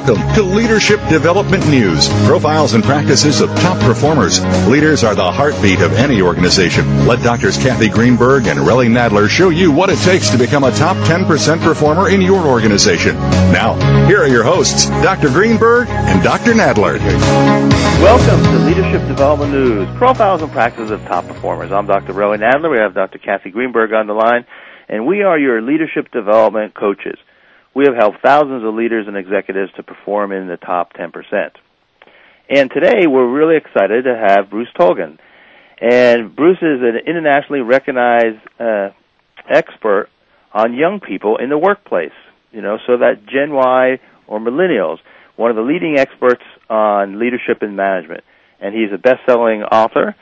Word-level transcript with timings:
Welcome 0.00 0.34
to 0.34 0.42
Leadership 0.42 0.98
Development 1.10 1.62
News, 1.68 2.08
profiles 2.24 2.72
and 2.72 2.82
practices 2.82 3.42
of 3.42 3.50
top 3.56 3.78
performers. 3.80 4.42
Leaders 4.66 5.04
are 5.04 5.14
the 5.14 5.30
heartbeat 5.30 5.80
of 5.80 5.92
any 5.92 6.22
organization. 6.22 7.06
Let 7.06 7.22
Doctors 7.22 7.58
Kathy 7.58 7.90
Greenberg 7.90 8.46
and 8.46 8.60
Relly 8.60 8.88
Nadler 8.88 9.28
show 9.28 9.50
you 9.50 9.70
what 9.70 9.90
it 9.90 9.98
takes 9.98 10.30
to 10.30 10.38
become 10.38 10.64
a 10.64 10.70
top 10.70 10.96
10% 11.06 11.60
performer 11.60 12.08
in 12.08 12.22
your 12.22 12.46
organization. 12.46 13.14
Now, 13.52 13.74
here 14.06 14.22
are 14.22 14.26
your 14.26 14.42
hosts, 14.42 14.86
Dr. 15.02 15.28
Greenberg 15.28 15.86
and 15.90 16.22
Dr. 16.22 16.54
Nadler. 16.54 16.98
Welcome 18.00 18.42
to 18.42 18.58
Leadership 18.64 19.06
Development 19.06 19.52
News, 19.52 19.98
profiles 19.98 20.40
and 20.40 20.50
practices 20.50 20.92
of 20.92 21.02
top 21.02 21.26
performers. 21.26 21.72
I'm 21.72 21.86
Dr. 21.86 22.14
Relly 22.14 22.38
Nadler. 22.38 22.70
We 22.70 22.78
have 22.78 22.94
Dr. 22.94 23.18
Kathy 23.18 23.50
Greenberg 23.50 23.92
on 23.92 24.06
the 24.06 24.14
line, 24.14 24.46
and 24.88 25.06
we 25.06 25.20
are 25.24 25.38
your 25.38 25.60
leadership 25.60 26.10
development 26.10 26.74
coaches. 26.74 27.18
We 27.74 27.84
have 27.86 27.94
helped 27.94 28.18
thousands 28.22 28.64
of 28.64 28.74
leaders 28.74 29.06
and 29.06 29.16
executives 29.16 29.72
to 29.76 29.82
perform 29.82 30.32
in 30.32 30.48
the 30.48 30.56
top 30.56 30.92
10%. 30.94 31.12
And 32.48 32.70
today 32.70 33.06
we're 33.06 33.30
really 33.30 33.56
excited 33.56 34.04
to 34.04 34.16
have 34.16 34.50
Bruce 34.50 34.68
Tulgan. 34.78 35.18
And 35.80 36.34
Bruce 36.34 36.58
is 36.58 36.80
an 36.82 36.98
internationally 37.06 37.60
recognized 37.60 38.38
uh, 38.58 38.90
expert 39.48 40.08
on 40.52 40.74
young 40.74 40.98
people 40.98 41.36
in 41.36 41.48
the 41.48 41.56
workplace, 41.56 42.12
you 42.50 42.60
know, 42.60 42.78
so 42.86 42.98
that 42.98 43.24
Gen 43.26 43.52
Y 43.52 44.00
or 44.26 44.40
millennials, 44.40 44.98
one 45.36 45.50
of 45.50 45.56
the 45.56 45.62
leading 45.62 45.96
experts 45.96 46.42
on 46.68 47.20
leadership 47.20 47.62
and 47.62 47.76
management. 47.76 48.24
And 48.60 48.74
he's 48.74 48.92
a 48.92 48.98
best-selling 48.98 49.62
author 49.62 50.16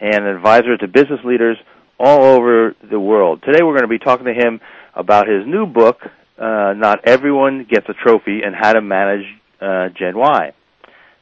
and 0.00 0.14
an 0.14 0.36
advisor 0.36 0.78
to 0.78 0.88
business 0.88 1.20
leaders 1.22 1.58
all 1.98 2.24
over 2.24 2.74
the 2.90 2.98
world. 2.98 3.42
Today 3.42 3.62
we're 3.62 3.78
going 3.78 3.82
to 3.82 3.88
be 3.88 3.98
talking 3.98 4.26
to 4.26 4.32
him 4.32 4.60
about 4.94 5.28
his 5.28 5.46
new 5.46 5.66
book, 5.66 5.98
uh, 6.38 6.74
not 6.76 7.06
everyone 7.06 7.66
gets 7.68 7.86
a 7.88 7.94
trophy 7.94 8.40
and 8.44 8.54
how 8.54 8.72
to 8.72 8.80
manage 8.80 9.24
uh, 9.60 9.88
Gen 9.98 10.16
Y. 10.16 10.52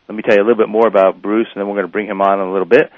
Let 0.08 0.14
me 0.14 0.22
tell 0.22 0.36
you 0.36 0.42
a 0.42 0.46
little 0.46 0.62
bit 0.62 0.68
more 0.68 0.86
about 0.86 1.22
Bruce, 1.22 1.46
and 1.54 1.60
then 1.60 1.68
we're 1.68 1.76
going 1.76 1.86
to 1.86 1.92
bring 1.92 2.06
him 2.06 2.20
on 2.20 2.40
in 2.40 2.46
a 2.46 2.52
little 2.52 2.66
bit. 2.66 2.90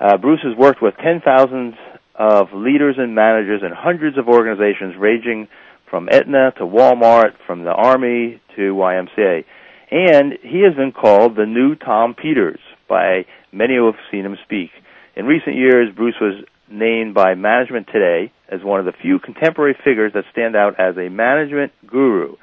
Uh, 0.00 0.16
Bruce 0.16 0.40
has 0.42 0.56
worked 0.56 0.82
with 0.82 0.94
10,000 1.02 1.74
of 2.14 2.48
leaders 2.52 2.96
and 2.98 3.14
managers 3.14 3.62
in 3.62 3.70
hundreds 3.72 4.18
of 4.18 4.28
organizations, 4.28 4.94
ranging 4.98 5.48
from 5.88 6.08
Aetna 6.10 6.52
to 6.58 6.64
Walmart, 6.64 7.32
from 7.46 7.64
the 7.64 7.70
Army 7.70 8.40
to 8.56 8.74
YMCA. 8.74 9.44
And 9.90 10.32
he 10.42 10.62
has 10.64 10.74
been 10.74 10.92
called 10.92 11.36
the 11.36 11.46
new 11.46 11.74
Tom 11.74 12.14
Peters 12.14 12.60
by 12.88 13.26
many 13.52 13.76
who 13.76 13.86
have 13.86 14.00
seen 14.10 14.24
him 14.24 14.36
speak. 14.44 14.70
In 15.14 15.26
recent 15.26 15.56
years, 15.56 15.94
Bruce 15.94 16.16
was 16.20 16.44
named 16.72 17.14
by 17.14 17.34
Management 17.34 17.88
Today 17.92 18.32
as 18.48 18.62
one 18.62 18.80
of 18.80 18.86
the 18.86 18.92
few 19.00 19.18
contemporary 19.18 19.76
figures 19.84 20.12
that 20.14 20.24
stand 20.32 20.56
out 20.56 20.80
as 20.80 20.96
a 20.96 21.08
management 21.08 21.72
guru, 21.86 22.36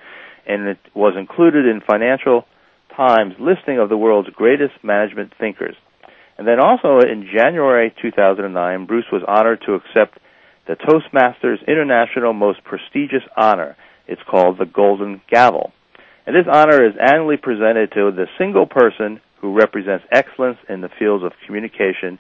and 0.48 0.68
it 0.68 0.80
was 0.94 1.16
included 1.18 1.66
in 1.66 1.82
Financial 1.82 2.46
Times 2.96 3.34
listing 3.40 3.80
of 3.80 3.90
the 3.90 3.98
world's 3.98 4.30
greatest 4.30 4.74
management 4.84 5.34
thinkers. 5.40 5.76
And 6.38 6.48
then 6.48 6.60
also 6.60 7.00
in 7.00 7.30
January 7.34 7.94
2009, 8.02 8.86
Bruce 8.86 9.06
was 9.12 9.24
honored 9.28 9.62
to 9.66 9.74
accept 9.74 10.20
the 10.68 10.76
Toastmasters 10.76 11.66
International 11.68 12.34
most 12.34 12.64
prestigious 12.64 13.24
honor. 13.36 13.76
It's 14.08 14.22
called 14.30 14.58
the 14.58 14.66
Golden 14.66 15.22
Gavel. 15.30 15.72
And 16.26 16.36
this 16.36 16.46
honor 16.52 16.86
is 16.86 16.94
annually 17.00 17.38
presented 17.38 17.92
to 17.94 18.12
the 18.12 18.28
single 18.38 18.68
person 18.68 19.20
who 19.42 19.58
represents 19.58 20.06
excellence 20.12 20.58
in 20.68 20.82
the 20.82 20.90
fields 21.00 21.24
of 21.24 21.32
communication 21.46 22.20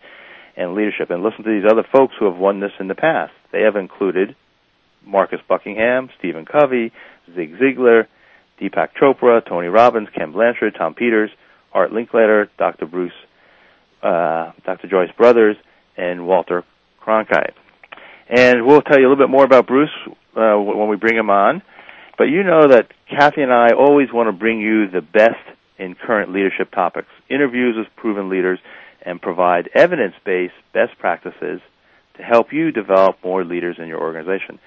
and 0.59 0.75
leadership. 0.75 1.09
And 1.09 1.23
listen 1.23 1.43
to 1.45 1.49
these 1.49 1.69
other 1.69 1.87
folks 1.89 2.13
who 2.19 2.25
have 2.25 2.37
won 2.37 2.59
this 2.59 2.73
in 2.79 2.87
the 2.87 2.95
past. 2.95 3.31
They 3.51 3.61
have 3.61 3.77
included 3.77 4.35
Marcus 5.05 5.39
Buckingham, 5.47 6.09
Stephen 6.19 6.45
Covey, 6.45 6.91
Zig 7.33 7.55
Ziglar, 7.55 8.07
Deepak 8.61 8.89
Chopra, 9.01 9.43
Tony 9.47 9.67
Robbins, 9.67 10.09
Ken 10.15 10.33
Blanchard, 10.33 10.75
Tom 10.77 10.93
Peters, 10.93 11.31
Art 11.71 11.91
Linkletter, 11.91 12.49
Dr. 12.57 12.85
Bruce, 12.85 13.13
uh, 14.03 14.51
Dr. 14.65 14.87
Joyce 14.89 15.11
Brothers, 15.17 15.55
and 15.95 16.27
Walter 16.27 16.65
Cronkite. 17.01 17.53
And 18.27 18.65
we'll 18.65 18.81
tell 18.81 18.99
you 18.99 19.07
a 19.07 19.09
little 19.09 19.23
bit 19.23 19.31
more 19.31 19.45
about 19.45 19.65
Bruce 19.65 19.89
uh, 20.35 20.55
when 20.57 20.89
we 20.89 20.97
bring 20.97 21.15
him 21.15 21.29
on. 21.29 21.61
But 22.17 22.25
you 22.25 22.43
know 22.43 22.67
that 22.67 22.91
Kathy 23.09 23.41
and 23.41 23.53
I 23.53 23.69
always 23.69 24.09
want 24.13 24.27
to 24.27 24.33
bring 24.33 24.59
you 24.59 24.89
the 24.89 25.01
best 25.01 25.39
in 25.77 25.95
current 25.95 26.33
leadership 26.33 26.69
topics, 26.71 27.07
interviews 27.29 27.75
with 27.77 27.87
proven 27.95 28.29
leaders, 28.29 28.59
and 29.09 29.19
provide 29.19 29.69
evidence-based 29.73 30.53
best 30.71 30.97
practices 30.99 31.59
to 32.15 32.21
help 32.21 32.53
you 32.53 32.71
develop 32.71 33.17
more 33.23 33.43
leaders 33.43 33.77
in 33.79 33.87
your 33.87 33.99
organization. 33.99 34.59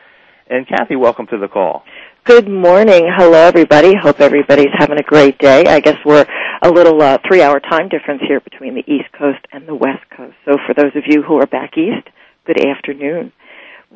And 0.50 0.66
Kathy, 0.66 0.96
welcome 0.96 1.28
to 1.28 1.38
the 1.38 1.46
call. 1.46 1.84
Good 2.24 2.48
morning. 2.48 3.08
Hello, 3.16 3.38
everybody. 3.38 3.94
Hope 3.94 4.20
everybody's 4.20 4.74
having 4.76 4.98
a 4.98 5.04
great 5.04 5.38
day. 5.38 5.64
I 5.66 5.78
guess 5.78 5.96
we're 6.04 6.26
a 6.60 6.70
little 6.70 7.00
uh, 7.00 7.18
three-hour 7.26 7.60
time 7.60 7.88
difference 7.88 8.22
here 8.26 8.40
between 8.40 8.74
the 8.74 8.84
East 8.92 9.12
Coast 9.16 9.38
and 9.52 9.68
the 9.68 9.76
West 9.76 10.02
Coast. 10.16 10.34
So 10.44 10.56
for 10.66 10.74
those 10.74 10.96
of 10.96 11.04
you 11.06 11.22
who 11.22 11.36
are 11.36 11.46
back 11.46 11.78
east, 11.78 12.08
good 12.44 12.58
afternoon. 12.66 13.32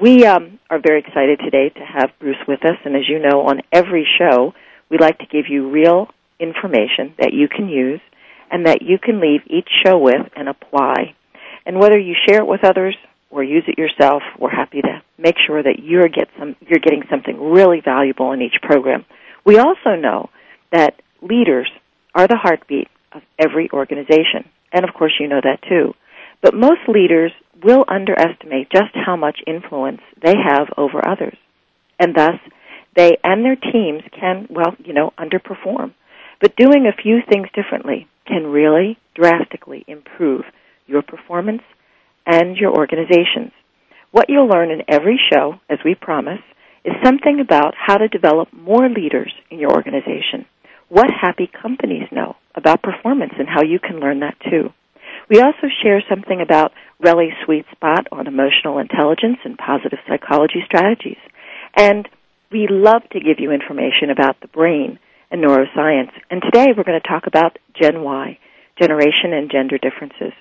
We 0.00 0.26
um, 0.26 0.60
are 0.70 0.78
very 0.78 1.00
excited 1.00 1.40
today 1.40 1.70
to 1.70 1.80
have 1.80 2.10
Bruce 2.20 2.36
with 2.46 2.64
us, 2.64 2.76
and 2.84 2.94
as 2.94 3.08
you 3.08 3.18
know, 3.18 3.48
on 3.48 3.62
every 3.72 4.06
show, 4.18 4.54
we 4.90 4.98
like 4.98 5.18
to 5.18 5.26
give 5.26 5.46
you 5.48 5.70
real 5.70 6.08
information 6.38 7.14
that 7.18 7.32
you 7.32 7.48
can 7.48 7.68
use 7.68 8.00
and 8.50 8.66
that 8.66 8.82
you 8.82 8.98
can 8.98 9.20
leave 9.20 9.40
each 9.46 9.68
show 9.84 9.98
with 9.98 10.28
and 10.36 10.48
apply. 10.48 11.14
And 11.64 11.78
whether 11.78 11.98
you 11.98 12.14
share 12.26 12.40
it 12.40 12.46
with 12.46 12.64
others 12.64 12.96
or 13.30 13.42
use 13.42 13.64
it 13.66 13.78
yourself, 13.78 14.22
we're 14.38 14.50
happy 14.50 14.80
to 14.82 15.02
make 15.18 15.36
sure 15.46 15.62
that 15.62 15.80
you're 15.82 16.08
get 16.08 16.28
some 16.38 16.56
you're 16.60 16.80
getting 16.80 17.02
something 17.10 17.50
really 17.50 17.80
valuable 17.84 18.32
in 18.32 18.42
each 18.42 18.60
program. 18.62 19.04
We 19.44 19.58
also 19.58 19.96
know 19.98 20.30
that 20.72 21.00
leaders 21.22 21.70
are 22.14 22.26
the 22.26 22.38
heartbeat 22.40 22.88
of 23.12 23.22
every 23.38 23.70
organization. 23.72 24.48
And 24.72 24.84
of 24.84 24.94
course 24.94 25.12
you 25.18 25.28
know 25.28 25.40
that 25.42 25.62
too. 25.68 25.94
But 26.42 26.54
most 26.54 26.80
leaders 26.88 27.32
will 27.62 27.84
underestimate 27.88 28.70
just 28.70 28.94
how 28.94 29.16
much 29.16 29.38
influence 29.46 30.00
they 30.22 30.34
have 30.36 30.68
over 30.76 31.06
others. 31.06 31.36
And 31.98 32.14
thus 32.14 32.36
they 32.94 33.18
and 33.24 33.44
their 33.44 33.56
teams 33.56 34.02
can, 34.18 34.46
well, 34.50 34.74
you 34.84 34.92
know, 34.92 35.12
underperform. 35.18 35.94
But 36.40 36.56
doing 36.56 36.86
a 36.86 37.02
few 37.02 37.20
things 37.28 37.48
differently 37.54 38.06
can 38.26 38.46
really 38.46 38.98
drastically 39.14 39.84
improve 39.86 40.44
your 40.86 41.02
performance 41.02 41.62
and 42.26 42.56
your 42.56 42.76
organizations. 42.76 43.52
What 44.10 44.26
you'll 44.28 44.48
learn 44.48 44.70
in 44.70 44.82
every 44.88 45.20
show, 45.32 45.54
as 45.68 45.78
we 45.84 45.94
promise, 45.94 46.40
is 46.84 46.94
something 47.04 47.40
about 47.40 47.74
how 47.76 47.96
to 47.96 48.08
develop 48.08 48.52
more 48.52 48.88
leaders 48.88 49.32
in 49.50 49.58
your 49.58 49.72
organization. 49.72 50.46
What 50.88 51.10
happy 51.10 51.50
companies 51.50 52.08
know 52.12 52.36
about 52.54 52.82
performance 52.82 53.32
and 53.38 53.48
how 53.48 53.62
you 53.62 53.78
can 53.78 53.98
learn 53.98 54.20
that 54.20 54.36
too. 54.48 54.70
We 55.28 55.40
also 55.40 55.66
share 55.82 56.02
something 56.08 56.40
about 56.40 56.72
Relly's 57.00 57.34
sweet 57.44 57.66
spot 57.72 58.06
on 58.12 58.28
emotional 58.28 58.78
intelligence 58.78 59.38
and 59.44 59.58
positive 59.58 59.98
psychology 60.08 60.62
strategies. 60.64 61.18
And 61.76 62.08
we 62.52 62.68
love 62.70 63.02
to 63.12 63.20
give 63.20 63.40
you 63.40 63.50
information 63.50 64.10
about 64.10 64.40
the 64.40 64.48
brain 64.48 64.98
and 65.30 65.42
neuroscience. 65.42 66.10
And 66.30 66.42
today 66.42 66.66
we're 66.76 66.84
going 66.84 67.00
to 67.00 67.08
talk 67.08 67.26
about 67.26 67.58
Gen 67.80 68.02
Y, 68.02 68.38
generation 68.80 69.32
and 69.32 69.50
gender 69.50 69.78
differences. 69.78 70.32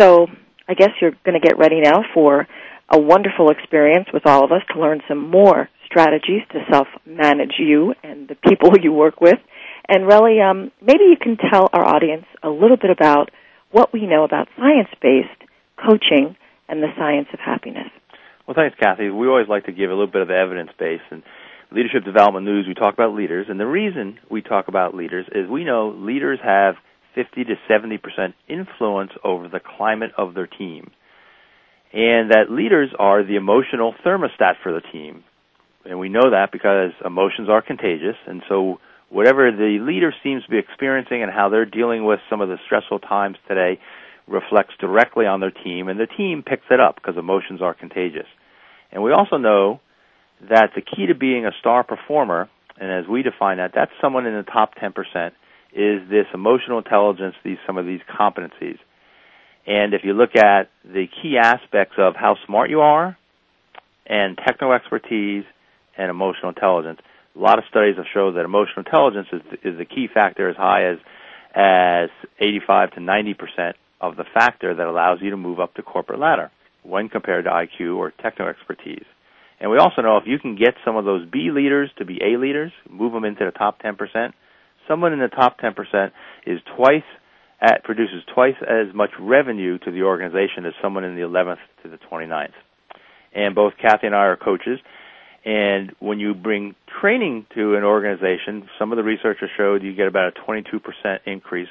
So 0.00 0.26
I 0.68 0.74
guess 0.74 0.90
you're 1.00 1.16
going 1.24 1.40
to 1.40 1.46
get 1.46 1.58
ready 1.58 1.80
now 1.80 2.02
for 2.14 2.46
a 2.88 3.00
wonderful 3.00 3.50
experience 3.50 4.08
with 4.12 4.26
all 4.26 4.44
of 4.44 4.52
us 4.52 4.62
to 4.72 4.80
learn 4.80 5.00
some 5.08 5.30
more 5.30 5.68
strategies 5.86 6.42
to 6.52 6.64
self-manage 6.70 7.54
you 7.58 7.94
and 8.02 8.28
the 8.28 8.34
people 8.34 8.70
you 8.82 8.92
work 8.92 9.20
with. 9.20 9.38
And 9.88 10.06
really, 10.06 10.40
um, 10.40 10.70
maybe 10.80 11.04
you 11.04 11.16
can 11.20 11.36
tell 11.36 11.68
our 11.72 11.84
audience 11.84 12.24
a 12.42 12.48
little 12.48 12.76
bit 12.76 12.90
about 12.90 13.30
what 13.70 13.92
we 13.92 14.06
know 14.06 14.24
about 14.24 14.48
science-based 14.56 15.50
coaching 15.76 16.36
and 16.68 16.82
the 16.82 16.88
science 16.96 17.28
of 17.32 17.40
happiness. 17.40 17.88
Well, 18.46 18.54
thanks, 18.54 18.76
Kathy. 18.80 19.10
We 19.10 19.26
always 19.26 19.48
like 19.48 19.66
to 19.66 19.72
give 19.72 19.90
a 19.90 19.94
little 19.94 20.10
bit 20.10 20.22
of 20.22 20.28
the 20.28 20.36
evidence 20.36 20.70
base, 20.78 21.00
and 21.10 21.22
Leadership 21.74 22.04
Development 22.04 22.44
News, 22.44 22.66
we 22.68 22.74
talk 22.74 22.92
about 22.92 23.14
leaders, 23.14 23.46
and 23.48 23.58
the 23.58 23.66
reason 23.66 24.18
we 24.30 24.42
talk 24.42 24.68
about 24.68 24.94
leaders 24.94 25.26
is 25.34 25.48
we 25.48 25.64
know 25.64 25.88
leaders 25.88 26.38
have 26.44 26.74
50 27.14 27.44
to 27.44 27.54
70 27.66 27.98
percent 27.98 28.34
influence 28.46 29.10
over 29.24 29.48
the 29.48 29.60
climate 29.60 30.10
of 30.18 30.34
their 30.34 30.46
team. 30.46 30.90
and 31.94 32.30
that 32.30 32.50
leaders 32.50 32.90
are 32.98 33.22
the 33.22 33.36
emotional 33.36 33.94
thermostat 34.04 34.54
for 34.62 34.72
the 34.72 34.80
team. 34.92 35.24
And 35.84 35.98
we 35.98 36.08
know 36.08 36.30
that 36.30 36.50
because 36.52 36.92
emotions 37.04 37.48
are 37.48 37.60
contagious, 37.60 38.16
and 38.26 38.42
so 38.48 38.78
whatever 39.10 39.50
the 39.50 39.78
leader 39.80 40.14
seems 40.22 40.44
to 40.44 40.50
be 40.50 40.58
experiencing 40.58 41.22
and 41.22 41.30
how 41.30 41.48
they're 41.48 41.66
dealing 41.66 42.04
with 42.04 42.20
some 42.30 42.40
of 42.40 42.48
the 42.48 42.56
stressful 42.66 43.00
times 43.00 43.36
today 43.48 43.78
reflects 44.26 44.74
directly 44.78 45.26
on 45.26 45.40
their 45.40 45.50
team, 45.50 45.88
and 45.88 45.98
the 45.98 46.06
team 46.06 46.42
picks 46.42 46.66
it 46.70 46.80
up 46.80 46.96
because 46.96 47.16
emotions 47.16 47.60
are 47.60 47.74
contagious. 47.74 48.28
And 48.90 49.02
we 49.02 49.12
also 49.12 49.36
know 49.36 49.80
that 50.48 50.70
the 50.74 50.82
key 50.82 51.06
to 51.06 51.14
being 51.14 51.46
a 51.46 51.52
star 51.60 51.84
performer, 51.84 52.48
and 52.78 52.90
as 52.90 53.08
we 53.08 53.22
define 53.22 53.58
that, 53.58 53.72
that's 53.74 53.92
someone 54.00 54.26
in 54.26 54.34
the 54.34 54.42
top 54.42 54.74
10%, 54.76 55.32
is 55.74 56.08
this 56.10 56.26
emotional 56.34 56.78
intelligence, 56.78 57.34
these 57.44 57.58
some 57.66 57.78
of 57.78 57.86
these 57.86 58.00
competencies. 58.08 58.78
And 59.66 59.94
if 59.94 60.02
you 60.04 60.12
look 60.12 60.36
at 60.36 60.70
the 60.84 61.06
key 61.06 61.38
aspects 61.38 61.94
of 61.98 62.14
how 62.16 62.36
smart 62.46 62.68
you 62.70 62.80
are, 62.80 63.16
and 64.06 64.36
techno 64.36 64.72
expertise, 64.72 65.44
and 65.96 66.10
emotional 66.10 66.48
intelligence, 66.48 67.00
a 67.36 67.38
lot 67.38 67.58
of 67.58 67.64
studies 67.70 67.96
have 67.96 68.06
shown 68.12 68.34
that 68.34 68.44
emotional 68.44 68.78
intelligence 68.78 69.28
is 69.32 69.40
is 69.62 69.78
the 69.78 69.84
key 69.84 70.08
factor 70.12 70.48
as 70.48 70.56
high 70.56 70.86
as 70.86 70.98
as 71.54 72.10
85 72.40 72.92
to 72.92 73.00
90 73.00 73.34
percent 73.34 73.76
of 74.00 74.16
the 74.16 74.24
factor 74.24 74.74
that 74.74 74.86
allows 74.86 75.20
you 75.20 75.30
to 75.30 75.36
move 75.36 75.60
up 75.60 75.74
the 75.74 75.82
corporate 75.82 76.18
ladder 76.18 76.50
when 76.82 77.08
compared 77.08 77.44
to 77.44 77.50
IQ 77.50 77.96
or 77.96 78.10
techno 78.10 78.48
expertise. 78.48 79.04
And 79.62 79.70
we 79.70 79.78
also 79.78 80.02
know 80.02 80.16
if 80.16 80.24
you 80.26 80.40
can 80.40 80.56
get 80.56 80.74
some 80.84 80.96
of 80.96 81.04
those 81.04 81.24
B 81.30 81.50
leaders 81.52 81.88
to 81.98 82.04
be 82.04 82.18
A 82.20 82.36
leaders, 82.36 82.72
move 82.90 83.12
them 83.12 83.24
into 83.24 83.44
the 83.44 83.52
top 83.52 83.80
10%, 83.80 84.32
someone 84.88 85.12
in 85.12 85.20
the 85.20 85.28
top 85.28 85.60
10% 85.60 86.10
is 86.44 86.58
twice 86.76 87.04
at, 87.60 87.84
produces 87.84 88.24
twice 88.34 88.56
as 88.60 88.92
much 88.92 89.10
revenue 89.20 89.78
to 89.78 89.92
the 89.92 90.02
organization 90.02 90.66
as 90.66 90.72
someone 90.82 91.04
in 91.04 91.14
the 91.14 91.22
11th 91.22 91.58
to 91.84 91.88
the 91.88 91.98
29th. 92.10 92.48
And 93.32 93.54
both 93.54 93.74
Kathy 93.80 94.08
and 94.08 94.16
I 94.16 94.26
are 94.26 94.36
coaches, 94.36 94.80
and 95.44 95.92
when 96.00 96.18
you 96.18 96.34
bring 96.34 96.74
training 97.00 97.46
to 97.54 97.76
an 97.76 97.84
organization, 97.84 98.68
some 98.80 98.90
of 98.90 98.96
the 98.96 99.04
research 99.04 99.38
has 99.40 99.50
showed 99.56 99.84
you 99.84 99.94
get 99.94 100.08
about 100.08 100.36
a 100.36 100.40
22% 100.40 101.18
increase 101.24 101.68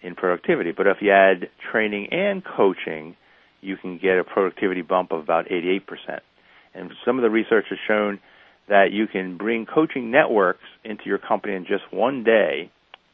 in 0.00 0.14
productivity. 0.14 0.70
But 0.70 0.86
if 0.86 0.98
you 1.00 1.10
add 1.10 1.50
training 1.72 2.08
and 2.12 2.44
coaching, 2.44 3.16
you 3.60 3.76
can 3.76 3.98
get 3.98 4.16
a 4.16 4.24
productivity 4.24 4.82
bump 4.82 5.10
of 5.10 5.20
about 5.20 5.46
88%. 5.48 6.20
And 6.76 6.92
some 7.04 7.18
of 7.18 7.22
the 7.22 7.30
research 7.30 7.66
has 7.70 7.78
shown 7.86 8.20
that 8.68 8.92
you 8.92 9.06
can 9.06 9.36
bring 9.36 9.66
coaching 9.66 10.10
networks 10.10 10.64
into 10.84 11.04
your 11.06 11.18
company 11.18 11.54
in 11.54 11.66
just 11.66 11.84
one 11.90 12.24
day, 12.24 12.70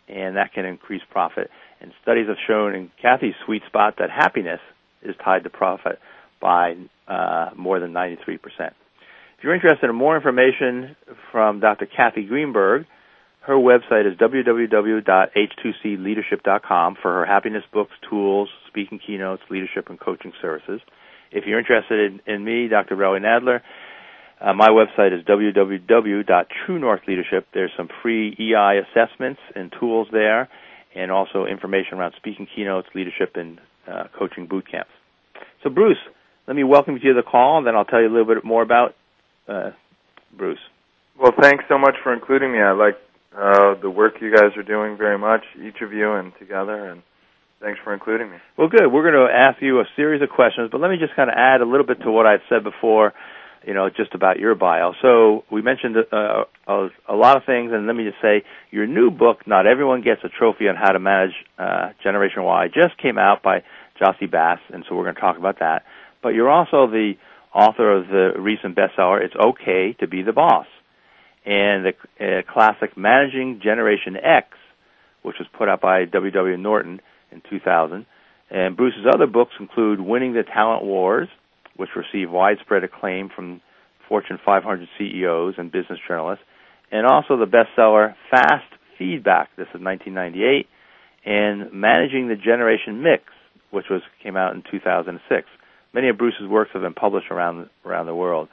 and 0.08 0.36
that 0.36 0.52
can 0.52 0.64
increase 0.64 1.02
profit. 1.10 1.50
And 1.80 1.92
studies 2.02 2.28
have 2.28 2.36
shown 2.46 2.74
in 2.74 2.90
Kathy's 3.00 3.34
sweet 3.44 3.62
spot 3.66 3.96
that 3.98 4.10
happiness 4.10 4.60
is 5.02 5.14
tied 5.22 5.44
to 5.44 5.50
profit 5.50 5.98
by 6.40 6.76
uh, 7.06 7.50
more 7.56 7.80
than 7.80 7.92
93%. 7.92 8.38
If 9.42 9.42
you're 9.42 9.54
interested 9.54 9.90
in 9.90 9.96
more 9.96 10.16
information 10.16 10.96
from 11.30 11.60
Dr. 11.60 11.84
Kathy 11.86 12.24
Greenberg, 12.24 12.86
her 13.42 13.54
website 13.54 14.10
is 14.10 14.16
www.h2cleadership.com 14.18 16.96
for 17.02 17.12
her 17.12 17.26
happiness 17.26 17.64
books, 17.72 17.92
tools, 18.08 18.48
speaking 18.68 19.00
keynotes, 19.04 19.42
leadership, 19.50 19.90
and 19.90 19.98
coaching 19.98 20.32
services. 20.40 20.80
If 21.32 21.46
you're 21.46 21.58
interested 21.58 22.12
in, 22.12 22.20
in 22.32 22.44
me, 22.44 22.68
Dr. 22.68 22.94
Relly 22.96 23.20
Nadler, 23.20 23.60
uh, 24.40 24.54
my 24.54 24.68
website 24.68 25.12
is 25.16 25.24
www.truenorthleadership. 25.24 27.44
There's 27.54 27.70
some 27.76 27.88
free 28.02 28.36
EI 28.38 28.80
assessments 28.80 29.40
and 29.54 29.72
tools 29.78 30.08
there, 30.10 30.48
and 30.94 31.10
also 31.10 31.46
information 31.46 31.98
around 31.98 32.14
speaking 32.16 32.46
keynotes, 32.54 32.88
leadership, 32.94 33.36
and 33.36 33.58
uh, 33.88 34.04
coaching 34.18 34.46
boot 34.46 34.66
camps. 34.70 34.90
So, 35.62 35.70
Bruce, 35.70 35.98
let 36.46 36.56
me 36.56 36.64
welcome 36.64 36.98
you 37.00 37.14
to 37.14 37.16
the 37.22 37.22
call, 37.22 37.58
and 37.58 37.66
then 37.66 37.76
I'll 37.76 37.84
tell 37.84 38.00
you 38.00 38.08
a 38.08 38.14
little 38.14 38.34
bit 38.34 38.44
more 38.44 38.62
about 38.62 38.94
uh, 39.48 39.70
Bruce. 40.36 40.58
Well, 41.20 41.32
thanks 41.40 41.64
so 41.68 41.78
much 41.78 41.94
for 42.02 42.12
including 42.12 42.52
me. 42.52 42.58
I 42.58 42.72
like 42.72 42.96
uh, 43.36 43.74
the 43.80 43.90
work 43.90 44.14
you 44.20 44.34
guys 44.34 44.56
are 44.56 44.62
doing 44.62 44.96
very 44.96 45.18
much, 45.18 45.42
each 45.56 45.80
of 45.82 45.92
you 45.92 46.12
and 46.12 46.32
together, 46.38 46.90
and 46.90 47.02
thanks 47.62 47.80
for 47.82 47.94
including 47.94 48.30
me. 48.30 48.36
Well, 48.58 48.68
good. 48.68 48.86
We're 48.92 49.08
going 49.08 49.28
to 49.28 49.32
ask 49.32 49.62
you 49.62 49.80
a 49.80 49.84
series 49.96 50.20
of 50.20 50.28
questions, 50.28 50.68
but 50.70 50.80
let 50.80 50.90
me 50.90 50.96
just 50.98 51.14
kind 51.14 51.30
of 51.30 51.36
add 51.38 51.60
a 51.60 51.64
little 51.64 51.86
bit 51.86 52.00
to 52.02 52.10
what 52.10 52.26
I 52.26 52.36
said 52.48 52.64
before, 52.64 53.14
you 53.66 53.72
know, 53.72 53.88
just 53.88 54.14
about 54.14 54.38
your 54.38 54.54
bio. 54.54 54.92
So 55.00 55.44
we 55.50 55.62
mentioned 55.62 55.96
uh, 55.96 56.44
a, 56.66 57.14
lot 57.14 57.36
of 57.36 57.44
things, 57.44 57.70
and 57.72 57.86
let 57.86 57.94
me 57.96 58.04
just 58.04 58.20
say, 58.20 58.42
your 58.70 58.86
new 58.86 59.10
book, 59.10 59.46
Not 59.46 59.66
Everyone 59.66 60.02
Gets 60.02 60.22
a 60.24 60.28
Trophy 60.28 60.68
on 60.68 60.76
How 60.76 60.90
to 60.90 60.98
Manage 60.98 61.34
uh, 61.58 61.90
Generation 62.02 62.42
Y, 62.42 62.68
just 62.68 62.98
came 63.00 63.16
out 63.16 63.42
by 63.42 63.62
Jossey 64.00 64.30
Bass, 64.30 64.58
and 64.72 64.84
so 64.88 64.96
we're 64.96 65.04
going 65.04 65.14
to 65.14 65.20
talk 65.20 65.38
about 65.38 65.60
that. 65.60 65.84
But 66.22 66.30
you're 66.30 66.50
also 66.50 66.88
the 66.88 67.14
author 67.54 67.96
of 67.96 68.08
the 68.08 68.32
recent 68.38 68.76
bestseller, 68.76 69.24
It's 69.24 69.34
Okay 69.36 69.94
to 70.00 70.08
Be 70.08 70.22
the 70.22 70.32
Boss 70.32 70.66
and 71.44 71.84
the 71.84 71.92
uh, 72.20 72.52
classic 72.52 72.96
Managing 72.96 73.60
Generation 73.62 74.16
X, 74.16 74.48
which 75.22 75.36
was 75.38 75.48
put 75.56 75.68
out 75.68 75.80
by 75.80 76.04
W.W. 76.04 76.56
Norton 76.56 77.00
in 77.32 77.42
2000. 77.48 78.06
And 78.50 78.76
Bruce's 78.76 79.06
other 79.12 79.26
books 79.26 79.52
include 79.58 80.00
Winning 80.00 80.34
the 80.34 80.42
Talent 80.42 80.84
Wars, 80.84 81.28
which 81.76 81.90
received 81.96 82.30
widespread 82.30 82.84
acclaim 82.84 83.30
from 83.34 83.60
Fortune 84.08 84.38
500 84.44 84.88
CEOs 84.98 85.54
and 85.56 85.72
business 85.72 85.98
journalists, 86.06 86.44
and 86.90 87.06
also 87.06 87.38
the 87.38 87.46
bestseller 87.46 88.14
Fast 88.30 88.66
Feedback. 88.98 89.48
This 89.56 89.68
is 89.74 89.80
1998, 89.80 90.66
and 91.24 91.72
Managing 91.72 92.28
the 92.28 92.36
Generation 92.36 93.02
Mix, 93.02 93.24
which 93.70 93.86
was 93.88 94.02
came 94.22 94.36
out 94.36 94.54
in 94.54 94.62
2006. 94.70 95.48
Many 95.94 96.08
of 96.10 96.18
Bruce's 96.18 96.46
works 96.46 96.70
have 96.74 96.82
been 96.82 96.94
published 96.94 97.30
around 97.30 97.70
around 97.84 98.06
the 98.06 98.14
world. 98.14 98.48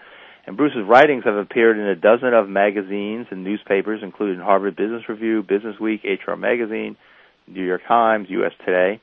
And 0.48 0.58
Bruce's 0.58 0.88
writings 0.88 1.26
have 1.26 1.36
appeared 1.36 1.78
in 1.78 1.86
a 1.86 1.96
dozen 1.96 2.34
of 2.34 2.50
magazines 2.50 3.28
and 3.30 3.44
newspapers, 3.44 4.00
including 4.02 4.40
Harvard 4.40 4.76
Business 4.76 5.04
Review, 5.08 5.44
Business 5.44 5.80
Week, 5.80 6.02
HR 6.04 6.36
Magazine, 6.36 6.96
New 7.50 7.66
York 7.66 7.82
Times, 7.88 8.28
U.S. 8.30 8.52
Today. 8.66 9.02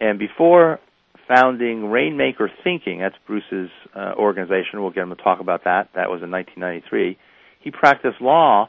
And 0.00 0.18
before 0.18 0.80
founding 1.28 1.86
Rainmaker 1.86 2.50
Thinking, 2.62 3.00
that's 3.00 3.14
Bruce's 3.26 3.70
uh, 3.94 4.12
organization, 4.16 4.82
we'll 4.82 4.90
get 4.90 5.04
him 5.04 5.10
to 5.10 5.22
talk 5.22 5.40
about 5.40 5.64
that. 5.64 5.88
That 5.94 6.10
was 6.10 6.22
in 6.22 6.30
1993. 6.30 7.18
He 7.60 7.70
practiced 7.70 8.20
law 8.20 8.68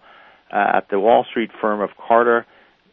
uh, 0.52 0.78
at 0.78 0.90
the 0.90 1.00
Wall 1.00 1.26
Street 1.30 1.52
firm 1.60 1.82
of 1.82 1.90
Carter, 2.08 2.46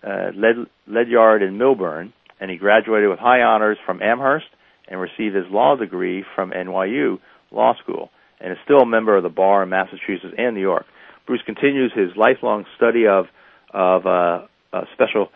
uh, 0.02 0.30
Led- 0.34 0.66
Ledyard, 0.86 1.42
and 1.42 1.58
Milburn, 1.58 2.12
and 2.40 2.50
he 2.50 2.56
graduated 2.56 3.08
with 3.08 3.18
high 3.18 3.42
honors 3.42 3.78
from 3.86 4.02
Amherst 4.02 4.46
and 4.88 5.00
received 5.00 5.36
his 5.36 5.44
law 5.50 5.76
degree 5.76 6.24
from 6.34 6.50
NYU 6.50 7.18
Law 7.52 7.74
School 7.82 8.10
and 8.40 8.52
is 8.52 8.58
still 8.64 8.80
a 8.80 8.86
member 8.86 9.16
of 9.16 9.22
the 9.22 9.28
bar 9.28 9.62
in 9.62 9.68
Massachusetts 9.68 10.34
and 10.36 10.56
New 10.56 10.60
York. 10.60 10.84
Bruce 11.26 11.42
continues 11.46 11.92
his 11.94 12.10
lifelong 12.16 12.64
study 12.76 13.06
of 13.06 13.26
of 13.72 14.04
uh, 14.04 14.46
a 14.72 14.82
special 14.92 15.28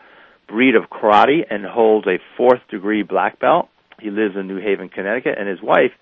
breed 0.48 0.74
of 0.74 0.90
karate 0.90 1.44
and 1.48 1.64
holds 1.64 2.06
a 2.06 2.18
fourth 2.36 2.60
degree 2.70 3.02
black 3.02 3.38
belt. 3.40 3.68
He 4.00 4.10
lives 4.10 4.36
in 4.36 4.46
New 4.46 4.60
Haven, 4.60 4.88
Connecticut, 4.88 5.36
and 5.38 5.48
his 5.48 5.62
wife, 5.62 5.92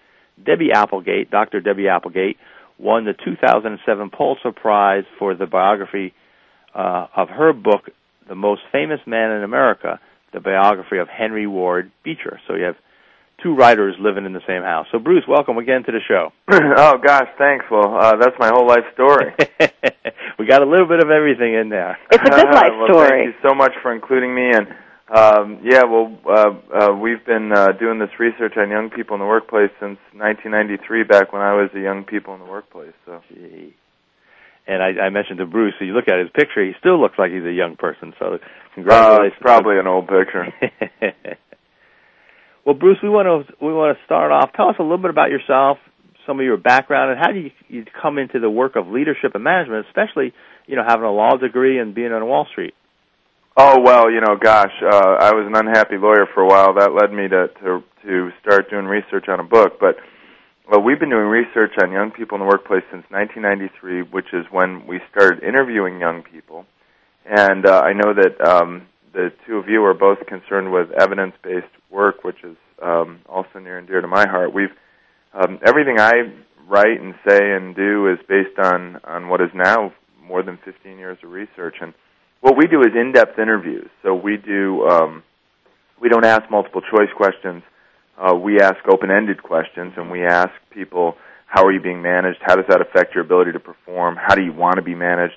Debbie 0.44 0.72
Applegate, 0.72 1.30
Dr. 1.30 1.60
Debbie 1.60 1.88
Applegate, 1.88 2.36
won 2.78 3.04
the 3.04 3.12
2007 3.12 4.10
Pulitzer 4.10 4.52
Prize 4.52 5.04
for 5.18 5.34
the 5.34 5.46
biography 5.46 6.12
uh, 6.74 7.06
of 7.16 7.28
her 7.28 7.52
book, 7.52 7.90
The 8.28 8.34
Most 8.34 8.62
Famous 8.72 9.00
Man 9.06 9.30
in 9.30 9.44
America, 9.44 10.00
the 10.32 10.40
biography 10.40 10.98
of 10.98 11.08
Henry 11.08 11.46
Ward 11.46 11.92
Beecher. 12.02 12.40
So 12.48 12.54
you 12.54 12.64
have 12.64 12.76
two 13.42 13.54
writers 13.54 13.94
living 14.00 14.24
in 14.24 14.32
the 14.32 14.42
same 14.46 14.62
house. 14.62 14.86
So, 14.90 14.98
Bruce, 14.98 15.24
welcome 15.28 15.58
again 15.58 15.84
to 15.84 15.92
the 15.92 16.00
show. 16.06 16.32
oh 16.50 16.98
gosh, 16.98 17.28
thanks. 17.38 17.64
Well, 17.70 17.96
uh, 17.96 18.16
that's 18.16 18.36
my 18.38 18.48
whole 18.48 18.66
life 18.66 18.84
story. 18.94 19.34
we 20.38 20.46
got 20.46 20.62
a 20.62 20.66
little 20.66 20.86
bit 20.86 21.02
of 21.02 21.10
everything 21.10 21.54
in 21.54 21.68
there. 21.68 21.98
It's 22.10 22.22
a 22.22 22.30
good 22.30 22.50
life 22.54 22.72
well, 22.78 22.88
story. 22.88 23.08
Thank 23.08 23.34
you 23.34 23.48
so 23.48 23.54
much 23.54 23.72
for 23.82 23.92
including 23.92 24.34
me. 24.34 24.50
And 24.52 24.66
um, 25.08 25.60
yeah, 25.62 25.84
well, 25.84 26.16
uh, 26.26 26.52
uh, 26.72 26.92
we've 26.94 27.24
been 27.24 27.52
uh, 27.52 27.72
doing 27.72 27.98
this 27.98 28.10
research 28.18 28.54
on 28.56 28.70
young 28.70 28.90
people 28.90 29.14
in 29.14 29.20
the 29.20 29.26
workplace 29.26 29.70
since 29.80 29.98
1993, 30.12 31.04
back 31.04 31.32
when 31.32 31.42
I 31.42 31.54
was 31.54 31.70
a 31.74 31.80
young 31.80 32.04
people 32.04 32.34
in 32.34 32.40
the 32.40 32.46
workplace. 32.46 32.94
So. 33.06 33.20
Gee. 33.28 33.74
And 34.66 34.82
I, 34.82 35.06
I 35.06 35.10
mentioned 35.10 35.38
to 35.40 35.46
Bruce, 35.46 35.74
so 35.78 35.84
you 35.84 35.92
look 35.92 36.08
at 36.08 36.18
his 36.18 36.30
picture, 36.30 36.64
he 36.64 36.72
still 36.80 36.98
looks 36.98 37.18
like 37.18 37.30
he's 37.30 37.44
a 37.44 37.52
young 37.52 37.76
person. 37.76 38.14
So, 38.18 38.38
congratulations. 38.74 39.36
Uh, 39.38 39.42
probably 39.42 39.78
an 39.78 39.86
old 39.86 40.08
picture. 40.08 40.48
Well, 42.64 42.74
Bruce, 42.74 42.98
we 43.02 43.10
want 43.10 43.28
to 43.28 43.54
we 43.64 43.72
want 43.72 43.96
to 43.96 44.04
start 44.04 44.32
off. 44.32 44.52
Tell 44.56 44.68
us 44.68 44.76
a 44.78 44.82
little 44.82 44.98
bit 44.98 45.10
about 45.10 45.30
yourself, 45.30 45.78
some 46.26 46.38
of 46.38 46.44
your 46.44 46.56
background, 46.56 47.12
and 47.12 47.20
how 47.20 47.32
do 47.32 47.40
you, 47.40 47.50
you 47.68 47.84
come 48.00 48.18
into 48.18 48.40
the 48.40 48.50
work 48.50 48.76
of 48.76 48.88
leadership 48.88 49.34
and 49.34 49.44
management, 49.44 49.86
especially 49.86 50.32
you 50.66 50.76
know 50.76 50.84
having 50.86 51.04
a 51.04 51.12
law 51.12 51.36
degree 51.36 51.78
and 51.78 51.94
being 51.94 52.12
on 52.12 52.26
Wall 52.26 52.46
Street. 52.50 52.74
Oh 53.56 53.80
well, 53.80 54.10
you 54.10 54.20
know, 54.20 54.36
gosh, 54.36 54.72
uh, 54.82 55.16
I 55.20 55.32
was 55.32 55.46
an 55.46 55.54
unhappy 55.54 55.96
lawyer 55.96 56.26
for 56.34 56.42
a 56.42 56.46
while. 56.46 56.74
That 56.74 56.92
led 56.92 57.12
me 57.12 57.28
to 57.28 57.48
to 57.62 57.84
to 58.04 58.30
start 58.42 58.70
doing 58.70 58.86
research 58.86 59.28
on 59.28 59.40
a 59.40 59.44
book. 59.44 59.78
But 59.78 59.96
well, 60.68 60.80
we've 60.80 60.98
been 60.98 61.10
doing 61.10 61.26
research 61.26 61.72
on 61.82 61.92
young 61.92 62.10
people 62.10 62.36
in 62.36 62.40
the 62.40 62.48
workplace 62.48 62.82
since 62.90 63.04
1993, 63.10 64.02
which 64.10 64.32
is 64.32 64.46
when 64.50 64.86
we 64.86 65.00
started 65.10 65.42
interviewing 65.42 66.00
young 66.00 66.22
people. 66.22 66.66
And 67.26 67.66
uh, 67.66 67.82
I 67.84 67.92
know 67.92 68.12
that 68.14 68.40
um, 68.40 68.86
the 69.12 69.32
two 69.46 69.56
of 69.56 69.68
you 69.68 69.84
are 69.84 69.94
both 69.94 70.26
concerned 70.26 70.72
with 70.72 70.90
evidence-based 70.90 71.66
work, 71.90 72.24
which 72.24 72.42
is 72.42 72.56
um, 72.82 73.20
also 73.28 73.58
near 73.60 73.78
and 73.78 73.86
dear 73.86 74.00
to 74.00 74.08
my 74.08 74.26
heart. 74.26 74.52
We've 74.52 74.74
um, 75.34 75.58
everything 75.66 75.98
I 75.98 76.32
write 76.68 77.00
and 77.00 77.14
say 77.28 77.38
and 77.40 77.74
do 77.74 78.08
is 78.08 78.18
based 78.28 78.58
on 78.58 79.00
on 79.04 79.28
what 79.28 79.40
is 79.40 79.50
now 79.54 79.92
more 80.22 80.42
than 80.42 80.58
15 80.64 80.98
years 80.98 81.18
of 81.22 81.30
research. 81.30 81.76
And 81.80 81.92
what 82.40 82.56
we 82.56 82.66
do 82.66 82.80
is 82.80 82.88
in-depth 82.94 83.38
interviews. 83.38 83.88
So 84.02 84.14
we 84.14 84.36
do 84.36 84.86
um, 84.86 85.22
we 86.00 86.08
don't 86.08 86.24
ask 86.24 86.50
multiple 86.50 86.80
choice 86.80 87.10
questions. 87.16 87.62
Uh, 88.16 88.34
we 88.34 88.60
ask 88.60 88.76
open-ended 88.88 89.42
questions, 89.42 89.92
and 89.96 90.10
we 90.10 90.24
ask 90.24 90.50
people, 90.70 91.16
how 91.46 91.64
are 91.64 91.72
you 91.72 91.80
being 91.80 92.00
managed? 92.00 92.38
How 92.42 92.54
does 92.54 92.66
that 92.68 92.80
affect 92.80 93.14
your 93.14 93.24
ability 93.24 93.52
to 93.52 93.60
perform? 93.60 94.16
How 94.16 94.34
do 94.34 94.42
you 94.42 94.52
want 94.52 94.76
to 94.76 94.82
be 94.82 94.94
managed? 94.94 95.34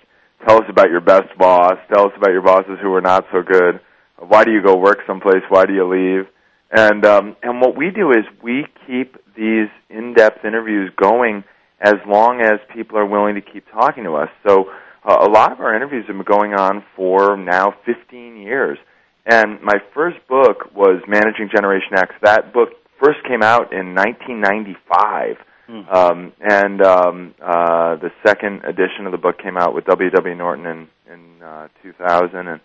Tell 0.47 0.57
us 0.57 0.69
about 0.69 0.89
your 0.89 1.01
best 1.01 1.35
boss. 1.39 1.77
Tell 1.91 2.05
us 2.05 2.11
about 2.15 2.31
your 2.31 2.43
bosses 2.43 2.77
who 2.81 2.93
are 2.93 3.01
not 3.01 3.25
so 3.31 3.41
good. 3.41 3.79
Why 4.19 4.43
do 4.43 4.51
you 4.51 4.61
go 4.61 4.77
work 4.77 4.99
someplace? 5.07 5.41
Why 5.49 5.65
do 5.65 5.73
you 5.73 5.87
leave? 5.87 6.27
And 6.71 7.05
um, 7.05 7.35
and 7.41 7.61
what 7.61 7.77
we 7.77 7.91
do 7.91 8.11
is 8.11 8.25
we 8.43 8.65
keep 8.85 9.15
these 9.35 9.69
in-depth 9.89 10.43
interviews 10.43 10.91
going 11.01 11.43
as 11.79 11.95
long 12.07 12.41
as 12.41 12.59
people 12.73 12.97
are 12.97 13.05
willing 13.05 13.35
to 13.35 13.41
keep 13.41 13.65
talking 13.71 14.03
to 14.03 14.15
us. 14.15 14.29
So 14.45 14.65
uh, 15.05 15.17
a 15.21 15.29
lot 15.29 15.51
of 15.51 15.59
our 15.59 15.75
interviews 15.75 16.05
have 16.07 16.17
been 16.17 16.25
going 16.25 16.53
on 16.53 16.83
for 16.95 17.37
now 17.37 17.73
15 17.85 18.37
years. 18.37 18.77
And 19.25 19.61
my 19.61 19.75
first 19.93 20.17
book 20.27 20.73
was 20.73 21.01
Managing 21.07 21.49
Generation 21.53 21.97
X. 21.97 22.15
That 22.23 22.53
book 22.53 22.69
first 23.01 23.19
came 23.27 23.43
out 23.43 23.71
in 23.73 23.93
1995. 23.93 25.37
Mm. 25.69 25.93
Um, 25.93 26.33
and 26.39 26.81
um, 26.81 27.35
uh, 27.41 27.95
the 27.97 28.09
second 28.25 28.63
edition 28.63 29.05
of 29.05 29.11
the 29.11 29.17
book 29.17 29.37
came 29.37 29.57
out 29.57 29.75
with 29.75 29.85
W. 29.85 30.09
W. 30.09 30.35
Norton 30.35 30.65
in 30.65 30.87
in 31.11 31.43
uh, 31.43 31.67
2000. 31.83 32.47
And 32.47 32.61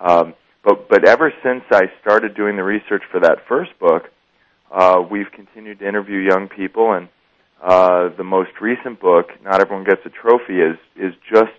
um, 0.00 0.34
but 0.64 0.88
but 0.88 1.06
ever 1.06 1.32
since 1.42 1.62
I 1.70 1.82
started 2.00 2.34
doing 2.34 2.56
the 2.56 2.64
research 2.64 3.02
for 3.10 3.20
that 3.20 3.38
first 3.48 3.78
book, 3.78 4.04
uh, 4.70 5.00
we've 5.08 5.30
continued 5.34 5.80
to 5.80 5.88
interview 5.88 6.18
young 6.18 6.48
people. 6.48 6.92
And 6.92 7.08
uh, 7.62 8.14
the 8.16 8.24
most 8.24 8.50
recent 8.60 9.00
book, 9.00 9.26
Not 9.42 9.60
Everyone 9.60 9.84
Gets 9.84 10.00
a 10.06 10.10
Trophy, 10.10 10.60
is 10.60 10.78
is 10.96 11.14
just 11.30 11.52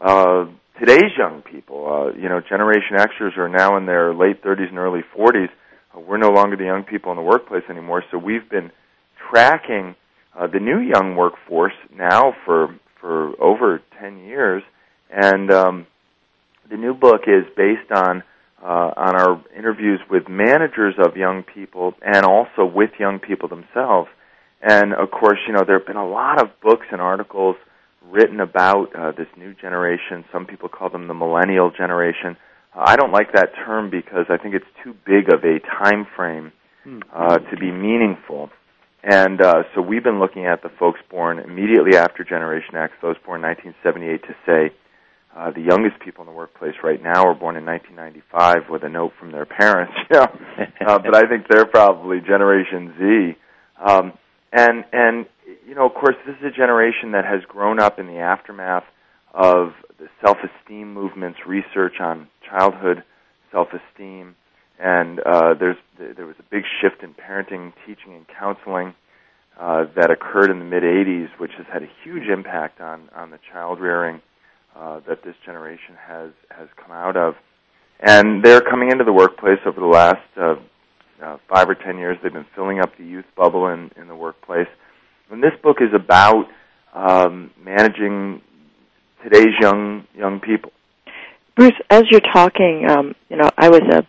uh, 0.00 0.46
today's 0.78 1.12
young 1.18 1.42
people. 1.42 1.86
Uh, 1.86 2.18
you 2.18 2.28
know, 2.28 2.40
Generation 2.40 2.96
Xers 2.96 3.36
are 3.36 3.48
now 3.48 3.76
in 3.76 3.86
their 3.86 4.14
late 4.14 4.42
30s 4.42 4.68
and 4.68 4.78
early 4.78 5.02
40s. 5.16 5.48
Uh, 5.94 6.00
we're 6.00 6.18
no 6.18 6.30
longer 6.30 6.56
the 6.56 6.64
young 6.64 6.84
people 6.84 7.10
in 7.12 7.16
the 7.16 7.22
workplace 7.22 7.64
anymore. 7.68 8.04
So 8.10 8.18
we've 8.18 8.48
been 8.48 8.70
tracking 9.30 9.94
uh, 10.38 10.46
the 10.46 10.60
new 10.60 10.78
young 10.78 11.16
workforce 11.16 11.74
now 11.94 12.34
for 12.44 12.78
for 13.00 13.32
over 13.42 13.80
10 14.00 14.18
years, 14.18 14.62
and 15.10 15.50
um, 15.50 15.86
the 16.70 16.76
new 16.76 16.94
book 16.94 17.22
is 17.26 17.44
based 17.56 17.90
on 17.90 18.22
uh, 18.62 18.92
on 18.96 19.16
our 19.16 19.42
interviews 19.56 20.00
with 20.10 20.28
managers 20.28 20.94
of 20.98 21.16
young 21.16 21.42
people 21.42 21.94
and 22.02 22.24
also 22.26 22.64
with 22.64 22.90
young 22.98 23.18
people 23.18 23.48
themselves. 23.48 24.08
And 24.60 24.92
of 24.92 25.10
course, 25.10 25.38
you 25.46 25.54
know 25.54 25.64
there 25.66 25.78
have 25.78 25.86
been 25.86 25.96
a 25.96 26.08
lot 26.08 26.42
of 26.42 26.48
books 26.60 26.86
and 26.92 27.00
articles 27.00 27.56
written 28.10 28.40
about 28.40 28.94
uh, 28.94 29.12
this 29.12 29.28
new 29.36 29.54
generation. 29.54 30.24
Some 30.32 30.46
people 30.46 30.68
call 30.68 30.90
them 30.90 31.08
the 31.08 31.14
millennial 31.14 31.70
generation. 31.70 32.36
Uh, 32.74 32.84
I 32.86 32.96
don't 32.96 33.12
like 33.12 33.32
that 33.32 33.54
term 33.64 33.90
because 33.90 34.26
I 34.28 34.36
think 34.36 34.54
it's 34.54 34.66
too 34.84 34.94
big 35.06 35.32
of 35.32 35.42
a 35.44 35.58
time 35.60 36.06
frame 36.16 36.52
hmm. 36.84 37.00
uh, 37.14 37.38
to 37.38 37.56
be 37.56 37.70
meaningful. 37.70 38.50
And 39.02 39.40
uh, 39.40 39.62
so 39.74 39.80
we've 39.80 40.04
been 40.04 40.20
looking 40.20 40.46
at 40.46 40.62
the 40.62 40.68
folks 40.78 41.00
born 41.10 41.38
immediately 41.38 41.96
after 41.96 42.22
Generation 42.22 42.74
X, 42.74 42.92
those 43.00 43.16
born 43.24 43.40
1978, 43.40 44.22
to 44.24 44.36
say 44.44 44.74
uh, 45.36 45.50
the 45.52 45.60
youngest 45.60 46.00
people 46.04 46.22
in 46.22 46.26
the 46.26 46.34
workplace 46.34 46.74
right 46.82 47.00
now 47.02 47.24
are 47.26 47.34
born 47.34 47.56
in 47.56 47.64
1995 47.64 48.68
with 48.68 48.82
a 48.82 48.88
note 48.88 49.12
from 49.18 49.32
their 49.32 49.46
parents. 49.46 49.92
You 50.10 50.86
uh, 50.86 50.98
but 50.98 51.14
I 51.14 51.28
think 51.28 51.46
they're 51.48 51.66
probably 51.66 52.20
Generation 52.20 52.94
Z. 52.98 53.38
Um, 53.78 54.12
and 54.52 54.84
and 54.92 55.26
you 55.66 55.74
know, 55.74 55.86
of 55.86 55.94
course, 55.94 56.16
this 56.26 56.36
is 56.40 56.46
a 56.46 56.50
generation 56.50 57.12
that 57.12 57.24
has 57.24 57.42
grown 57.46 57.78
up 57.78 57.98
in 57.98 58.06
the 58.06 58.18
aftermath 58.18 58.84
of 59.32 59.72
the 59.98 60.08
self-esteem 60.24 60.92
movements, 60.92 61.38
research 61.46 62.00
on 62.00 62.28
childhood 62.48 63.04
self-esteem, 63.52 64.34
and 64.78 65.20
uh, 65.20 65.54
there's 65.54 65.76
there 65.98 66.26
was 66.26 66.36
a 66.38 66.44
big 66.50 66.64
shift 66.80 67.02
in 67.02 67.14
parenting, 67.14 67.72
teaching, 67.86 68.14
and 68.14 68.26
counseling 68.26 68.94
uh, 69.58 69.84
that 69.94 70.10
occurred 70.10 70.50
in 70.50 70.58
the 70.58 70.64
mid 70.64 70.82
'80s, 70.82 71.28
which 71.38 71.52
has 71.56 71.66
had 71.72 71.82
a 71.82 71.88
huge 72.02 72.28
impact 72.28 72.80
on 72.80 73.08
on 73.14 73.30
the 73.30 73.38
child 73.52 73.80
rearing 73.80 74.20
uh, 74.76 75.00
that 75.08 75.22
this 75.24 75.34
generation 75.44 75.96
has 76.06 76.30
has 76.50 76.68
come 76.76 76.92
out 76.92 77.16
of, 77.16 77.34
and 78.00 78.42
they're 78.44 78.60
coming 78.60 78.90
into 78.90 79.04
the 79.04 79.12
workplace 79.12 79.58
over 79.66 79.80
the 79.80 79.86
last 79.86 80.26
uh, 80.36 80.54
uh, 81.22 81.38
five 81.48 81.68
or 81.68 81.74
ten 81.74 81.98
years. 81.98 82.16
They've 82.22 82.32
been 82.32 82.46
filling 82.54 82.80
up 82.80 82.96
the 82.96 83.04
youth 83.04 83.26
bubble 83.36 83.68
in 83.68 83.90
in 83.96 84.08
the 84.08 84.16
workplace, 84.16 84.68
and 85.30 85.42
this 85.42 85.52
book 85.62 85.78
is 85.80 85.94
about 85.94 86.46
um, 86.94 87.50
managing 87.62 88.42
today's 89.22 89.54
young 89.60 90.06
young 90.14 90.40
people. 90.40 90.72
Bruce, 91.56 91.72
as 91.90 92.04
you're 92.10 92.20
talking, 92.32 92.86
um, 92.88 93.14
you 93.28 93.36
know, 93.36 93.50
I 93.58 93.68
was 93.68 93.82
a 93.92 94.06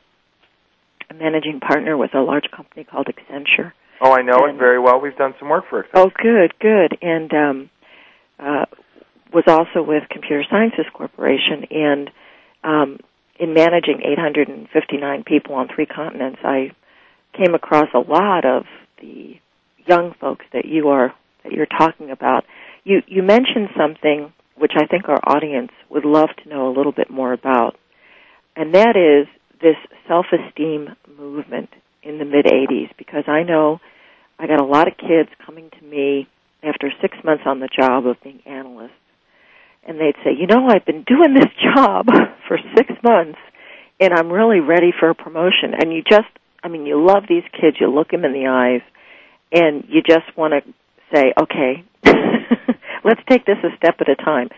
a 1.11 1.13
managing 1.13 1.59
partner 1.59 1.97
with 1.97 2.13
a 2.15 2.21
large 2.21 2.49
company 2.55 2.83
called 2.83 3.07
Accenture. 3.07 3.73
Oh, 4.01 4.13
I 4.13 4.21
know 4.21 4.45
and, 4.45 4.55
it 4.55 4.59
very 4.59 4.79
well. 4.79 4.99
We've 4.99 5.15
done 5.15 5.35
some 5.39 5.49
work 5.49 5.65
for 5.69 5.83
Accenture. 5.83 5.89
Oh, 5.95 6.11
good, 6.21 6.53
good. 6.59 6.97
And 7.01 7.33
um, 7.33 7.69
uh, 8.39 8.65
was 9.33 9.43
also 9.47 9.81
with 9.85 10.03
Computer 10.09 10.43
Sciences 10.49 10.85
Corporation. 10.93 11.65
And 11.71 12.11
um, 12.63 12.99
in 13.39 13.53
managing 13.53 14.01
859 14.05 15.23
people 15.23 15.55
on 15.55 15.67
three 15.73 15.85
continents, 15.85 16.39
I 16.43 16.71
came 17.33 17.55
across 17.55 17.87
a 17.93 17.99
lot 17.99 18.45
of 18.45 18.65
the 18.99 19.35
young 19.87 20.13
folks 20.19 20.45
that 20.53 20.65
you 20.65 20.89
are 20.89 21.13
that 21.43 21.51
you're 21.51 21.65
talking 21.65 22.11
about. 22.11 22.45
You 22.83 23.01
you 23.07 23.23
mentioned 23.23 23.69
something 23.77 24.31
which 24.55 24.73
I 24.75 24.85
think 24.85 25.09
our 25.09 25.19
audience 25.25 25.71
would 25.89 26.05
love 26.05 26.29
to 26.43 26.49
know 26.49 26.67
a 26.67 26.75
little 26.75 26.91
bit 26.91 27.09
more 27.09 27.33
about, 27.33 27.77
and 28.55 28.75
that 28.75 28.95
is 28.95 29.27
this 29.59 29.75
self-esteem 30.07 30.95
movement 31.17 31.69
in 32.03 32.19
the 32.19 32.25
mid 32.25 32.45
80s 32.45 32.89
because 32.97 33.23
I 33.27 33.43
know 33.43 33.79
I 34.37 34.47
got 34.47 34.61
a 34.61 34.65
lot 34.65 34.87
of 34.87 34.97
kids 34.97 35.29
coming 35.43 35.69
to 35.79 35.85
me 35.85 36.27
after 36.63 36.91
6 37.01 37.17
months 37.23 37.43
on 37.45 37.59
the 37.59 37.69
job 37.75 38.05
of 38.05 38.21
being 38.23 38.41
analysts 38.45 38.91
and 39.83 39.99
they'd 39.99 40.15
say, 40.23 40.31
"You 40.37 40.47
know, 40.47 40.67
I've 40.67 40.85
been 40.85 41.03
doing 41.03 41.33
this 41.33 41.51
job 41.75 42.07
for 42.47 42.57
6 42.57 42.93
months 43.03 43.39
and 43.99 44.13
I'm 44.13 44.31
really 44.31 44.59
ready 44.59 44.91
for 44.97 45.09
a 45.09 45.15
promotion." 45.15 45.73
And 45.73 45.93
you 45.93 46.03
just 46.03 46.29
I 46.63 46.67
mean, 46.67 46.85
you 46.85 47.03
love 47.03 47.23
these 47.27 47.43
kids, 47.59 47.77
you 47.79 47.87
look 47.87 48.11
them 48.11 48.23
in 48.23 48.33
the 48.33 48.47
eyes 48.47 48.81
and 49.51 49.83
you 49.89 50.01
just 50.01 50.35
want 50.37 50.53
to 50.53 50.73
say, 51.13 51.33
"Okay, 51.39 51.83
let's 53.03 53.21
take 53.29 53.45
this 53.45 53.57
a 53.63 53.75
step 53.77 53.95
at 53.99 54.09
a 54.09 54.15
time." 54.15 54.49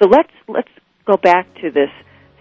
So 0.00 0.08
let's 0.08 0.32
let's 0.48 0.70
go 1.04 1.16
back 1.16 1.46
to 1.60 1.70
this 1.70 1.90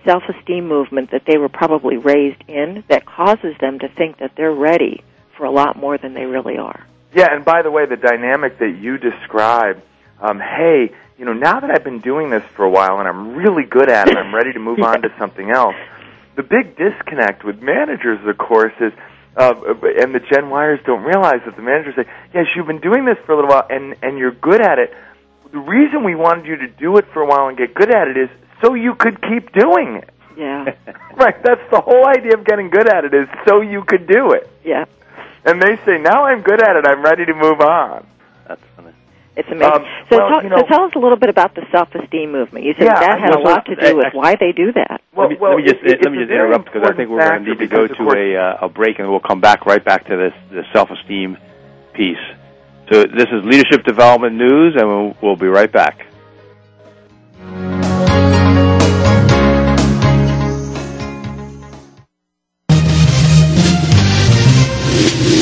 self-esteem 0.06 0.68
movement 0.68 1.12
that 1.12 1.24
they 1.28 1.38
were 1.38 1.50
probably 1.50 1.98
raised 1.98 2.42
in 2.48 2.84
that 2.88 3.06
causes 3.06 3.56
them 3.60 3.80
to 3.80 3.90
think 3.90 4.18
that 4.20 4.32
they're 4.38 4.54
ready 4.54 5.04
for 5.38 5.46
a 5.46 5.52
lot 5.52 5.78
more 5.78 5.98
than 5.98 6.14
they 6.14 6.26
really 6.26 6.58
are. 6.58 6.86
Yeah, 7.14 7.28
and 7.32 7.44
by 7.44 7.62
the 7.62 7.72
way, 7.72 7.86
the 7.86 7.98
dynamic 7.98 8.60
that 8.60 8.78
you 8.80 8.98
describe, 8.98 9.82
um, 10.22 10.40
hey, 10.40 10.92
you 11.20 11.26
know, 11.26 11.34
now 11.34 11.60
that 11.60 11.70
I've 11.70 11.84
been 11.84 12.00
doing 12.00 12.30
this 12.30 12.44
for 12.56 12.64
a 12.64 12.70
while 12.70 13.00
and 13.00 13.08
I'm 13.08 13.36
really 13.36 13.66
good 13.66 13.92
at 13.92 14.08
it, 14.08 14.16
I'm 14.16 14.34
ready 14.34 14.54
to 14.54 14.60
move 14.60 14.80
on 14.84 15.02
to 15.02 15.10
something 15.20 15.52
else. 15.52 15.76
The 16.38 16.44
big 16.44 16.78
disconnect 16.78 17.44
with 17.44 17.62
managers, 17.62 18.26
of 18.26 18.38
course, 18.38 18.72
is, 18.80 18.94
uh, 19.36 19.54
and 20.00 20.16
the 20.16 20.22
Gen 20.22 20.46
Yers 20.46 20.84
don't 20.86 21.04
realize 21.04 21.42
that 21.46 21.58
the 21.58 21.62
managers 21.62 21.96
say, 21.96 22.06
yes, 22.34 22.46
you've 22.56 22.68
been 22.68 22.80
doing 22.80 23.04
this 23.04 23.18
for 23.26 23.34
a 23.34 23.36
little 23.36 23.52
while 23.52 23.68
and, 23.70 23.98
and 24.02 24.18
you're 24.18 24.32
good 24.32 24.62
at 24.62 24.80
it. 24.80 24.96
The 25.52 25.60
reason 25.60 26.06
we 26.06 26.16
wanted 26.16 26.46
you 26.46 26.56
to 26.56 26.68
do 26.68 26.96
it 26.98 27.06
for 27.12 27.22
a 27.22 27.26
while 27.26 27.50
and 27.50 27.58
get 27.58 27.74
good 27.74 27.94
at 27.94 28.08
it 28.08 28.16
is 28.16 28.30
so 28.64 28.74
you 28.74 28.96
could 28.96 29.22
keep 29.22 29.52
doing 29.52 29.96
it. 30.02 30.10
Yeah. 30.38 30.74
right. 31.18 31.36
That's 31.44 31.70
the 31.70 31.82
whole 31.82 32.08
idea 32.08 32.36
of 32.36 32.46
getting 32.46 32.70
good 32.70 32.88
at 32.88 33.04
it 33.04 33.14
is 33.14 33.28
so 33.46 33.60
you 33.60 33.84
could 33.86 34.08
do 34.08 34.32
it. 34.32 34.50
Yeah. 34.64 34.86
And 35.44 35.62
they 35.62 35.76
say, 35.86 35.98
now 35.98 36.24
I'm 36.24 36.42
good 36.44 36.62
at 36.62 36.78
it. 36.78 36.88
I'm 36.88 37.04
ready 37.04 37.26
to 37.26 37.34
move 37.34 37.60
on. 37.60 38.08
That's 38.48 38.62
funny. 38.78 38.94
It's 39.36 39.48
amazing. 39.48 39.74
Um, 39.74 39.86
so, 40.10 40.18
well, 40.18 40.30
tell, 40.30 40.44
you 40.44 40.50
know, 40.50 40.58
so 40.58 40.64
tell 40.68 40.84
us 40.84 40.92
a 40.96 41.00
little 41.00 41.18
bit 41.18 41.30
about 41.30 41.56
the 41.56 41.64
self-esteem 41.72 42.32
movement. 42.32 42.66
You 42.66 42.74
said 42.74 42.86
yeah, 42.86 43.00
that 43.00 43.20
had 43.20 43.30
well, 43.36 43.44
a 43.44 43.50
lot 43.50 43.66
to 43.68 43.76
do 43.76 43.98
with 43.98 44.14
why 44.14 44.36
they 44.36 44.52
do 44.52 44.74
that. 44.74 45.02
Well, 45.16 45.28
let 45.28 45.30
me, 45.30 45.38
well, 45.40 45.56
let 45.56 45.64
me 45.64 45.72
just 45.72 45.84
it, 45.84 46.04
let 46.04 46.12
me 46.12 46.20
just 46.20 46.32
interrupt 46.32 46.66
because 46.66 46.84
I 46.84 46.94
think 46.94 47.10
we're 47.10 47.24
going 47.24 47.44
to 47.46 47.50
need 47.50 47.60
to 47.60 47.68
go 47.68 47.88
to 47.88 48.04
a 48.12 48.36
uh, 48.36 48.66
a 48.66 48.70
break 48.70 49.00
and 49.00 49.10
we'll 49.10 49.20
come 49.22 49.40
back 49.40 49.66
right 49.66 49.84
back 49.84 50.08
to 50.08 50.18
this 50.18 50.34
the 50.50 50.64
self-esteem 50.74 51.38
piece. 51.94 52.18
So 52.92 53.04
this 53.04 53.28
is 53.32 53.46
leadership 53.46 53.86
development 53.86 54.36
news, 54.36 54.76
and 54.76 54.88
we'll, 54.88 55.16
we'll 55.22 55.36
be 55.36 55.48
right 55.48 55.72
back. 55.72 56.09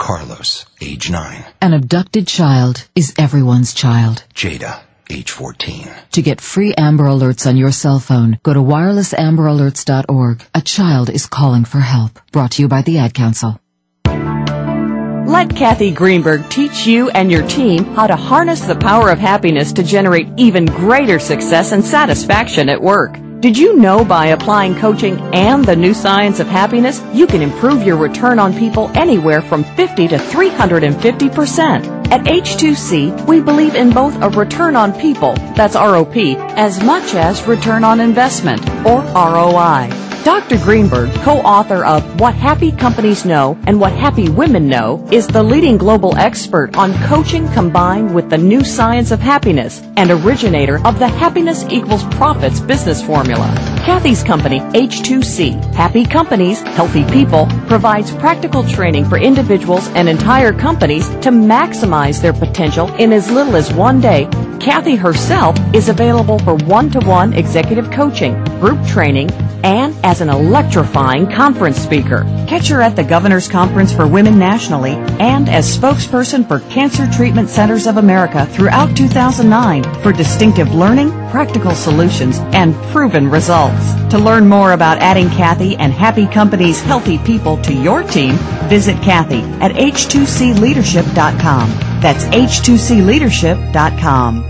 Carlos, 0.00 0.64
age 0.80 1.10
9. 1.10 1.44
An 1.60 1.74
abducted 1.74 2.26
child 2.26 2.88
is 2.96 3.12
everyone's 3.18 3.74
child. 3.74 4.24
Jada, 4.34 4.80
age 5.10 5.30
14. 5.30 5.90
To 6.12 6.22
get 6.22 6.40
free 6.40 6.72
Amber 6.78 7.04
Alerts 7.04 7.46
on 7.46 7.58
your 7.58 7.70
cell 7.70 8.00
phone, 8.00 8.40
go 8.42 8.54
to 8.54 8.60
wirelessamber.alerts.org. 8.60 10.42
A 10.54 10.62
child 10.62 11.10
is 11.10 11.26
calling 11.26 11.66
for 11.66 11.80
help. 11.80 12.18
Brought 12.32 12.52
to 12.52 12.62
you 12.62 12.68
by 12.68 12.80
the 12.80 12.96
Ad 12.96 13.12
Council. 13.12 13.60
Let 14.06 15.54
Kathy 15.54 15.90
Greenberg 15.90 16.48
teach 16.48 16.86
you 16.86 17.10
and 17.10 17.30
your 17.30 17.46
team 17.46 17.84
how 17.94 18.06
to 18.06 18.16
harness 18.16 18.62
the 18.62 18.76
power 18.76 19.10
of 19.10 19.18
happiness 19.18 19.70
to 19.74 19.82
generate 19.82 20.28
even 20.38 20.64
greater 20.64 21.18
success 21.18 21.72
and 21.72 21.84
satisfaction 21.84 22.70
at 22.70 22.80
work. 22.80 23.18
Did 23.40 23.56
you 23.56 23.74
know 23.74 24.04
by 24.04 24.26
applying 24.26 24.74
coaching 24.74 25.18
and 25.32 25.64
the 25.64 25.74
new 25.74 25.94
science 25.94 26.40
of 26.40 26.46
happiness, 26.46 27.02
you 27.14 27.26
can 27.26 27.40
improve 27.40 27.82
your 27.82 27.96
return 27.96 28.38
on 28.38 28.52
people 28.52 28.90
anywhere 28.94 29.40
from 29.40 29.64
50 29.64 30.08
to 30.08 30.18
350%? 30.18 32.10
At 32.12 32.24
H2C, 32.24 33.26
we 33.26 33.40
believe 33.40 33.76
in 33.76 33.92
both 33.92 34.14
a 34.20 34.28
return 34.28 34.76
on 34.76 34.92
people, 34.92 35.32
that's 35.56 35.74
ROP, 35.74 36.36
as 36.58 36.84
much 36.84 37.14
as 37.14 37.46
return 37.46 37.82
on 37.82 37.98
investment, 37.98 38.60
or 38.84 39.00
ROI. 39.14 40.09
Dr. 40.24 40.58
Greenberg, 40.58 41.10
co-author 41.22 41.82
of 41.82 42.20
What 42.20 42.34
Happy 42.34 42.72
Companies 42.72 43.24
Know 43.24 43.58
and 43.66 43.80
What 43.80 43.92
Happy 43.94 44.28
Women 44.28 44.68
Know, 44.68 45.08
is 45.10 45.26
the 45.26 45.42
leading 45.42 45.78
global 45.78 46.14
expert 46.18 46.76
on 46.76 46.92
coaching 47.04 47.48
combined 47.52 48.14
with 48.14 48.28
the 48.28 48.36
new 48.36 48.62
science 48.62 49.12
of 49.12 49.18
happiness 49.18 49.80
and 49.96 50.10
originator 50.10 50.86
of 50.86 50.98
the 50.98 51.08
Happiness 51.08 51.64
Equals 51.70 52.04
Profits 52.16 52.60
business 52.60 53.02
formula. 53.02 53.46
Kathy's 53.82 54.22
company, 54.22 54.60
H2C, 54.60 55.74
Happy 55.74 56.04
Companies, 56.04 56.60
Healthy 56.60 57.04
People, 57.04 57.46
provides 57.66 58.10
practical 58.16 58.62
training 58.62 59.06
for 59.06 59.16
individuals 59.16 59.88
and 59.94 60.06
entire 60.06 60.52
companies 60.52 61.08
to 61.20 61.30
maximize 61.30 62.20
their 62.20 62.34
potential 62.34 62.94
in 62.96 63.14
as 63.14 63.30
little 63.30 63.56
as 63.56 63.72
one 63.72 64.02
day. 64.02 64.28
Kathy 64.60 64.94
herself 64.94 65.56
is 65.74 65.88
available 65.88 66.38
for 66.40 66.54
one-to-one 66.54 67.32
executive 67.32 67.90
coaching, 67.90 68.34
group 68.60 68.86
training, 68.86 69.30
and 69.64 69.96
as 70.04 70.20
an 70.20 70.28
electrifying 70.28 71.30
conference 71.30 71.78
speaker. 71.78 72.24
Catch 72.46 72.68
her 72.68 72.82
at 72.82 72.94
the 72.94 73.02
Governor's 73.02 73.48
Conference 73.48 73.90
for 73.90 74.06
Women 74.06 74.38
nationally 74.38 74.92
and 75.18 75.48
as 75.48 75.74
spokesperson 75.76 76.46
for 76.46 76.60
Cancer 76.68 77.10
Treatment 77.10 77.48
Centers 77.48 77.86
of 77.86 77.96
America 77.96 78.44
throughout 78.46 78.94
2009 78.94 79.82
for 80.02 80.12
distinctive 80.12 80.74
learning, 80.74 81.08
practical 81.30 81.74
solutions, 81.74 82.40
and 82.52 82.74
proven 82.92 83.30
results. 83.30 83.94
To 84.10 84.18
learn 84.18 84.46
more 84.46 84.72
about 84.72 84.98
adding 84.98 85.30
Kathy 85.30 85.74
and 85.76 85.90
Happy 85.90 86.26
Company's 86.26 86.82
healthy 86.82 87.16
people 87.18 87.56
to 87.62 87.72
your 87.72 88.02
team, 88.02 88.36
visit 88.68 89.00
Kathy 89.02 89.40
at 89.62 89.72
h2cleadership.com. 89.72 91.70
That's 92.02 92.26
h2cleadership.com. 92.26 94.49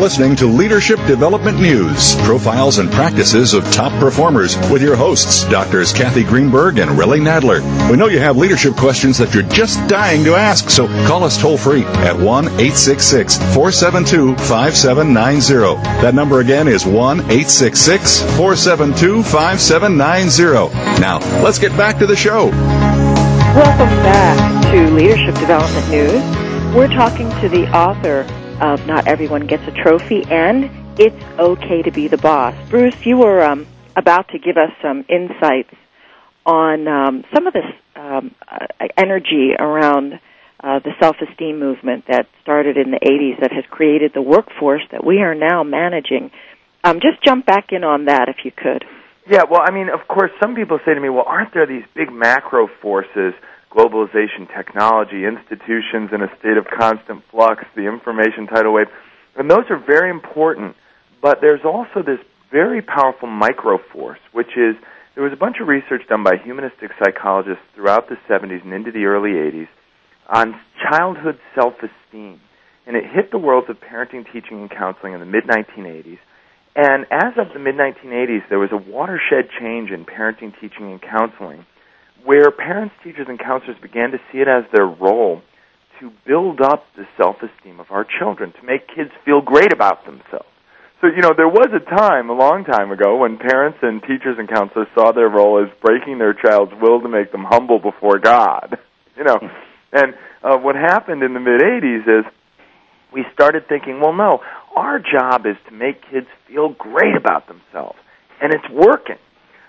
Listening 0.00 0.34
to 0.34 0.46
Leadership 0.46 0.98
Development 1.06 1.60
News, 1.60 2.14
profiles 2.22 2.78
and 2.78 2.90
practices 2.90 3.52
of 3.52 3.62
top 3.70 3.92
performers 4.00 4.56
with 4.70 4.80
your 4.80 4.96
hosts, 4.96 5.44
Doctors 5.50 5.92
Kathy 5.92 6.24
Greenberg 6.24 6.78
and 6.78 6.92
Relly 6.92 7.20
Nadler. 7.20 7.60
We 7.90 7.98
know 7.98 8.06
you 8.06 8.18
have 8.18 8.38
leadership 8.38 8.76
questions 8.76 9.18
that 9.18 9.34
you're 9.34 9.42
just 9.42 9.86
dying 9.88 10.24
to 10.24 10.34
ask, 10.34 10.70
so 10.70 10.86
call 11.06 11.22
us 11.22 11.38
toll 11.38 11.58
free 11.58 11.84
at 11.84 12.16
1 12.16 12.46
866 12.46 13.36
472 13.54 14.36
5790. 14.36 15.82
That 16.00 16.14
number 16.14 16.40
again 16.40 16.66
is 16.66 16.86
1 16.86 17.20
866 17.20 18.20
472 18.38 19.22
5790. 19.22 20.98
Now, 20.98 21.18
let's 21.44 21.58
get 21.58 21.76
back 21.76 21.98
to 21.98 22.06
the 22.06 22.16
show. 22.16 22.46
Welcome 23.54 23.90
back 24.02 24.72
to 24.72 24.90
Leadership 24.92 25.34
Development 25.34 25.90
News. 25.90 26.74
We're 26.74 26.88
talking 26.88 27.28
to 27.42 27.50
the 27.50 27.68
author 27.76 28.24
of 28.60 28.86
Not 28.86 29.06
Everyone 29.06 29.46
Gets 29.46 29.66
a 29.66 29.70
Trophy 29.70 30.22
and 30.24 30.70
It's 30.98 31.24
Okay 31.38 31.82
to 31.82 31.90
Be 31.90 32.08
the 32.08 32.18
Boss. 32.18 32.54
Bruce, 32.68 33.06
you 33.06 33.16
were 33.16 33.42
um, 33.42 33.66
about 33.96 34.28
to 34.28 34.38
give 34.38 34.58
us 34.58 34.70
some 34.82 35.04
insights 35.08 35.74
on 36.44 36.86
um, 36.86 37.24
some 37.34 37.46
of 37.46 37.54
this 37.54 37.64
um, 37.96 38.34
uh, 38.46 38.66
energy 38.98 39.52
around 39.58 40.20
uh, 40.62 40.78
the 40.80 40.90
self-esteem 41.00 41.58
movement 41.58 42.04
that 42.08 42.28
started 42.42 42.76
in 42.76 42.90
the 42.90 42.98
80s 42.98 43.40
that 43.40 43.52
has 43.52 43.64
created 43.70 44.12
the 44.14 44.22
workforce 44.22 44.82
that 44.92 45.04
we 45.04 45.18
are 45.18 45.34
now 45.34 45.62
managing. 45.62 46.30
Um, 46.84 47.00
just 47.00 47.22
jump 47.24 47.46
back 47.46 47.72
in 47.72 47.82
on 47.82 48.04
that 48.06 48.28
if 48.28 48.44
you 48.44 48.52
could. 48.52 48.84
Yeah, 49.26 49.44
well, 49.50 49.62
I 49.64 49.70
mean, 49.70 49.88
of 49.88 50.06
course, 50.06 50.32
some 50.38 50.54
people 50.54 50.78
say 50.84 50.92
to 50.92 51.00
me, 51.00 51.08
well, 51.08 51.24
aren't 51.26 51.54
there 51.54 51.66
these 51.66 51.84
big 51.94 52.12
macro 52.12 52.68
forces– 52.82 53.32
globalization, 53.70 54.50
technology, 54.54 55.24
institutions 55.24 56.10
in 56.12 56.22
a 56.22 56.30
state 56.38 56.56
of 56.56 56.66
constant 56.66 57.22
flux, 57.30 57.64
the 57.76 57.86
information 57.86 58.46
tidal 58.46 58.74
wave. 58.74 58.88
And 59.36 59.50
those 59.50 59.64
are 59.70 59.78
very 59.78 60.10
important, 60.10 60.74
but 61.22 61.38
there's 61.40 61.64
also 61.64 62.02
this 62.04 62.18
very 62.50 62.82
powerful 62.82 63.28
micro 63.28 63.78
force, 63.92 64.18
which 64.32 64.56
is 64.56 64.74
there 65.14 65.22
was 65.22 65.32
a 65.32 65.36
bunch 65.36 65.56
of 65.60 65.68
research 65.68 66.02
done 66.08 66.24
by 66.24 66.36
humanistic 66.42 66.90
psychologists 66.98 67.62
throughout 67.74 68.08
the 68.08 68.16
70s 68.28 68.64
and 68.64 68.72
into 68.72 68.90
the 68.90 69.04
early 69.04 69.30
80s 69.30 69.68
on 70.28 70.58
childhood 70.90 71.38
self 71.54 71.74
esteem. 71.78 72.40
And 72.86 72.96
it 72.96 73.04
hit 73.04 73.30
the 73.30 73.38
worlds 73.38 73.68
of 73.70 73.76
parenting, 73.76 74.24
teaching, 74.32 74.60
and 74.62 74.70
counseling 74.70 75.12
in 75.12 75.20
the 75.20 75.26
mid 75.26 75.44
1980s. 75.44 76.18
And 76.74 77.06
as 77.10 77.34
of 77.36 77.52
the 77.52 77.60
mid 77.60 77.74
1980s, 77.74 78.48
there 78.48 78.58
was 78.58 78.70
a 78.72 78.76
watershed 78.76 79.50
change 79.60 79.90
in 79.90 80.04
parenting, 80.04 80.52
teaching, 80.60 80.90
and 80.90 81.00
counseling 81.00 81.66
where 82.24 82.50
parents, 82.50 82.94
teachers, 83.02 83.26
and 83.28 83.38
counselors 83.38 83.76
began 83.80 84.10
to 84.12 84.18
see 84.30 84.38
it 84.38 84.48
as 84.48 84.64
their 84.72 84.86
role 84.86 85.42
to 86.00 86.10
build 86.26 86.60
up 86.60 86.84
the 86.96 87.06
self-esteem 87.16 87.78
of 87.78 87.86
our 87.90 88.06
children, 88.18 88.52
to 88.52 88.62
make 88.64 88.88
kids 88.88 89.10
feel 89.24 89.40
great 89.40 89.72
about 89.72 90.04
themselves. 90.04 90.48
So, 91.00 91.06
you 91.06 91.22
know, 91.22 91.32
there 91.34 91.48
was 91.48 91.68
a 91.72 91.96
time, 91.96 92.28
a 92.28 92.34
long 92.34 92.64
time 92.64 92.90
ago, 92.90 93.16
when 93.16 93.38
parents 93.38 93.78
and 93.80 94.02
teachers 94.02 94.36
and 94.38 94.48
counselors 94.48 94.88
saw 94.94 95.12
their 95.12 95.28
role 95.28 95.62
as 95.62 95.70
breaking 95.80 96.18
their 96.18 96.34
child's 96.34 96.72
will 96.80 97.00
to 97.00 97.08
make 97.08 97.32
them 97.32 97.44
humble 97.48 97.78
before 97.78 98.18
God. 98.18 98.78
You 99.16 99.24
know, 99.24 99.38
and 99.92 100.14
uh, 100.42 100.56
what 100.56 100.76
happened 100.76 101.22
in 101.22 101.34
the 101.34 101.40
mid 101.40 101.60
80s 101.60 102.20
is 102.20 102.24
we 103.12 103.24
started 103.34 103.68
thinking, 103.68 104.00
well, 104.00 104.14
no, 104.14 104.40
our 104.74 104.98
job 104.98 105.44
is 105.44 105.56
to 105.68 105.74
make 105.74 106.00
kids 106.10 106.26
feel 106.48 106.70
great 106.70 107.16
about 107.16 107.46
themselves. 107.46 107.98
And 108.40 108.54
it's 108.54 108.64
working. 108.72 109.18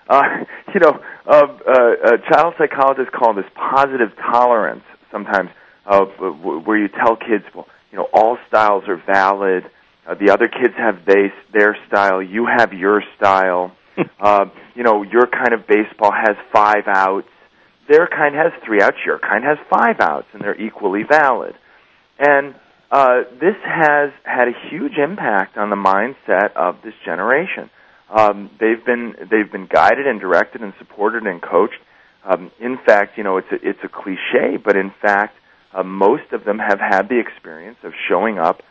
Uh, 0.08 0.22
you 0.74 0.80
know, 0.80 1.00
uh, 1.26 1.46
uh, 1.66 2.16
child 2.30 2.54
psychologists 2.58 3.12
call 3.14 3.34
this 3.34 3.46
positive 3.54 4.10
tolerance 4.16 4.84
sometimes, 5.10 5.50
uh, 5.86 6.04
where 6.04 6.78
you 6.78 6.88
tell 6.88 7.16
kids, 7.16 7.44
well, 7.54 7.66
you 7.90 7.98
know, 7.98 8.08
all 8.12 8.38
styles 8.48 8.84
are 8.88 9.00
valid. 9.06 9.64
Uh, 10.06 10.14
the 10.14 10.30
other 10.32 10.48
kids 10.48 10.74
have 10.76 11.04
they, 11.06 11.32
their 11.52 11.76
style. 11.86 12.22
You 12.22 12.46
have 12.46 12.72
your 12.72 13.02
style. 13.16 13.76
uh, 14.20 14.46
you 14.74 14.82
know, 14.82 15.02
your 15.02 15.26
kind 15.26 15.52
of 15.52 15.66
baseball 15.66 16.12
has 16.12 16.36
five 16.52 16.84
outs. 16.88 17.28
Their 17.88 18.08
kind 18.08 18.34
has 18.34 18.52
three 18.64 18.80
outs. 18.80 18.96
Your 19.04 19.18
kind 19.18 19.44
has 19.44 19.58
five 19.68 20.00
outs, 20.00 20.26
and 20.32 20.42
they're 20.42 20.60
equally 20.60 21.02
valid. 21.08 21.54
And 22.18 22.54
uh, 22.90 23.22
this 23.40 23.56
has 23.64 24.10
had 24.24 24.48
a 24.48 24.68
huge 24.70 24.96
impact 24.96 25.56
on 25.56 25.70
the 25.70 25.76
mindset 25.76 26.54
of 26.56 26.76
this 26.82 26.94
generation. 27.04 27.70
Um, 28.12 28.50
they've 28.60 28.84
been 28.84 29.14
they've 29.30 29.50
been 29.50 29.66
guided 29.66 30.06
and 30.06 30.20
directed 30.20 30.60
and 30.60 30.74
supported 30.78 31.26
and 31.26 31.40
coached. 31.40 31.80
Um, 32.24 32.52
in 32.60 32.78
fact, 32.84 33.16
you 33.16 33.24
know 33.24 33.38
it's 33.38 33.50
a, 33.50 33.56
it's 33.68 33.78
a 33.82 33.88
cliche, 33.88 34.58
but 34.62 34.76
in 34.76 34.92
fact, 35.00 35.34
uh, 35.72 35.82
most 35.82 36.32
of 36.32 36.44
them 36.44 36.58
have 36.58 36.78
had 36.78 37.08
the 37.08 37.18
experience 37.18 37.78
of 37.82 37.92
showing 38.08 38.38
up, 38.38 38.62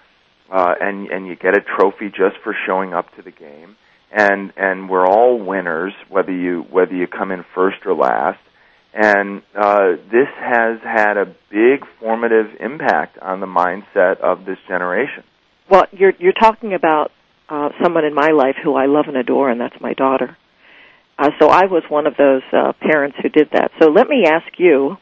uh, 0.51 0.75
and 0.79 1.07
and 1.07 1.27
you 1.27 1.35
get 1.35 1.57
a 1.57 1.61
trophy 1.61 2.09
just 2.09 2.37
for 2.43 2.55
showing 2.67 2.93
up 2.93 3.13
to 3.15 3.23
the 3.23 3.31
game, 3.31 3.75
and 4.11 4.53
and 4.57 4.89
we're 4.89 5.07
all 5.07 5.39
winners 5.43 5.93
whether 6.07 6.31
you 6.31 6.63
whether 6.69 6.93
you 6.93 7.07
come 7.07 7.31
in 7.31 7.43
first 7.55 7.77
or 7.85 7.95
last, 7.95 8.39
and 8.93 9.41
uh, 9.55 9.93
this 10.11 10.29
has 10.37 10.79
had 10.83 11.17
a 11.17 11.25
big 11.49 11.83
formative 11.99 12.47
impact 12.59 13.17
on 13.17 13.39
the 13.39 13.47
mindset 13.47 14.19
of 14.19 14.45
this 14.45 14.59
generation. 14.67 15.23
Well, 15.67 15.87
you're 15.91 16.13
you're 16.19 16.31
talking 16.31 16.75
about 16.75 17.11
uh, 17.51 17.69
someone 17.83 18.05
in 18.05 18.13
my 18.13 18.29
life 18.29 18.55
who 18.63 18.75
I 18.75 18.85
love 18.85 19.05
and 19.07 19.17
adore, 19.17 19.49
and 19.49 19.59
that's 19.59 19.79
my 19.81 19.93
daughter. 19.93 20.37
Uh, 21.19 21.31
so 21.39 21.49
I 21.49 21.65
was 21.65 21.83
one 21.89 22.07
of 22.07 22.15
those 22.15 22.43
uh, 22.53 22.71
parents 22.79 23.17
who 23.21 23.27
did 23.27 23.49
that. 23.51 23.71
So 23.79 23.89
let 23.89 24.07
me 24.07 24.23
ask 24.25 24.47
you, 24.57 24.97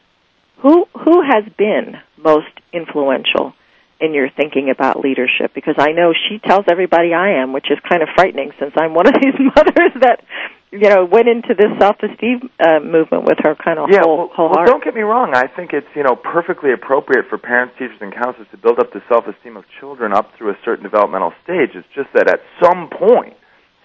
who 0.58 0.84
who 1.04 1.22
has 1.22 1.44
been 1.56 1.94
most 2.18 2.52
influential 2.72 3.54
in 4.00 4.12
your 4.12 4.28
thinking 4.36 4.68
about 4.68 4.98
leadership? 4.98 5.54
Because 5.54 5.76
I 5.78 5.92
know 5.92 6.12
she 6.12 6.38
tells 6.38 6.66
everybody 6.68 7.14
I 7.14 7.40
am, 7.40 7.52
which 7.52 7.70
is 7.70 7.78
kind 7.88 8.02
of 8.02 8.08
frightening 8.16 8.50
since 8.58 8.72
I'm 8.76 8.94
one 8.94 9.06
of 9.06 9.14
these 9.22 9.38
mothers 9.38 9.92
that 10.00 10.24
you 10.72 10.88
know 10.88 11.04
went 11.04 11.26
into 11.28 11.54
this 11.56 11.70
self-esteem 11.78 12.48
uh, 12.60 12.78
movement 12.80 13.24
with 13.24 13.38
her 13.42 13.54
kind 13.58 13.78
of 13.78 13.88
yeah, 13.90 14.00
whole, 14.02 14.18
well, 14.18 14.30
whole 14.34 14.46
well, 14.48 14.54
heart. 14.62 14.68
don't 14.68 14.84
get 14.84 14.94
me 14.94 15.02
wrong. 15.02 15.32
I 15.34 15.46
think 15.48 15.72
it's 15.72 15.86
you 15.94 16.02
know 16.02 16.16
perfectly 16.16 16.72
appropriate 16.72 17.26
for 17.28 17.38
parents, 17.38 17.74
teachers, 17.78 17.98
and 18.00 18.14
counselors 18.14 18.48
to 18.52 18.56
build 18.58 18.78
up 18.78 18.92
the 18.92 19.02
self-esteem 19.08 19.56
of 19.56 19.64
children 19.80 20.12
up 20.12 20.30
through 20.38 20.50
a 20.50 20.58
certain 20.64 20.84
developmental 20.84 21.32
stage. 21.44 21.70
It's 21.74 21.88
just 21.94 22.08
that 22.14 22.28
at 22.28 22.40
some 22.62 22.88
point 22.90 23.34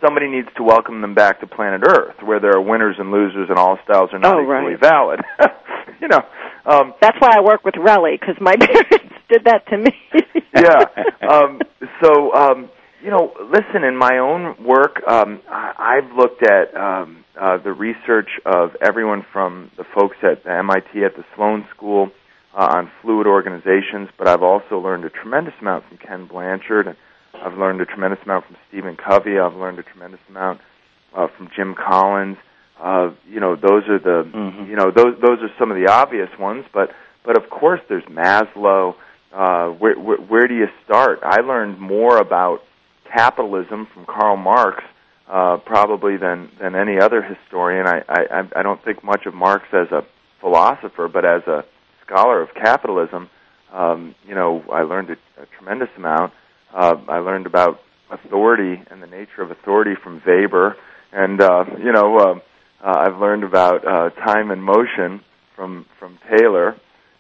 somebody 0.04 0.28
needs 0.28 0.48
to 0.58 0.64
welcome 0.64 1.02
them 1.02 1.16
back 1.16 1.40
to 1.40 1.48
planet 1.48 1.82
Earth, 1.88 2.16
where 2.24 2.40
there 2.40 2.52
are 2.56 2.62
winners 2.62 2.98
and 3.00 3.12
losers, 3.12 3.50
and 3.50 3.58
all 3.58 3.80
styles 3.84 4.10
are 4.14 4.20
not 4.20 4.36
Oh, 4.36 4.42
equally 4.44 4.74
right. 4.76 4.80
valid. 4.80 5.20
you 6.02 6.08
know, 6.08 6.22
um, 6.66 6.94
That's 7.02 7.18
why 7.20 7.32
I 7.38 7.42
work 7.42 7.64
with 7.64 7.76
Relly 7.76 8.20
because 8.20 8.36
my 8.40 8.56
parents 8.60 9.16
did 9.30 9.46
that 9.46 9.66
to 9.70 9.78
me. 9.78 9.92
yeah. 10.54 10.84
Um, 11.28 11.62
so, 12.04 12.34
um, 12.34 12.70
you 13.06 13.12
know, 13.12 13.32
listen, 13.52 13.84
in 13.84 13.96
my 13.96 14.18
own 14.18 14.66
work, 14.66 15.00
um, 15.08 15.40
I, 15.48 16.02
I've 16.02 16.18
looked 16.18 16.42
at 16.42 16.76
um, 16.76 17.24
uh, 17.40 17.58
the 17.58 17.72
research 17.72 18.30
of 18.48 18.72
everyone 18.82 19.24
from 19.32 19.70
the 19.78 19.84
folks 19.94 20.18
at 20.24 20.44
MIT 20.50 21.06
at 21.06 21.16
the 21.16 21.24
Sloan 21.36 21.68
School 21.76 22.10
uh, 22.58 22.78
on 22.78 22.92
fluid 23.04 23.28
organizations, 23.28 24.10
but 24.18 24.28
I've 24.28 24.42
also 24.42 24.80
learned 24.80 25.06
a 25.06 25.12
tremendous 25.12 25.54
amount 25.62 25.86
from 25.88 26.00
Ken 26.00 26.26
Blanchard, 26.26 26.88
and 26.88 26.98
I've 27.36 27.56
learned 27.56 27.80
a 27.80 27.86
tremendous 27.86 28.20
amount 28.26 28.48
from 28.48 28.56
Stephen 28.70 28.98
Covey. 28.98 29.38
I've 29.38 29.54
learned 29.54 29.78
a 29.78 29.84
tremendous 29.84 30.22
amount 30.28 30.62
uh, 31.16 31.28
from 31.38 31.50
Jim 31.56 31.76
Collins. 31.76 32.38
Uh, 32.82 33.12
you 33.30 33.40
know, 33.40 33.56
those 33.56 33.84
are 33.88 34.00
the 34.00 34.28
you 34.68 34.76
know 34.76 34.90
those 34.90 35.16
those 35.22 35.40
are 35.44 35.52
some 35.60 35.70
of 35.70 35.78
the 35.78 35.92
obvious 35.92 36.30
ones, 36.40 36.66
but 36.74 36.90
but 37.24 37.38
of 37.38 37.52
course 37.52 37.82
there's 37.88 38.04
Maslow. 38.06 38.96
Uh, 39.32 39.68
where, 39.70 40.00
where 40.00 40.18
where 40.18 40.48
do 40.48 40.56
you 40.56 40.68
start? 40.86 41.20
I 41.22 41.42
learned 41.42 41.80
more 41.80 42.18
about 42.18 42.62
capitalism 43.12 43.88
from 43.94 44.06
Karl 44.06 44.38
Marx 44.38 44.84
uh, 45.28 45.58
probably 45.58 46.18
than 46.18 46.50
than 46.60 46.76
any 46.76 47.00
other 47.00 47.22
historian. 47.22 47.88
I, 47.88 48.04
I 48.10 48.48
I 48.56 48.64
don't 48.64 48.84
think 48.84 49.04
much 49.04 49.26
of 49.26 49.34
Marx 49.34 49.66
as 49.74 49.92
a 49.92 50.04
philosopher, 50.40 51.08
but 51.08 51.26
as 51.26 51.42
a 51.48 51.66
scholar 52.06 52.42
of 52.42 52.54
capitalism, 52.54 53.30
um, 53.74 54.16
you 54.28 54.36
know, 54.36 54.64
I 54.72 54.84
learned 54.84 55.10
a, 55.10 55.42
a 55.42 55.46
tremendous 55.58 55.90
amount. 55.98 56.34
Uh, 56.74 56.96
I 57.08 57.20
learned 57.20 57.48
about 57.48 57.80
authority 58.12 58.82
and 58.92 59.02
the 59.02 59.08
nature 59.08 59.42
of 59.42 59.52
authority 59.52 59.96
from 60.02 60.22
Weber, 60.26 60.78
and 61.12 61.42
uh, 61.42 61.66
you 61.80 61.92
know, 61.92 62.18
uh, 62.18 62.40
uh, 62.86 62.94
I've 63.00 63.20
learned 63.20 63.44
about 63.44 63.86
uh, 63.86 64.10
time 64.12 64.52
and 64.52 64.64
motion 64.64 65.22
from 65.56 65.86
from 66.00 66.20
Taylor, 66.30 66.76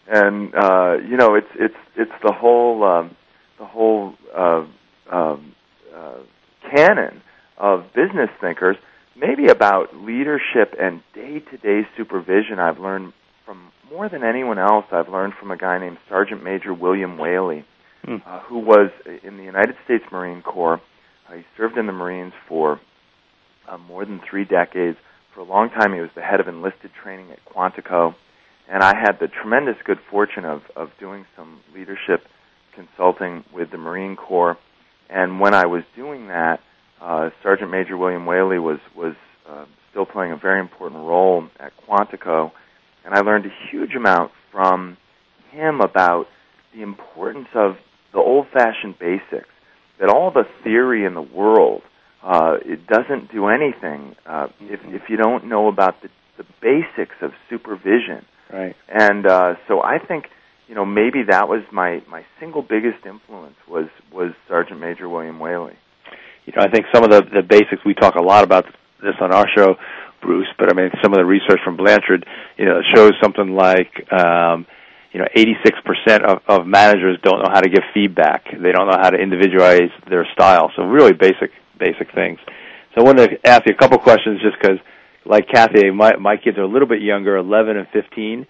and 0.08 0.54
uh, 0.54 0.98
you 0.98 1.18
know, 1.18 1.36
it's 1.36 1.50
it's 1.56 1.76
it's 1.96 2.12
the 2.24 2.34
whole 2.34 2.84
um, 2.84 3.16
the 3.58 3.66
whole 3.66 4.14
uh, 4.36 4.66
um, 5.12 5.55
uh, 5.96 6.18
canon 6.70 7.22
of 7.58 7.86
business 7.94 8.30
thinkers. 8.42 8.76
Maybe 9.16 9.48
about 9.48 9.96
leadership 9.96 10.76
and 10.80 11.02
day-to-day 11.14 11.88
supervision. 11.96 12.60
I've 12.60 12.80
learned 12.80 13.14
from 13.46 13.72
more 13.90 14.10
than 14.10 14.24
anyone 14.24 14.60
else. 14.60 14.86
I've 14.92 15.08
learned 15.10 15.34
from 15.40 15.52
a 15.52 15.58
guy 15.58 15.80
named 15.80 15.98
Sergeant 16.10 16.44
Major 16.44 16.74
William 16.74 17.18
Whaley, 17.18 17.64
Hmm. 18.04 18.18
uh, 18.26 18.40
who 18.42 18.60
was 18.60 18.92
in 19.24 19.38
the 19.38 19.44
United 19.44 19.76
States 19.86 20.04
Marine 20.12 20.42
Corps. 20.42 20.82
Uh, 21.28 21.36
he 21.38 21.44
served 21.58 21.78
in 21.78 21.88
the 21.88 21.94
Marines 21.94 22.34
for 22.48 22.80
uh, 23.68 23.78
more 23.78 24.06
than 24.06 24.20
three 24.30 24.44
decades. 24.46 24.98
For 25.34 25.40
a 25.40 25.44
long 25.44 25.70
time, 25.70 25.94
he 25.94 26.00
was 26.00 26.12
the 26.14 26.22
head 26.22 26.40
of 26.40 26.48
enlisted 26.48 26.92
training 27.02 27.32
at 27.32 27.44
Quantico, 27.46 28.14
and 28.70 28.84
I 28.84 28.94
had 28.96 29.20
the 29.20 29.28
tremendous 29.28 29.78
good 29.86 30.00
fortune 30.12 30.46
of 30.46 30.62
of 30.76 30.90
doing 31.00 31.26
some 31.36 31.62
leadership 31.74 32.28
consulting 32.74 33.44
with 33.54 33.72
the 33.72 33.78
Marine 33.78 34.16
Corps. 34.16 34.58
And 35.10 35.40
when 35.40 35.54
I 35.54 35.66
was 35.66 35.84
doing 35.96 36.28
that, 36.28 36.60
uh, 37.02 37.30
Sergeant 37.44 37.72
Major 37.72 37.98
William 37.98 38.26
Whaley 38.26 38.60
was 38.60 38.80
was 38.96 39.16
uh, 39.48 39.66
still 39.92 40.06
playing 40.06 40.32
a 40.32 40.38
very 40.38 40.60
important 40.60 41.02
role 41.02 41.48
at 41.60 41.72
Quantico, 41.88 42.52
and 43.04 43.14
I 43.14 43.20
learned 43.22 43.46
a 43.46 43.54
huge 43.70 43.96
amount 43.96 44.32
from 44.52 44.98
him 45.52 45.82
about 45.82 46.26
the 46.74 46.82
importance 46.82 47.48
of 47.54 47.78
the 48.12 48.20
old-fashioned 48.20 48.98
basics. 49.00 49.50
That 50.00 50.10
all 50.10 50.32
the 50.32 50.44
theory 50.64 51.06
in 51.06 51.14
the 51.14 51.22
world 51.22 51.82
uh, 52.26 52.58
it 52.66 52.88
doesn't 52.88 53.32
do 53.32 53.48
anything 53.48 54.16
uh, 54.26 54.48
if 54.62 54.80
if 54.86 55.10
you 55.10 55.18
don't 55.18 55.46
know 55.46 55.68
about 55.68 56.02
the 56.02 56.10
the 56.38 56.46
basics 56.62 57.16
of 57.22 57.32
supervision. 57.50 58.26
Right. 58.52 58.76
And 58.90 59.26
uh, 59.26 59.56
so 59.68 59.82
I 59.82 60.00
think 60.00 60.26
you 60.68 60.76
know 60.76 60.86
maybe 60.86 61.24
that 61.24 61.48
was 61.48 61.62
my 61.72 62.02
my 62.10 62.26
single 62.40 62.62
biggest 62.62 63.06
influence 63.06 63.56
was 63.68 63.88
was 64.12 64.32
Sergeant 64.48 64.80
Major 64.80 65.08
William 65.10 65.40
Whaley. 65.40 65.78
you 66.46 66.54
know, 66.56 66.64
I 66.64 66.70
think 66.70 66.86
some 66.94 67.04
of 67.04 67.12
the 67.12 67.22
the 67.22 67.44
basics 67.44 67.84
we 67.86 67.94
talk 67.94 68.16
a 68.16 68.22
lot 68.22 68.44
about 68.44 68.66
this 69.02 69.16
on 69.22 69.34
our 69.34 69.48
show, 69.56 69.76
Bruce. 70.22 70.48
But 70.58 70.72
I 70.72 70.76
mean, 70.76 70.92
some 71.04 71.14
of 71.14 71.18
the 71.18 71.26
research 71.26 71.60
from 71.64 71.78
Blanchard, 71.78 72.26
you 72.58 72.66
know, 72.66 72.82
shows 72.94 73.14
something 73.22 73.56
like, 73.56 74.12
um, 74.12 74.66
you 75.12 75.20
know, 75.20 75.28
86% 75.36 76.24
of, 76.24 76.42
of 76.48 76.68
managers 76.68 77.18
don't 77.24 77.40
know 77.40 77.52
how 77.52 77.62
to 77.62 77.70
give 77.70 77.84
feedback. 77.94 78.46
They 78.52 78.72
don't 78.72 78.88
know 78.88 78.98
how 79.00 79.12
to 79.12 79.18
individualize 79.18 79.92
their 80.10 80.28
style. 80.34 80.72
So 80.76 80.84
really 80.84 81.14
basic 81.14 81.52
basic 81.78 82.14
things. 82.14 82.40
So 82.94 83.02
I 83.02 83.04
wanted 83.04 83.30
to 83.30 83.48
ask 83.48 83.64
you 83.66 83.74
a 83.74 83.78
couple 83.78 83.98
questions, 84.00 84.42
just 84.42 84.56
because, 84.60 84.80
like 85.26 85.48
Kathy, 85.48 85.92
my 85.92 86.16
my 86.16 86.38
kids 86.38 86.58
are 86.58 86.64
a 86.64 86.68
little 86.68 86.88
bit 86.88 87.02
younger, 87.02 87.38
11 87.38 87.78
and 87.78 87.88
15. 87.90 88.48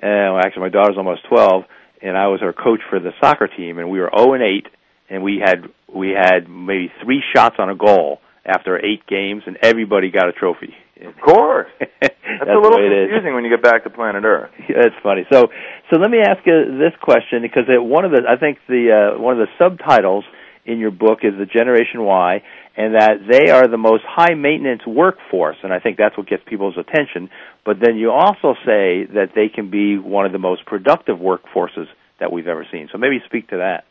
And 0.00 0.34
well, 0.34 0.42
actually, 0.44 0.62
my 0.62 0.68
daughter's 0.68 0.96
almost 0.96 1.22
12, 1.28 1.64
and 2.02 2.16
I 2.16 2.28
was 2.28 2.40
her 2.40 2.52
coach 2.52 2.80
for 2.88 3.00
the 3.00 3.10
soccer 3.20 3.48
team, 3.48 3.78
and 3.78 3.90
we 3.90 4.00
were 4.00 4.10
0 4.16 4.34
and 4.34 4.42
8, 4.42 4.66
and 5.10 5.22
we 5.22 5.40
had 5.44 5.64
we 5.92 6.10
had 6.10 6.48
maybe 6.48 6.92
three 7.02 7.22
shots 7.34 7.56
on 7.58 7.70
a 7.70 7.74
goal 7.74 8.20
after 8.44 8.78
eight 8.84 9.06
games, 9.06 9.42
and 9.46 9.56
everybody 9.62 10.10
got 10.10 10.28
a 10.28 10.32
trophy. 10.32 10.74
Of 11.00 11.14
course, 11.20 11.68
That's, 11.78 11.90
that's, 12.00 12.50
a 12.50 12.54
little 12.58 12.72
the 12.72 12.76
way 12.76 12.86
it 12.86 12.92
is. 12.92 13.08
confusing 13.10 13.34
when 13.34 13.44
you 13.44 13.50
get 13.50 13.62
back 13.62 13.84
to 13.84 13.90
planet 13.90 14.24
Earth. 14.24 14.50
Yeah, 14.68 14.82
That's 14.82 14.94
funny. 15.02 15.26
So, 15.32 15.48
so 15.90 15.98
let 15.98 16.10
me 16.10 16.18
ask 16.18 16.44
you 16.44 16.76
this 16.78 16.92
question 17.00 17.42
because 17.42 17.64
it, 17.68 17.82
one 17.82 18.04
of 18.04 18.10
the 18.10 18.22
I 18.28 18.36
think 18.36 18.58
the 18.68 19.14
uh, 19.16 19.20
one 19.20 19.40
of 19.40 19.46
the 19.46 19.52
subtitles 19.58 20.24
in 20.66 20.78
your 20.78 20.90
book 20.90 21.20
is 21.22 21.32
the 21.38 21.46
Generation 21.46 22.02
Y, 22.02 22.42
and 22.78 22.94
that 22.94 23.26
they 23.28 23.50
are 23.50 23.66
the 23.66 23.76
most 23.76 24.04
high 24.06 24.34
maintenance 24.34 24.86
workforce, 24.86 25.56
and 25.64 25.72
I 25.72 25.80
think 25.80 25.98
that's 25.98 26.16
what 26.16 26.28
gets 26.28 26.44
people's 26.46 26.78
attention. 26.78 27.28
But 27.66 27.78
then 27.82 27.96
you 27.96 28.12
also 28.12 28.54
say 28.64 29.04
that 29.18 29.30
they 29.34 29.48
can 29.48 29.68
be 29.68 29.98
one 29.98 30.24
of 30.24 30.30
the 30.30 30.38
most 30.38 30.64
productive 30.64 31.18
workforces 31.18 31.86
that 32.20 32.30
we've 32.30 32.46
ever 32.46 32.64
seen. 32.70 32.88
So 32.92 32.96
maybe 32.96 33.18
speak 33.26 33.48
to 33.48 33.56
that. 33.56 33.84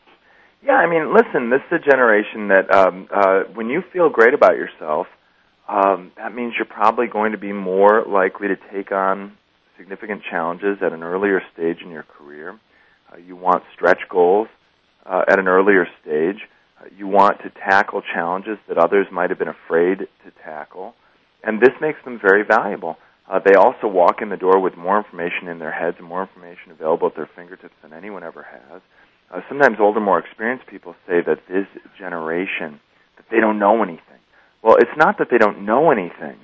Yeah, 0.64 0.72
I 0.72 0.88
mean, 0.88 1.14
listen, 1.14 1.50
this 1.50 1.60
is 1.70 1.80
a 1.84 1.90
generation 1.90 2.48
that 2.48 2.74
um, 2.74 3.08
uh, 3.14 3.40
when 3.52 3.68
you 3.68 3.82
feel 3.92 4.08
great 4.08 4.32
about 4.32 4.56
yourself, 4.56 5.06
um, 5.68 6.10
that 6.16 6.34
means 6.34 6.54
you're 6.56 6.64
probably 6.64 7.08
going 7.08 7.32
to 7.32 7.38
be 7.38 7.52
more 7.52 8.04
likely 8.08 8.48
to 8.48 8.56
take 8.72 8.90
on 8.90 9.36
significant 9.76 10.22
challenges 10.30 10.78
at 10.80 10.94
an 10.94 11.02
earlier 11.02 11.42
stage 11.52 11.82
in 11.84 11.90
your 11.90 12.04
career. 12.04 12.58
Uh, 13.12 13.18
you 13.18 13.36
want 13.36 13.62
stretch 13.74 14.00
goals 14.08 14.48
uh, 15.04 15.24
at 15.28 15.38
an 15.38 15.46
earlier 15.46 15.86
stage. 16.00 16.40
You 16.96 17.06
want 17.06 17.38
to 17.42 17.50
tackle 17.50 18.02
challenges 18.02 18.58
that 18.68 18.78
others 18.78 19.06
might 19.12 19.30
have 19.30 19.38
been 19.38 19.48
afraid 19.48 19.98
to 19.98 20.30
tackle. 20.44 20.94
And 21.42 21.60
this 21.60 21.74
makes 21.80 21.98
them 22.04 22.18
very 22.20 22.44
valuable. 22.44 22.96
Uh, 23.28 23.40
they 23.44 23.54
also 23.54 23.86
walk 23.86 24.22
in 24.22 24.30
the 24.30 24.36
door 24.36 24.58
with 24.58 24.76
more 24.76 24.96
information 24.96 25.48
in 25.48 25.58
their 25.58 25.72
heads 25.72 25.96
and 25.98 26.08
more 26.08 26.22
information 26.22 26.72
available 26.72 27.08
at 27.08 27.16
their 27.16 27.28
fingertips 27.36 27.74
than 27.82 27.92
anyone 27.92 28.24
ever 28.24 28.42
has. 28.42 28.80
Uh, 29.30 29.40
sometimes 29.48 29.76
older, 29.78 30.00
more 30.00 30.18
experienced 30.18 30.66
people 30.66 30.94
say 31.06 31.20
that 31.20 31.38
this 31.48 31.66
generation 31.98 32.80
that 33.16 33.26
they 33.30 33.40
don't 33.40 33.58
know 33.58 33.82
anything. 33.82 34.02
Well, 34.62 34.76
it's 34.76 34.96
not 34.96 35.18
that 35.18 35.28
they 35.30 35.38
don't 35.38 35.66
know 35.66 35.90
anything. 35.90 36.38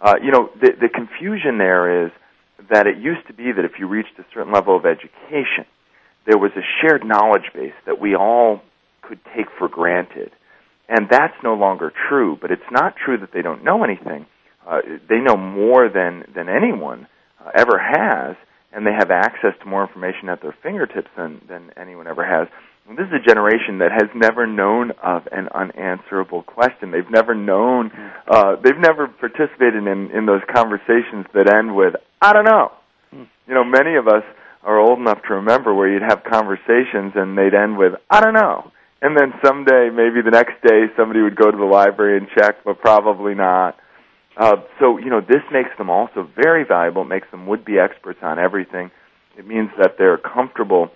Uh, 0.00 0.14
you 0.22 0.30
know, 0.30 0.48
the, 0.60 0.72
the 0.80 0.88
confusion 0.88 1.58
there 1.58 2.06
is 2.06 2.12
that 2.70 2.86
it 2.86 2.98
used 2.98 3.26
to 3.26 3.32
be 3.32 3.50
that 3.50 3.64
if 3.64 3.72
you 3.78 3.88
reached 3.88 4.18
a 4.18 4.24
certain 4.32 4.52
level 4.52 4.76
of 4.76 4.86
education, 4.86 5.66
there 6.26 6.38
was 6.38 6.52
a 6.56 6.62
shared 6.80 7.04
knowledge 7.04 7.50
base 7.54 7.74
that 7.86 8.00
we 8.00 8.14
all 8.14 8.62
could 9.08 9.20
take 9.36 9.46
for 9.58 9.68
granted. 9.68 10.30
And 10.88 11.08
that's 11.10 11.34
no 11.42 11.54
longer 11.54 11.92
true, 12.08 12.38
but 12.40 12.50
it's 12.50 12.70
not 12.70 12.94
true 12.96 13.18
that 13.18 13.32
they 13.32 13.42
don't 13.42 13.64
know 13.64 13.84
anything. 13.84 14.26
Uh, 14.66 14.80
they 15.08 15.18
know 15.18 15.36
more 15.36 15.88
than, 15.88 16.24
than 16.34 16.48
anyone 16.48 17.06
uh, 17.44 17.50
ever 17.54 17.78
has, 17.78 18.36
and 18.72 18.86
they 18.86 18.92
have 18.92 19.10
access 19.10 19.54
to 19.60 19.68
more 19.68 19.82
information 19.82 20.28
at 20.28 20.42
their 20.42 20.54
fingertips 20.62 21.08
than, 21.16 21.40
than 21.48 21.70
anyone 21.76 22.06
ever 22.06 22.24
has. 22.24 22.48
And 22.88 22.96
this 22.96 23.06
is 23.06 23.20
a 23.22 23.26
generation 23.26 23.78
that 23.78 23.92
has 23.92 24.08
never 24.14 24.46
known 24.46 24.92
of 25.02 25.28
an 25.30 25.48
unanswerable 25.54 26.42
question. 26.42 26.90
They've 26.90 27.10
never 27.10 27.34
known, 27.34 27.90
uh, 28.26 28.56
they've 28.62 28.78
never 28.78 29.08
participated 29.08 29.86
in, 29.86 30.10
in 30.10 30.24
those 30.24 30.40
conversations 30.54 31.26
that 31.34 31.52
end 31.52 31.76
with, 31.76 31.94
I 32.20 32.32
don't 32.32 32.46
know. 32.46 32.72
You 33.12 33.54
know, 33.54 33.64
many 33.64 33.96
of 33.96 34.08
us 34.08 34.24
are 34.62 34.78
old 34.78 34.98
enough 34.98 35.22
to 35.28 35.34
remember 35.34 35.74
where 35.74 35.88
you'd 35.90 36.02
have 36.02 36.24
conversations 36.24 37.12
and 37.14 37.36
they'd 37.36 37.54
end 37.54 37.76
with, 37.76 37.92
I 38.10 38.20
don't 38.20 38.34
know. 38.34 38.70
And 39.00 39.16
then 39.16 39.32
someday, 39.44 39.90
maybe 39.90 40.22
the 40.22 40.32
next 40.32 40.60
day, 40.62 40.86
somebody 40.96 41.20
would 41.20 41.36
go 41.36 41.50
to 41.50 41.56
the 41.56 41.64
library 41.64 42.18
and 42.18 42.26
check, 42.36 42.64
but 42.64 42.80
probably 42.80 43.34
not. 43.34 43.76
Uh, 44.36 44.56
so, 44.80 44.98
you 44.98 45.10
know, 45.10 45.20
this 45.20 45.42
makes 45.52 45.70
them 45.78 45.90
also 45.90 46.28
very 46.36 46.64
valuable. 46.64 47.02
It 47.02 47.08
makes 47.08 47.30
them 47.30 47.46
would-be 47.46 47.78
experts 47.78 48.18
on 48.22 48.38
everything. 48.38 48.90
It 49.36 49.46
means 49.46 49.70
that 49.78 49.96
they're 49.98 50.18
comfortable 50.18 50.90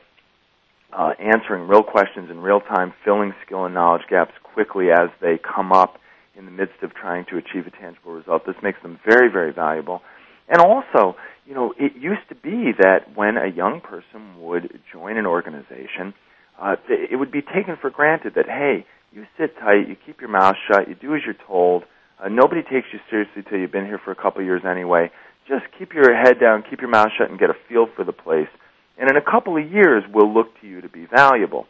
uh, 0.93 1.13
answering 1.19 1.69
real 1.69 1.83
questions 1.83 2.29
in 2.31 2.41
real 2.41 2.61
time, 2.61 2.93
filling 3.05 3.35
skill 3.47 3.65
and 3.65 3.75
knowledge 3.75 4.03
gaps 4.11 4.33
quickly 4.43 4.91
as 4.91 5.09
they 5.21 5.39
come 5.39 5.73
up 5.73 5.99
in 6.37 6.45
the 6.45 6.51
midst 6.51 6.83
of 6.83 6.95
trying 6.95 7.25
to 7.27 7.37
achieve 7.37 7.67
a 7.67 7.71
tangible 7.71 8.13
result. 8.13 8.47
This 8.47 8.57
makes 8.63 8.81
them 8.83 8.99
very, 9.07 9.31
very 9.31 9.53
valuable. 9.53 10.03
And 10.49 10.61
also, 10.61 11.17
you 11.47 11.55
know, 11.55 11.73
it 11.79 11.93
used 11.97 12.29
to 12.29 12.35
be 12.35 12.73
that 12.79 13.17
when 13.17 13.37
a 13.37 13.49
young 13.49 13.81
person 13.81 14.41
would 14.41 14.81
join 14.93 15.17
an 15.17 15.27
organization, 15.27 16.15
uh, 16.63 16.77
it 16.89 17.19
would 17.19 17.33
be 17.33 17.43
taken 17.43 17.77
for 17.81 17.91
granted 17.91 18.35
that, 18.37 18.47
hey, 18.47 18.87
you 19.13 19.27
sit 19.37 19.59
tight, 19.59 19.89
you 19.89 19.97
keep 20.07 20.21
your 20.21 20.31
mouth 20.31 20.55
shut, 20.69 20.89
you 20.89 20.95
do 20.95 21.15
as 21.15 21.23
you're 21.25 21.35
told. 21.47 21.83
Uh, 22.23 22.29
nobody 22.29 22.63
takes 22.63 22.87
you 22.93 23.01
seriously 23.11 23.43
till 23.43 23.59
you've 23.59 23.73
been 23.73 23.85
here 23.85 24.01
for 24.03 24.13
a 24.13 24.15
couple 24.15 24.43
years 24.43 24.63
anyway. 24.65 25.11
Just 25.49 25.65
keep 25.77 25.93
your 25.93 26.15
head 26.15 26.39
down, 26.41 26.63
keep 26.69 26.81
your 26.81 26.89
mouth 26.89 27.11
shut, 27.19 27.29
and 27.29 27.39
get 27.39 27.51
a 27.51 27.57
feel 27.69 27.89
for 27.97 28.05
the 28.05 28.13
place. 28.13 28.49
And 28.97 29.11
in 29.11 29.17
a 29.17 29.21
couple 29.21 29.57
of 29.57 29.73
years, 29.73 30.05
we'll 30.15 30.33
look 30.33 30.49
to 30.61 30.69
you 30.69 30.81
to 30.81 30.89
be 30.89 31.05
valuable. 31.05 31.67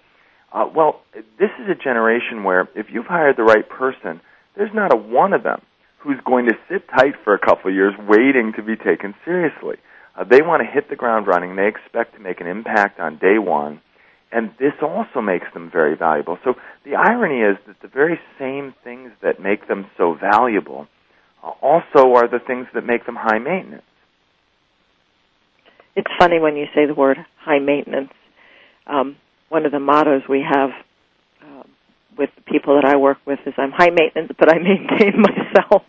Uh, 0.53 0.69
well, 0.75 1.01
this 1.15 1.51
is 1.59 1.71
a 1.71 1.75
generation 1.75 2.45
where 2.45 2.69
if 2.77 2.87
you've 2.93 3.07
hired 3.07 3.39
the 3.39 3.45
right 3.45 3.67
person, 3.67 4.21
there's 4.57 4.75
not 4.75 4.93
a 4.93 4.97
one 4.97 5.33
of 5.33 5.43
them 5.43 5.63
who's 6.01 6.21
going 6.27 6.47
to 6.47 6.55
sit 6.69 6.87
tight 6.89 7.15
for 7.25 7.33
a 7.33 7.39
couple 7.39 7.71
of 7.71 7.75
years 7.75 7.95
waiting 8.07 8.53
to 8.57 8.63
be 8.63 8.77
taken 8.77 9.15
seriously. 9.25 9.77
Uh, 10.15 10.25
they 10.25 10.43
want 10.43 10.61
to 10.61 10.71
hit 10.71 10.91
the 10.91 10.97
ground 10.97 11.27
running. 11.27 11.57
They 11.57 11.69
expect 11.69 12.15
to 12.15 12.21
make 12.21 12.43
an 12.43 12.47
impact 12.47 13.01
on 13.01 13.17
day 13.17 13.39
one. 13.39 13.81
And 14.33 14.51
this 14.59 14.73
also 14.81 15.21
makes 15.21 15.47
them 15.53 15.71
very 15.71 15.95
valuable. 15.95 16.39
So 16.43 16.55
the 16.85 16.95
irony 16.95 17.41
is 17.43 17.59
that 17.67 17.77
the 17.83 17.89
very 17.89 18.19
same 18.39 18.75
things 18.83 19.13
that 19.23 19.41
make 19.41 19.69
them 19.69 19.87
so 19.99 20.15
valuable 20.15 20.89
uh, 21.45 21.51
also 21.61 22.15
are 22.15 22.29
the 22.29 22.39
things 22.45 22.67
that 22.75 22.85
make 22.85 23.05
them 23.05 23.17
high 23.17 23.39
maintenance. 23.39 23.83
It's 25.95 26.11
funny 26.19 26.41
when 26.41 26.57
you 26.57 26.65
say 26.75 26.87
the 26.87 26.95
word 26.95 27.19
high 27.41 27.59
maintenance. 27.59 28.11
Um, 28.87 29.17
one 29.51 29.67
of 29.67 29.73
the 29.73 29.79
mottos 29.79 30.23
we 30.27 30.43
have 30.43 30.71
uh, 31.43 31.65
with 32.17 32.31
the 32.35 32.43
people 32.43 32.81
that 32.81 32.89
I 32.89 32.97
work 32.97 33.19
with 33.27 33.41
is 33.45 33.53
I'm 33.59 33.73
high 33.73 33.91
maintenance, 33.91 34.33
but 34.39 34.51
I 34.51 34.59
maintain 34.59 35.21
myself. 35.29 35.83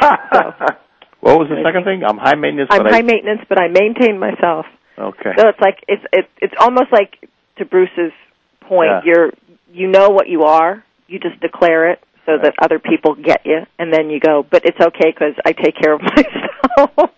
so, 0.00 0.06
what 1.20 1.38
was 1.38 1.48
the 1.48 1.60
second 1.64 1.82
thing? 1.82 2.04
I'm 2.04 2.18
high 2.18 2.36
maintenance. 2.36 2.68
I'm 2.70 2.84
but 2.84 2.92
high 2.92 2.98
I... 2.98 3.02
maintenance, 3.02 3.40
but 3.48 3.60
I 3.60 3.66
maintain 3.66 4.20
myself. 4.20 4.66
Okay. 4.96 5.32
So 5.36 5.48
it's 5.48 5.60
like 5.60 5.82
it's 5.88 6.02
it's 6.12 6.28
it's 6.40 6.54
almost 6.60 6.92
like 6.92 7.18
to 7.58 7.64
Bruce's 7.64 8.12
point. 8.60 8.90
Yeah. 8.90 9.00
You're 9.04 9.30
you 9.72 9.88
know 9.88 10.08
what 10.10 10.28
you 10.28 10.42
are. 10.44 10.84
You 11.06 11.18
just 11.18 11.40
declare 11.40 11.90
it 11.90 12.00
so 12.26 12.32
that 12.42 12.54
other 12.60 12.78
people 12.78 13.14
get 13.14 13.42
you, 13.44 13.60
and 13.78 13.92
then 13.92 14.10
you 14.10 14.20
go. 14.20 14.44
But 14.48 14.64
it's 14.64 14.80
okay 14.80 15.10
because 15.10 15.34
I 15.44 15.52
take 15.52 15.76
care 15.76 15.94
of 15.94 16.00
myself. 16.02 17.10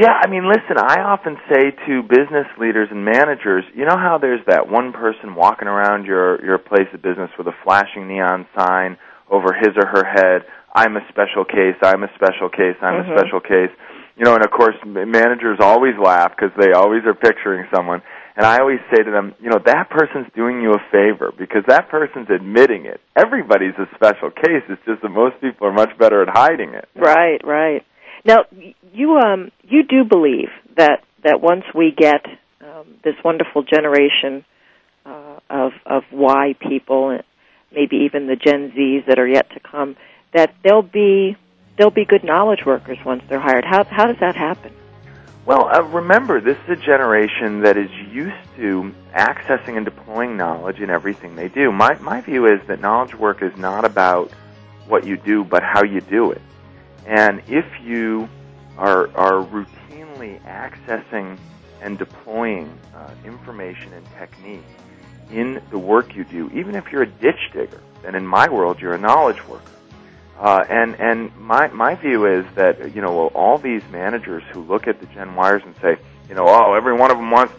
Yeah, 0.00 0.12
I 0.24 0.26
mean, 0.26 0.48
listen, 0.48 0.78
I 0.78 1.00
often 1.02 1.36
say 1.52 1.70
to 1.86 2.02
business 2.02 2.46
leaders 2.58 2.88
and 2.90 3.04
managers, 3.04 3.64
you 3.74 3.84
know 3.84 3.96
how 3.96 4.16
there's 4.18 4.40
that 4.46 4.68
one 4.70 4.92
person 4.92 5.34
walking 5.34 5.68
around 5.68 6.06
your 6.06 6.42
your 6.44 6.58
place 6.58 6.88
of 6.94 7.02
business 7.02 7.30
with 7.36 7.46
a 7.46 7.54
flashing 7.64 8.08
neon 8.08 8.46
sign 8.56 8.96
over 9.30 9.52
his 9.52 9.72
or 9.76 9.86
her 9.86 10.04
head, 10.04 10.42
I'm 10.74 10.96
a 10.96 11.04
special 11.08 11.44
case, 11.44 11.76
I'm 11.82 12.02
a 12.04 12.10
special 12.14 12.48
case, 12.48 12.76
I'm 12.80 13.04
Mhm. 13.04 13.12
a 13.12 13.18
special 13.18 13.40
case. 13.40 13.70
You 14.16 14.24
know, 14.24 14.34
and 14.34 14.44
of 14.44 14.50
course 14.50 14.76
managers 14.84 15.58
always 15.60 15.96
laugh 15.98 16.32
because 16.36 16.52
they 16.58 16.72
always 16.72 17.04
are 17.06 17.14
picturing 17.14 17.66
someone. 17.74 18.02
And 18.34 18.46
I 18.46 18.60
always 18.60 18.78
say 18.90 19.02
to 19.02 19.10
them, 19.10 19.34
you 19.40 19.50
know, 19.50 19.58
that 19.66 19.90
person's 19.90 20.26
doing 20.34 20.62
you 20.62 20.72
a 20.72 20.82
favor 20.90 21.32
because 21.36 21.64
that 21.68 21.90
person's 21.90 22.28
admitting 22.30 22.86
it. 22.86 23.00
Everybody's 23.14 23.74
a 23.78 23.86
special 23.94 24.30
case. 24.30 24.62
It's 24.68 24.80
just 24.86 25.02
that 25.02 25.10
most 25.10 25.40
people 25.40 25.66
are 25.66 25.72
much 25.72 25.96
better 25.98 26.22
at 26.22 26.28
hiding 26.30 26.74
it. 26.74 26.88
Right, 26.94 27.40
right. 27.44 27.84
Now, 28.24 28.44
you 28.92 29.16
um 29.16 29.50
you 29.64 29.82
do 29.82 30.04
believe 30.04 30.48
that 30.76 31.02
that 31.24 31.40
once 31.40 31.64
we 31.74 31.92
get 31.96 32.24
um, 32.60 32.86
this 33.04 33.14
wonderful 33.24 33.64
generation 33.64 34.44
uh, 35.04 35.38
of 35.50 35.72
of 35.84 36.04
Y 36.12 36.54
people, 36.60 37.18
maybe 37.72 37.96
even 38.04 38.28
the 38.28 38.36
Gen 38.36 38.70
Zs 38.70 39.06
that 39.06 39.18
are 39.18 39.26
yet 39.26 39.50
to 39.50 39.60
come, 39.60 39.96
that 40.32 40.54
they'll 40.64 40.82
be 40.82 41.36
they'll 41.76 41.90
be 41.90 42.04
good 42.04 42.24
knowledge 42.24 42.64
workers 42.64 42.98
once 43.04 43.22
they're 43.28 43.40
hired. 43.40 43.64
How 43.64 43.84
how 43.84 44.06
does 44.06 44.20
that 44.20 44.36
happen? 44.36 44.72
Well, 45.44 45.68
uh, 45.68 45.82
remember, 45.82 46.40
this 46.40 46.56
is 46.68 46.68
a 46.68 46.76
generation 46.76 47.62
that 47.62 47.76
is 47.76 47.90
used 48.12 48.36
to 48.56 48.94
accessing 49.12 49.76
and 49.76 49.84
deploying 49.84 50.36
knowledge 50.36 50.78
in 50.78 50.88
everything 50.88 51.34
they 51.34 51.48
do. 51.48 51.72
My, 51.72 51.98
my 51.98 52.20
view 52.20 52.46
is 52.46 52.60
that 52.68 52.80
knowledge 52.80 53.16
work 53.16 53.42
is 53.42 53.56
not 53.56 53.84
about 53.84 54.30
what 54.86 55.04
you 55.04 55.16
do, 55.16 55.42
but 55.42 55.64
how 55.64 55.82
you 55.82 56.00
do 56.00 56.30
it. 56.30 56.40
And 57.06 57.42
if 57.48 57.66
you 57.82 58.28
are, 58.78 59.08
are 59.16 59.44
routinely 59.44 60.40
accessing 60.42 61.36
and 61.80 61.98
deploying 61.98 62.78
uh, 62.94 63.12
information 63.24 63.92
and 63.94 64.06
technique 64.16 64.62
in 65.32 65.60
the 65.70 65.78
work 65.78 66.14
you 66.14 66.22
do, 66.22 66.50
even 66.54 66.76
if 66.76 66.92
you're 66.92 67.02
a 67.02 67.10
ditch 67.10 67.50
digger, 67.52 67.80
then 68.02 68.14
in 68.14 68.24
my 68.24 68.48
world, 68.48 68.80
you're 68.80 68.94
a 68.94 68.98
knowledge 68.98 69.44
worker. 69.48 69.72
Uh, 70.38 70.64
and 70.68 70.96
and 70.96 71.36
my 71.36 71.68
my 71.68 71.94
view 71.94 72.26
is 72.26 72.44
that 72.54 72.94
you 72.94 73.02
know 73.02 73.28
all 73.28 73.58
these 73.58 73.82
managers 73.90 74.42
who 74.52 74.62
look 74.62 74.88
at 74.88 75.00
the 75.00 75.06
Gen 75.06 75.34
Yers 75.34 75.64
and 75.64 75.74
say, 75.80 75.96
you 76.28 76.34
know, 76.34 76.46
oh, 76.48 76.74
every 76.74 76.94
one 76.94 77.10
of 77.10 77.16
them 77.16 77.30
wants 77.30 77.52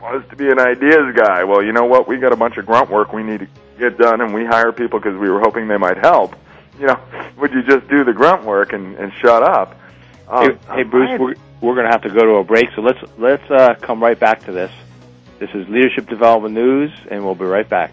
wants 0.00 0.28
to 0.30 0.36
be 0.36 0.48
an 0.48 0.58
ideas 0.58 1.14
guy. 1.14 1.44
Well, 1.44 1.62
you 1.62 1.72
know 1.72 1.84
what? 1.86 2.08
We 2.08 2.18
got 2.18 2.32
a 2.32 2.36
bunch 2.36 2.56
of 2.56 2.66
grunt 2.66 2.90
work 2.90 3.12
we 3.12 3.22
need 3.22 3.40
to 3.40 3.48
get 3.78 3.98
done, 3.98 4.20
and 4.20 4.34
we 4.34 4.44
hire 4.44 4.72
people 4.72 4.98
because 4.98 5.18
we 5.18 5.30
were 5.30 5.40
hoping 5.40 5.68
they 5.68 5.76
might 5.76 5.98
help. 5.98 6.36
You 6.78 6.88
know, 6.88 7.00
would 7.38 7.52
you 7.52 7.62
just 7.62 7.88
do 7.88 8.04
the 8.04 8.12
grunt 8.12 8.44
work 8.44 8.72
and, 8.72 8.96
and 8.96 9.12
shut 9.20 9.42
up? 9.42 9.78
Um, 10.28 10.58
hey, 10.68 10.74
hey, 10.74 10.82
Bruce, 10.82 11.18
we're, 11.18 11.34
we're 11.60 11.74
going 11.74 11.86
to 11.86 11.92
have 11.92 12.02
to 12.02 12.10
go 12.10 12.24
to 12.24 12.34
a 12.36 12.44
break, 12.44 12.68
so 12.74 12.82
let's 12.82 12.98
let's 13.18 13.48
uh, 13.50 13.74
come 13.80 14.02
right 14.02 14.18
back 14.18 14.44
to 14.44 14.52
this. 14.52 14.72
This 15.38 15.50
is 15.50 15.68
Leadership 15.68 16.08
Development 16.08 16.54
News, 16.54 16.90
and 17.10 17.24
we'll 17.24 17.34
be 17.34 17.44
right 17.44 17.68
back. 17.68 17.92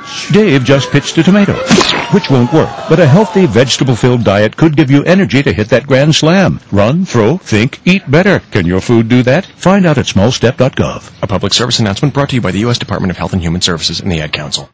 Dave 0.31 0.63
just 0.63 0.91
pitched 0.91 1.17
a 1.17 1.23
tomato, 1.23 1.53
which 2.13 2.29
won't 2.29 2.53
work. 2.53 2.69
But 2.89 2.99
a 2.99 3.07
healthy, 3.07 3.45
vegetable-filled 3.45 4.23
diet 4.23 4.55
could 4.55 4.75
give 4.75 4.91
you 4.91 5.03
energy 5.03 5.43
to 5.43 5.53
hit 5.53 5.69
that 5.69 5.87
grand 5.87 6.15
slam. 6.15 6.59
Run, 6.71 7.05
throw, 7.05 7.37
think, 7.37 7.79
eat 7.85 8.09
better. 8.09 8.39
Can 8.51 8.65
your 8.65 8.81
food 8.81 9.09
do 9.09 9.23
that? 9.23 9.45
Find 9.45 9.85
out 9.85 9.97
at 9.97 10.05
smallstep.gov. 10.05 11.23
A 11.23 11.27
public 11.27 11.53
service 11.53 11.79
announcement 11.79 12.13
brought 12.13 12.29
to 12.29 12.35
you 12.35 12.41
by 12.41 12.51
the 12.51 12.59
U.S. 12.59 12.77
Department 12.77 13.11
of 13.11 13.17
Health 13.17 13.33
and 13.33 13.41
Human 13.41 13.61
Services 13.61 13.99
and 13.99 14.11
the 14.11 14.21
Ad 14.21 14.33
Council. 14.33 14.69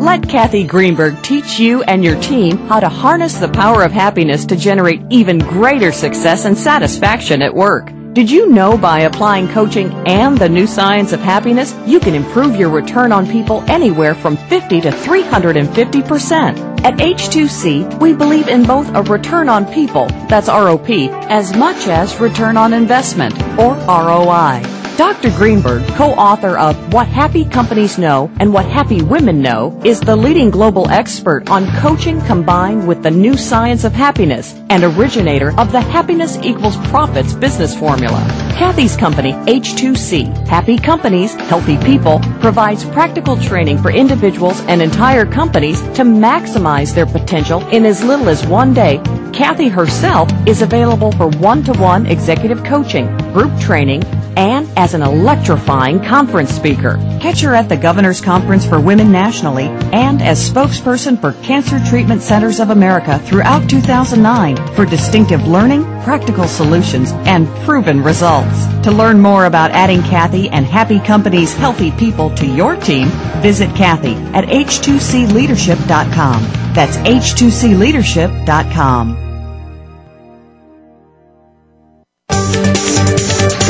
Let 0.00 0.28
Kathy 0.28 0.64
Greenberg 0.64 1.22
teach 1.22 1.60
you 1.60 1.82
and 1.82 2.02
your 2.02 2.18
team 2.22 2.56
how 2.68 2.80
to 2.80 2.88
harness 2.88 3.38
the 3.38 3.50
power 3.50 3.82
of 3.82 3.92
happiness 3.92 4.46
to 4.46 4.56
generate 4.56 5.02
even 5.10 5.38
greater 5.38 5.92
success 5.92 6.46
and 6.46 6.56
satisfaction 6.56 7.42
at 7.42 7.54
work. 7.54 7.92
Did 8.12 8.28
you 8.28 8.48
know 8.48 8.76
by 8.76 9.02
applying 9.02 9.46
coaching 9.46 9.92
and 10.04 10.36
the 10.36 10.48
new 10.48 10.66
science 10.66 11.12
of 11.12 11.20
happiness, 11.20 11.76
you 11.86 12.00
can 12.00 12.16
improve 12.16 12.56
your 12.56 12.68
return 12.68 13.12
on 13.12 13.24
people 13.24 13.62
anywhere 13.68 14.16
from 14.16 14.36
50 14.36 14.80
to 14.80 14.90
350%? 14.90 16.84
At 16.84 16.98
H2C, 16.98 18.00
we 18.00 18.12
believe 18.12 18.48
in 18.48 18.64
both 18.64 18.92
a 18.96 19.02
return 19.02 19.48
on 19.48 19.64
people, 19.72 20.06
that's 20.28 20.48
ROP, 20.48 21.08
as 21.30 21.54
much 21.54 21.86
as 21.86 22.18
return 22.18 22.56
on 22.56 22.72
investment, 22.72 23.32
or 23.56 23.74
ROI. 23.86 24.79
Dr. 25.00 25.30
Greenberg, 25.30 25.82
co-author 25.94 26.58
of 26.58 26.92
What 26.92 27.08
Happy 27.08 27.46
Companies 27.46 27.96
Know 27.96 28.30
and 28.38 28.52
What 28.52 28.66
Happy 28.66 29.00
Women 29.00 29.40
Know, 29.40 29.80
is 29.82 29.98
the 29.98 30.14
leading 30.14 30.50
global 30.50 30.90
expert 30.90 31.48
on 31.48 31.74
coaching 31.78 32.20
combined 32.26 32.86
with 32.86 33.02
the 33.02 33.10
new 33.10 33.34
science 33.34 33.84
of 33.84 33.94
happiness 33.94 34.52
and 34.68 34.84
originator 34.84 35.58
of 35.58 35.72
the 35.72 35.80
Happiness 35.80 36.36
Equals 36.42 36.76
Profits 36.88 37.32
business 37.32 37.74
formula. 37.74 38.22
Kathy's 38.58 38.94
company, 38.94 39.32
H2C, 39.32 40.46
Happy 40.46 40.76
Companies, 40.76 41.32
Healthy 41.32 41.78
People, 41.78 42.20
provides 42.40 42.84
practical 42.84 43.38
training 43.38 43.78
for 43.78 43.90
individuals 43.90 44.60
and 44.68 44.82
entire 44.82 45.24
companies 45.24 45.80
to 45.80 46.02
maximize 46.02 46.94
their 46.94 47.06
potential 47.06 47.66
in 47.68 47.86
as 47.86 48.04
little 48.04 48.28
as 48.28 48.46
one 48.46 48.74
day. 48.74 48.98
Kathy 49.32 49.68
herself 49.68 50.28
is 50.46 50.60
available 50.60 51.10
for 51.12 51.28
one-to-one 51.28 52.04
executive 52.04 52.62
coaching, 52.64 53.06
group 53.32 53.58
training, 53.58 54.04
and 54.36 54.68
as 54.76 54.89
an 54.94 55.02
electrifying 55.02 56.02
conference 56.02 56.50
speaker. 56.50 56.96
Catch 57.20 57.40
her 57.40 57.54
at 57.54 57.68
the 57.68 57.76
Governor's 57.76 58.20
Conference 58.20 58.66
for 58.66 58.80
Women 58.80 59.12
nationally 59.12 59.66
and 59.92 60.20
as 60.22 60.50
spokesperson 60.50 61.20
for 61.20 61.32
Cancer 61.42 61.78
Treatment 61.88 62.22
Centers 62.22 62.58
of 62.60 62.70
America 62.70 63.18
throughout 63.20 63.68
2009 63.68 64.56
for 64.74 64.84
distinctive 64.84 65.46
learning, 65.46 65.84
practical 66.02 66.48
solutions, 66.48 67.12
and 67.26 67.46
proven 67.64 68.02
results. 68.02 68.66
To 68.82 68.90
learn 68.90 69.20
more 69.20 69.44
about 69.46 69.70
adding 69.70 70.02
Kathy 70.02 70.50
and 70.50 70.66
Happy 70.66 70.98
Company's 71.00 71.54
healthy 71.54 71.92
people 71.92 72.34
to 72.36 72.46
your 72.46 72.76
team, 72.76 73.08
visit 73.42 73.74
Kathy 73.76 74.14
at 74.34 74.44
h2cleadership.com. 74.44 76.42
That's 76.74 76.96
h2cleadership.com. 76.98 79.29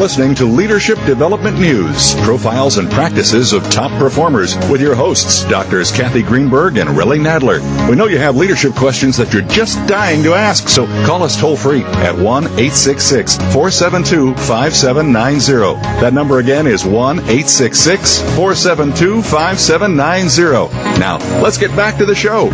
Listening 0.00 0.34
to 0.34 0.46
Leadership 0.46 0.96
Development 1.04 1.60
News, 1.60 2.14
profiles 2.22 2.78
and 2.78 2.90
practices 2.90 3.52
of 3.52 3.62
top 3.70 3.90
performers 3.98 4.56
with 4.70 4.80
your 4.80 4.94
hosts, 4.94 5.44
Doctors 5.44 5.92
Kathy 5.92 6.22
Greenberg 6.22 6.78
and 6.78 6.88
Relly 6.88 7.20
Nadler. 7.20 7.60
We 7.86 7.96
know 7.96 8.06
you 8.06 8.16
have 8.16 8.34
leadership 8.34 8.72
questions 8.72 9.18
that 9.18 9.30
you're 9.34 9.42
just 9.42 9.76
dying 9.86 10.22
to 10.22 10.32
ask, 10.32 10.70
so 10.70 10.86
call 11.04 11.22
us 11.22 11.38
toll 11.38 11.54
free 11.54 11.82
at 11.82 12.16
1 12.16 12.44
866 12.44 13.36
472 13.52 14.34
5790. 14.36 15.78
That 16.00 16.14
number 16.14 16.38
again 16.38 16.66
is 16.66 16.82
1 16.82 17.18
866 17.18 18.20
472 18.36 19.20
5790. 19.20 20.98
Now, 20.98 21.18
let's 21.42 21.58
get 21.58 21.76
back 21.76 21.98
to 21.98 22.06
the 22.06 22.14
show. 22.14 22.46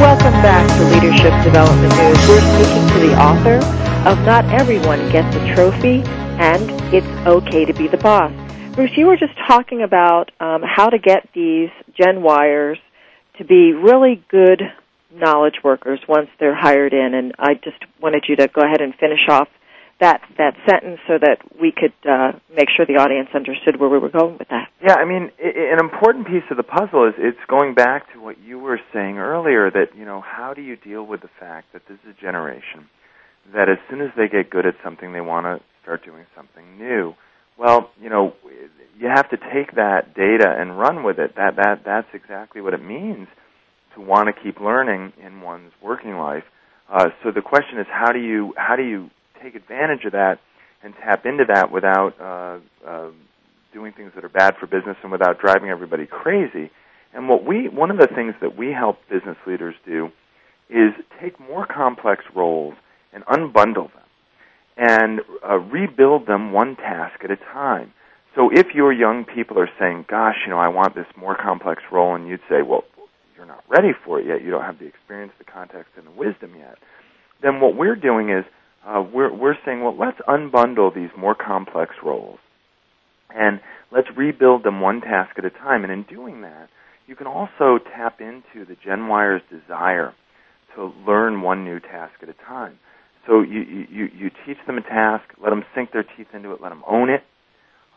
Welcome 0.00 0.32
back 0.40 0.66
to 0.78 0.84
Leadership 0.94 1.34
Development 1.44 1.92
News. 1.92 2.28
We're 2.28 2.40
speaking 2.56 2.88
to 2.94 3.08
the 3.08 3.20
author 3.20 3.56
of 4.08 4.18
Not 4.24 4.46
Everyone 4.46 5.06
Gets 5.10 5.36
a 5.36 5.54
Trophy 5.54 6.02
and 6.38 6.70
It's 6.92 7.06
Okay 7.26 7.64
to 7.64 7.72
Be 7.72 7.88
the 7.88 7.96
Boss. 7.96 8.32
Bruce, 8.74 8.90
you 8.96 9.06
were 9.06 9.16
just 9.16 9.32
talking 9.48 9.82
about 9.82 10.30
um, 10.38 10.60
how 10.62 10.90
to 10.90 10.98
get 10.98 11.28
these 11.34 11.70
Gen 11.96 12.20
Yers 12.20 12.76
to 13.38 13.44
be 13.44 13.72
really 13.72 14.22
good 14.28 14.60
knowledge 15.14 15.56
workers 15.64 15.98
once 16.06 16.28
they're 16.38 16.54
hired 16.54 16.92
in, 16.92 17.14
and 17.14 17.32
I 17.38 17.54
just 17.54 17.78
wanted 18.02 18.24
you 18.28 18.36
to 18.36 18.48
go 18.48 18.60
ahead 18.60 18.82
and 18.82 18.94
finish 18.94 19.26
off 19.30 19.48
that 19.98 20.20
that 20.36 20.52
sentence 20.68 21.00
so 21.08 21.14
that 21.18 21.38
we 21.58 21.72
could 21.72 21.94
uh, 22.06 22.32
make 22.54 22.68
sure 22.76 22.84
the 22.84 23.00
audience 23.00 23.30
understood 23.34 23.80
where 23.80 23.88
we 23.88 23.98
were 23.98 24.10
going 24.10 24.36
with 24.36 24.48
that. 24.48 24.68
Yeah, 24.82 24.96
I 24.96 25.06
mean, 25.06 25.30
an 25.42 25.80
important 25.80 26.26
piece 26.26 26.44
of 26.50 26.58
the 26.58 26.62
puzzle 26.62 27.08
is 27.08 27.14
it's 27.16 27.40
going 27.48 27.72
back 27.72 28.12
to 28.12 28.20
what 28.20 28.38
you 28.44 28.58
were 28.58 28.78
saying 28.92 29.16
earlier 29.16 29.70
that 29.70 29.96
you 29.96 30.04
know 30.04 30.20
how 30.20 30.52
do 30.52 30.60
you 30.60 30.76
deal 30.76 31.06
with 31.06 31.22
the 31.22 31.30
fact 31.40 31.72
that 31.72 31.82
this 31.88 31.96
is 32.04 32.14
a 32.18 32.20
generation 32.20 32.90
that 33.54 33.68
as 33.68 33.78
soon 33.88 34.00
as 34.00 34.10
they 34.16 34.28
get 34.28 34.50
good 34.50 34.66
at 34.66 34.74
something, 34.82 35.12
they 35.12 35.20
want 35.20 35.46
to 35.46 35.64
start 35.86 36.04
doing 36.04 36.26
something 36.34 36.78
new. 36.78 37.14
Well, 37.56 37.90
you 38.02 38.10
know, 38.10 38.34
you 38.98 39.06
have 39.06 39.30
to 39.30 39.36
take 39.36 39.76
that 39.76 40.14
data 40.14 40.52
and 40.58 40.76
run 40.76 41.04
with 41.04 41.18
it. 41.20 41.36
That 41.36 41.56
that 41.56 41.82
that's 41.84 42.08
exactly 42.12 42.60
what 42.60 42.74
it 42.74 42.82
means 42.82 43.28
to 43.94 44.00
want 44.00 44.26
to 44.26 44.42
keep 44.42 44.60
learning 44.60 45.12
in 45.24 45.40
one's 45.40 45.72
working 45.80 46.18
life. 46.18 46.42
Uh, 46.92 47.10
so 47.22 47.30
the 47.30 47.40
question 47.40 47.78
is, 47.78 47.86
how 47.88 48.10
do 48.10 48.18
you 48.18 48.52
how 48.56 48.74
do 48.74 48.82
you 48.82 49.10
take 49.40 49.54
advantage 49.54 50.04
of 50.04 50.12
that 50.12 50.40
and 50.82 50.92
tap 50.94 51.24
into 51.24 51.44
that 51.54 51.70
without 51.70 52.12
uh, 52.20 52.58
uh, 52.86 53.10
doing 53.72 53.92
things 53.92 54.10
that 54.16 54.24
are 54.24 54.28
bad 54.28 54.54
for 54.58 54.66
business 54.66 54.96
and 55.02 55.12
without 55.12 55.40
driving 55.40 55.70
everybody 55.70 56.04
crazy? 56.04 56.70
And 57.14 57.28
what 57.28 57.44
we 57.44 57.68
one 57.68 57.92
of 57.92 57.98
the 57.98 58.08
things 58.08 58.34
that 58.42 58.58
we 58.58 58.72
help 58.72 58.98
business 59.08 59.36
leaders 59.46 59.76
do 59.86 60.10
is 60.68 60.92
take 61.22 61.38
more 61.38 61.64
complex 61.64 62.24
roles 62.34 62.74
and 63.12 63.24
unbundle 63.26 63.92
them 63.94 64.05
and 64.76 65.20
uh, 65.48 65.56
rebuild 65.56 66.26
them 66.26 66.52
one 66.52 66.76
task 66.76 67.24
at 67.24 67.30
a 67.30 67.36
time. 67.36 67.92
So 68.34 68.50
if 68.52 68.74
your 68.74 68.92
young 68.92 69.24
people 69.24 69.58
are 69.58 69.70
saying, 69.78 70.04
gosh, 70.08 70.36
you 70.44 70.50
know, 70.50 70.58
I 70.58 70.68
want 70.68 70.94
this 70.94 71.06
more 71.16 71.34
complex 71.34 71.82
role, 71.90 72.14
and 72.14 72.28
you'd 72.28 72.40
say, 72.48 72.60
well, 72.62 72.84
you're 73.34 73.46
not 73.46 73.64
ready 73.68 73.92
for 74.04 74.20
it 74.20 74.26
yet, 74.26 74.42
you 74.42 74.50
don't 74.50 74.64
have 74.64 74.78
the 74.78 74.86
experience, 74.86 75.32
the 75.38 75.44
context, 75.44 75.92
and 75.96 76.06
the 76.06 76.10
wisdom 76.10 76.52
yet, 76.58 76.76
then 77.42 77.60
what 77.60 77.76
we're 77.76 77.96
doing 77.96 78.30
is 78.30 78.44
uh, 78.86 79.02
we're, 79.02 79.34
we're 79.34 79.56
saying, 79.64 79.82
well, 79.82 79.96
let's 79.96 80.18
unbundle 80.28 80.94
these 80.94 81.10
more 81.16 81.34
complex 81.34 81.94
roles 82.04 82.38
and 83.34 83.60
let's 83.90 84.08
rebuild 84.16 84.62
them 84.64 84.80
one 84.80 85.00
task 85.00 85.38
at 85.38 85.44
a 85.44 85.50
time. 85.50 85.82
And 85.82 85.92
in 85.92 86.02
doing 86.02 86.42
that, 86.42 86.68
you 87.06 87.16
can 87.16 87.26
also 87.26 87.78
tap 87.78 88.20
into 88.20 88.64
the 88.66 88.76
Gen 88.84 89.06
Yer's 89.08 89.42
desire 89.50 90.12
to 90.74 90.92
learn 91.06 91.42
one 91.42 91.64
new 91.64 91.80
task 91.80 92.14
at 92.22 92.28
a 92.28 92.34
time. 92.46 92.78
So 93.26 93.42
you, 93.42 93.86
you, 93.90 94.08
you 94.16 94.30
teach 94.46 94.58
them 94.66 94.78
a 94.78 94.82
task, 94.82 95.24
let 95.42 95.50
them 95.50 95.64
sink 95.74 95.92
their 95.92 96.04
teeth 96.04 96.28
into 96.32 96.52
it, 96.52 96.60
let 96.62 96.68
them 96.68 96.82
own 96.86 97.10
it, 97.10 97.22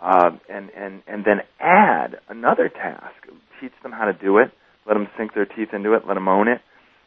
uh, 0.02 0.32
and, 0.50 0.70
and, 0.72 1.04
and 1.08 1.26
then 1.26 1.40
add 1.60 2.16
another 2.30 2.70
task. 2.70 3.16
Teach 3.62 3.74
them 3.84 3.92
how 3.92 4.06
to 4.06 4.14
do 4.14 4.38
it, 4.38 4.52
let 4.88 4.94
them 4.96 5.08
sink 5.18 5.34
their 5.34 5.46
teeth 5.46 5.70
into 5.74 5.94
it, 5.94 6.04
let 6.08 6.16
them 6.16 6.28
own 6.28 6.48
it. 6.48 6.62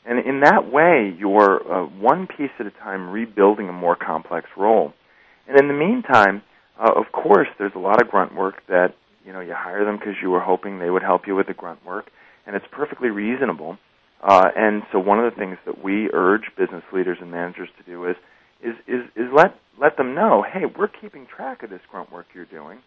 And 0.05 0.19
in 0.27 0.41
that 0.41 0.71
way, 0.71 1.15
you're 1.17 1.61
uh, 1.63 1.87
one 1.87 2.27
piece 2.27 2.51
at 2.59 2.67
a 2.67 2.71
time 2.71 3.11
rebuilding 3.11 3.69
a 3.69 3.73
more 3.73 3.97
complex 3.97 4.47
role. 4.57 4.93
And 5.49 5.59
in 5.59 5.69
the 5.69 5.75
meantime, 5.75 6.43
uh, 6.79 6.93
of 6.97 7.13
course, 7.13 7.49
there's 7.59 7.73
a 7.77 7.79
lot 7.79 8.03
of 8.03 8.09
grunt 8.09 8.35
work 8.35 8.63
that 8.69 8.95
you 9.25 9.33
know 9.33 9.41
you 9.41 9.55
hire 9.57 9.85
them 9.85 9.99
because 9.99 10.15
you 10.21 10.31
were 10.31 10.41
hoping 10.41 10.79
they 10.79 10.91
would 10.91 11.03
help 11.03 11.23
you 11.27 11.37
with 11.37 11.47
the 11.47 11.55
grunt 11.55 11.85
work, 11.87 12.07
and 12.47 12.57
it's 12.57 12.65
perfectly 12.73 13.11
reasonable. 13.11 13.79
Uh, 14.23 14.49
and 14.55 14.83
so 14.93 14.99
one 14.99 15.19
of 15.19 15.31
the 15.33 15.37
things 15.37 15.59
that 15.67 15.83
we 15.83 16.09
urge 16.13 16.43
business 16.57 16.85
leaders 16.93 17.19
and 17.21 17.31
managers 17.31 17.69
to 17.79 17.85
do 17.85 18.07
is 18.07 18.17
is 18.63 18.75
is, 18.87 19.03
is 19.17 19.27
let 19.35 19.55
let 19.81 19.97
them 19.97 20.15
know, 20.15 20.43
hey, 20.43 20.63
we're 20.79 20.89
keeping 20.89 21.27
track 21.27 21.63
of 21.63 21.71
this 21.71 21.81
grunt 21.91 22.13
work 22.13 22.27
you're 22.35 22.45
doing. 22.45 22.79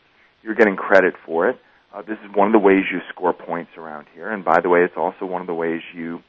You're 0.44 0.56
getting 0.56 0.76
credit 0.76 1.16
for 1.26 1.50
it. 1.50 1.58
Uh, 1.94 2.02
this 2.02 2.18
is 2.24 2.36
one 2.36 2.48
of 2.48 2.54
the 2.54 2.60
ways 2.60 2.84
you 2.92 3.00
score 3.14 3.34
points 3.34 3.72
around 3.78 4.08
here. 4.14 4.30
And 4.32 4.46
by 4.46 4.62
the 4.62 4.70
way, 4.70 4.82
it's 4.82 4.98
also 4.98 5.26
one 5.26 5.42
of 5.42 5.48
the 5.48 5.54
ways 5.54 5.82
you 5.94 6.20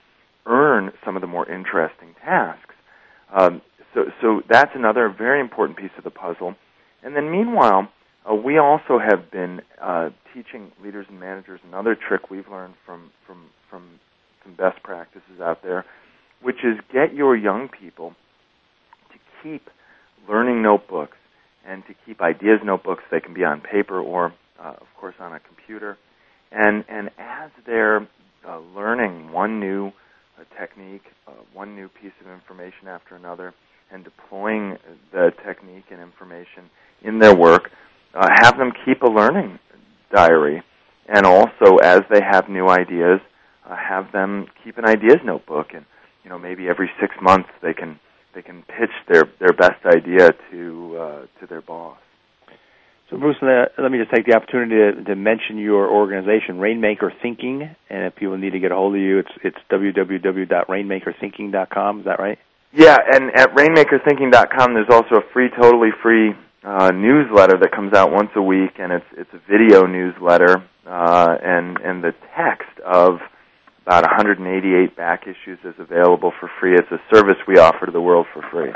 earn 0.46 0.92
some 1.04 1.16
of 1.16 1.20
the 1.20 1.26
more 1.26 1.48
interesting 1.48 2.14
tasks. 2.24 2.74
Um, 3.32 3.61
so, 3.94 4.04
so 4.20 4.40
that's 4.48 4.70
another 4.74 5.12
very 5.16 5.40
important 5.40 5.78
piece 5.78 5.90
of 5.98 6.04
the 6.04 6.11
puzzle. 6.11 6.54
And 7.02 7.14
then 7.14 7.30
meanwhile, 7.30 7.88
uh, 8.28 8.34
we 8.34 8.59
also 8.59 8.98
have 8.98 9.30
been 9.30 9.61
uh, 9.80 10.11
teaching 10.34 10.72
leaders 10.82 11.07
and 11.09 11.20
managers 11.20 11.61
another 11.66 11.96
trick 11.96 12.30
we've 12.30 12.48
learned 12.48 12.74
from 12.84 13.11
from 13.26 13.46
from 13.70 14.00
some 14.47 14.55
best 14.55 14.82
practices 14.82 15.40
out 15.42 15.62
there, 15.62 15.84
which 16.40 16.64
is 16.64 16.78
get 16.92 17.14
your 17.14 17.36
young 17.36 17.68
people 17.68 18.14
to 19.12 19.18
keep 19.42 19.68
learning 20.28 20.62
notebooks 20.62 21.16
and 21.66 21.84
to 21.86 21.94
keep 22.05 22.20
ideas 22.20 22.61
notebooks. 22.64 23.03
They 23.11 23.20
can 23.20 23.34
be 23.34 23.44
on 23.44 23.61
paper 23.61 24.01
or, 24.01 24.32
uh, 24.62 24.74
of 24.80 24.86
course, 24.99 25.16
on 25.20 25.32
a 25.32 25.40
computer. 25.40 25.99
And 26.53 26.84
and 26.88 27.11
as 27.18 27.51
they're 27.66 28.07
uh, 28.47 28.61
learning 28.74 29.32
one 29.32 29.59
new 29.59 29.88
uh, 29.88 30.44
technique, 30.59 31.03
uh, 31.26 31.32
one 31.53 31.74
new 31.74 31.88
piece 31.88 32.12
of 32.24 32.30
information 32.30 32.86
after 32.88 33.16
another, 33.16 33.53
and 33.90 34.05
deploying 34.05 34.76
the 35.12 35.32
technique 35.44 35.86
and 35.90 36.01
information 36.01 36.70
in 37.03 37.18
their 37.18 37.34
work, 37.34 37.70
uh, 38.14 38.28
have 38.42 38.57
them 38.57 38.72
keep 38.84 39.03
a 39.03 39.09
learning 39.11 39.59
diary. 40.14 40.62
And 41.09 41.26
also, 41.26 41.76
as 41.82 42.01
they 42.11 42.20
have 42.20 42.49
new 42.49 42.68
ideas, 42.68 43.20
uh, 43.68 43.76
have 43.76 44.12
them 44.12 44.46
keep 44.64 44.78
an 44.78 44.84
ideas 44.84 45.18
notebook. 45.24 45.68
And 45.74 45.84
you 46.24 46.30
know, 46.30 46.38
maybe 46.38 46.68
every 46.68 46.90
six 47.00 47.14
months 47.20 47.48
they 47.62 47.74
can 47.74 47.98
they 48.34 48.42
can 48.42 48.62
pitch 48.62 48.90
their 49.08 49.24
their 49.40 49.52
best 49.52 49.84
idea 49.86 50.32
to 50.50 50.96
uh, 50.98 51.26
to 51.40 51.46
their 51.48 51.62
boss. 51.62 51.98
So, 53.10 53.16
Bruce, 53.16 53.36
let 53.40 53.90
me 53.92 53.98
just 53.98 54.10
take 54.10 54.26
the 54.26 54.34
opportunity 54.34 54.74
to, 54.74 55.04
to, 55.04 55.14
mention 55.14 55.58
your 55.58 55.88
organization, 55.88 56.58
Rainmaker 56.58 57.12
Thinking, 57.22 57.70
and 57.88 58.06
if 58.06 58.16
people 58.16 58.36
need 58.36 58.50
to 58.50 58.58
get 58.58 58.72
a 58.72 58.74
hold 58.74 58.96
of 58.96 59.00
you, 59.00 59.20
it's 59.20 59.30
it's 59.44 59.56
www.rainmakerthinking.com. 59.70 62.00
Is 62.00 62.04
that 62.06 62.18
right? 62.18 62.40
Yeah, 62.72 62.96
and 63.12 63.30
at 63.32 63.54
rainmakerthinking.com, 63.54 64.74
there's 64.74 64.90
also 64.90 65.18
a 65.18 65.22
free, 65.32 65.50
totally 65.50 65.90
free 66.02 66.34
uh, 66.64 66.90
newsletter 66.90 67.56
that 67.60 67.70
comes 67.70 67.94
out 67.94 68.10
once 68.10 68.30
a 68.34 68.42
week, 68.42 68.80
and 68.80 68.92
it's 68.92 69.06
it's 69.16 69.32
a 69.32 69.38
video 69.48 69.86
newsletter, 69.86 70.64
uh, 70.84 71.36
and 71.40 71.78
and 71.78 72.02
the 72.02 72.12
text 72.36 72.80
of 72.84 73.20
about 73.87 74.03
188 74.03 74.97
back 74.97 75.22
issues 75.22 75.59
is 75.64 75.74
available 75.78 76.32
for 76.41 76.51
free. 76.61 76.74
It's 76.74 76.91
a 76.91 76.99
service 77.14 77.37
we 77.47 77.59
offer 77.59 77.87
to 77.87 77.93
the 77.93 78.01
world 78.01 78.26
for 78.34 78.43
free. 78.51 78.72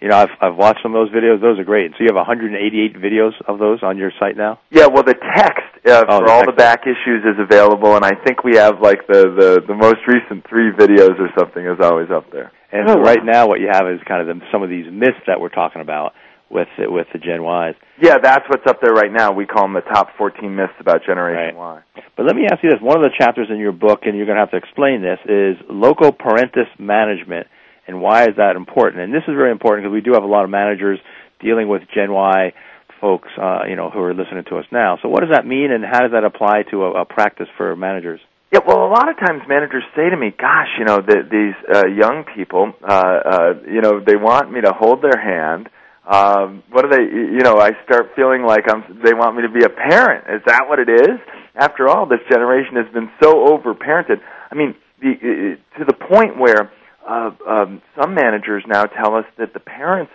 You 0.00 0.08
know, 0.08 0.16
I've 0.16 0.32
I've 0.40 0.56
watched 0.56 0.80
some 0.82 0.94
of 0.94 1.00
those 1.00 1.14
videos. 1.14 1.40
Those 1.40 1.58
are 1.58 1.64
great. 1.64 1.92
So 1.92 1.98
you 2.00 2.08
have 2.08 2.16
188 2.16 2.96
videos 2.96 3.32
of 3.46 3.58
those 3.58 3.82
on 3.82 3.96
your 3.96 4.10
site 4.18 4.36
now? 4.36 4.60
Yeah. 4.70 4.86
Well, 4.86 5.02
the 5.02 5.14
text 5.14 5.64
uh, 5.86 6.04
oh, 6.08 6.18
for 6.18 6.26
the 6.26 6.32
all 6.32 6.40
text. 6.40 6.56
the 6.56 6.56
back 6.56 6.80
issues 6.84 7.24
is 7.24 7.36
available, 7.38 7.94
and 7.96 8.04
I 8.04 8.12
think 8.24 8.42
we 8.42 8.56
have 8.56 8.80
like 8.80 9.06
the 9.06 9.28
the 9.32 9.62
the 9.66 9.74
most 9.74 10.00
recent 10.08 10.48
three 10.48 10.72
videos 10.72 11.20
or 11.20 11.28
something 11.38 11.64
is 11.64 11.78
always 11.80 12.10
up 12.10 12.30
there. 12.32 12.52
And 12.72 12.88
oh, 12.88 12.94
so 12.94 13.00
right 13.00 13.24
now, 13.24 13.46
what 13.46 13.60
you 13.60 13.68
have 13.70 13.86
is 13.88 14.00
kind 14.08 14.20
of 14.20 14.28
the, 14.28 14.44
some 14.50 14.62
of 14.62 14.68
these 14.68 14.86
myths 14.90 15.20
that 15.26 15.40
we're 15.40 15.52
talking 15.52 15.80
about 15.80 16.12
with 16.50 16.68
with 16.78 17.06
the 17.12 17.18
Gen 17.18 17.42
Ys. 17.42 17.76
Yeah, 18.00 18.18
that's 18.22 18.44
what's 18.48 18.66
up 18.68 18.80
there 18.82 18.92
right 18.92 19.12
now. 19.12 19.32
We 19.32 19.46
call 19.46 19.64
them 19.64 19.74
the 19.74 19.80
top 19.80 20.08
14 20.18 20.54
myths 20.54 20.72
about 20.80 21.04
Generation 21.06 21.56
right. 21.56 21.82
Y. 21.96 22.02
But 22.16 22.26
let 22.26 22.36
me 22.36 22.46
ask 22.50 22.62
you 22.62 22.70
this: 22.70 22.80
one 22.80 22.96
of 22.96 23.02
the 23.02 23.12
chapters 23.18 23.48
in 23.50 23.58
your 23.58 23.72
book, 23.72 24.00
and 24.04 24.16
you're 24.16 24.26
going 24.26 24.36
to 24.36 24.42
have 24.42 24.52
to 24.52 24.56
explain 24.56 25.02
this, 25.02 25.18
is 25.24 25.56
loco 25.68 26.10
parentis 26.10 26.68
management, 26.78 27.46
and 27.86 28.00
why 28.00 28.24
is 28.24 28.36
that 28.36 28.56
important? 28.56 29.02
And 29.02 29.12
this 29.12 29.24
is 29.26 29.34
very 29.34 29.50
important 29.50 29.84
because 29.84 29.94
we 29.94 30.00
do 30.00 30.12
have 30.14 30.22
a 30.22 30.30
lot 30.30 30.44
of 30.44 30.50
managers 30.50 30.98
dealing 31.40 31.68
with 31.68 31.82
Gen 31.94 32.12
Y 32.12 32.52
folks, 33.00 33.28
uh, 33.36 33.64
you 33.68 33.76
know, 33.76 33.90
who 33.90 34.00
are 34.00 34.14
listening 34.14 34.44
to 34.48 34.56
us 34.56 34.64
now. 34.72 34.98
So, 35.02 35.08
what 35.08 35.20
does 35.20 35.30
that 35.32 35.46
mean, 35.46 35.70
and 35.70 35.84
how 35.84 36.00
does 36.00 36.12
that 36.12 36.24
apply 36.24 36.62
to 36.70 36.84
a, 36.84 37.02
a 37.02 37.04
practice 37.04 37.48
for 37.56 37.76
managers? 37.76 38.20
Yeah, 38.52 38.60
well, 38.66 38.86
a 38.86 38.88
lot 38.88 39.10
of 39.10 39.16
times 39.18 39.42
managers 39.48 39.82
say 39.94 40.08
to 40.08 40.16
me, 40.16 40.30
"Gosh, 40.30 40.68
you 40.78 40.84
know, 40.84 41.00
the, 41.02 41.26
these 41.28 41.56
uh, 41.68 41.86
young 41.86 42.24
people, 42.34 42.72
uh, 42.82 42.92
uh, 42.94 43.52
you 43.68 43.80
know, 43.80 44.00
they 44.00 44.16
want 44.16 44.50
me 44.50 44.60
to 44.62 44.72
hold 44.72 45.02
their 45.02 45.20
hand." 45.20 45.68
Um, 46.06 46.62
what 46.70 46.82
do 46.82 46.88
they? 46.90 47.02
You 47.02 47.40
know, 47.40 47.56
I 47.58 47.70
start 47.84 48.12
feeling 48.14 48.42
like 48.42 48.64
I'm. 48.68 49.00
They 49.02 49.14
want 49.14 49.36
me 49.36 49.42
to 49.42 49.48
be 49.48 49.64
a 49.64 49.70
parent. 49.70 50.24
Is 50.28 50.42
that 50.46 50.68
what 50.68 50.78
it 50.78 50.88
is? 50.88 51.18
After 51.56 51.88
all, 51.88 52.06
this 52.06 52.20
generation 52.30 52.76
has 52.76 52.92
been 52.92 53.10
so 53.22 53.48
over-parented. 53.48 54.20
I 54.50 54.54
mean, 54.54 54.74
the, 55.00 55.56
to 55.78 55.84
the 55.84 55.94
point 55.94 56.38
where 56.38 56.70
uh, 57.08 57.30
um, 57.48 57.82
some 57.98 58.14
managers 58.14 58.64
now 58.66 58.84
tell 58.84 59.14
us 59.14 59.24
that 59.38 59.54
the 59.54 59.60
parents 59.60 60.12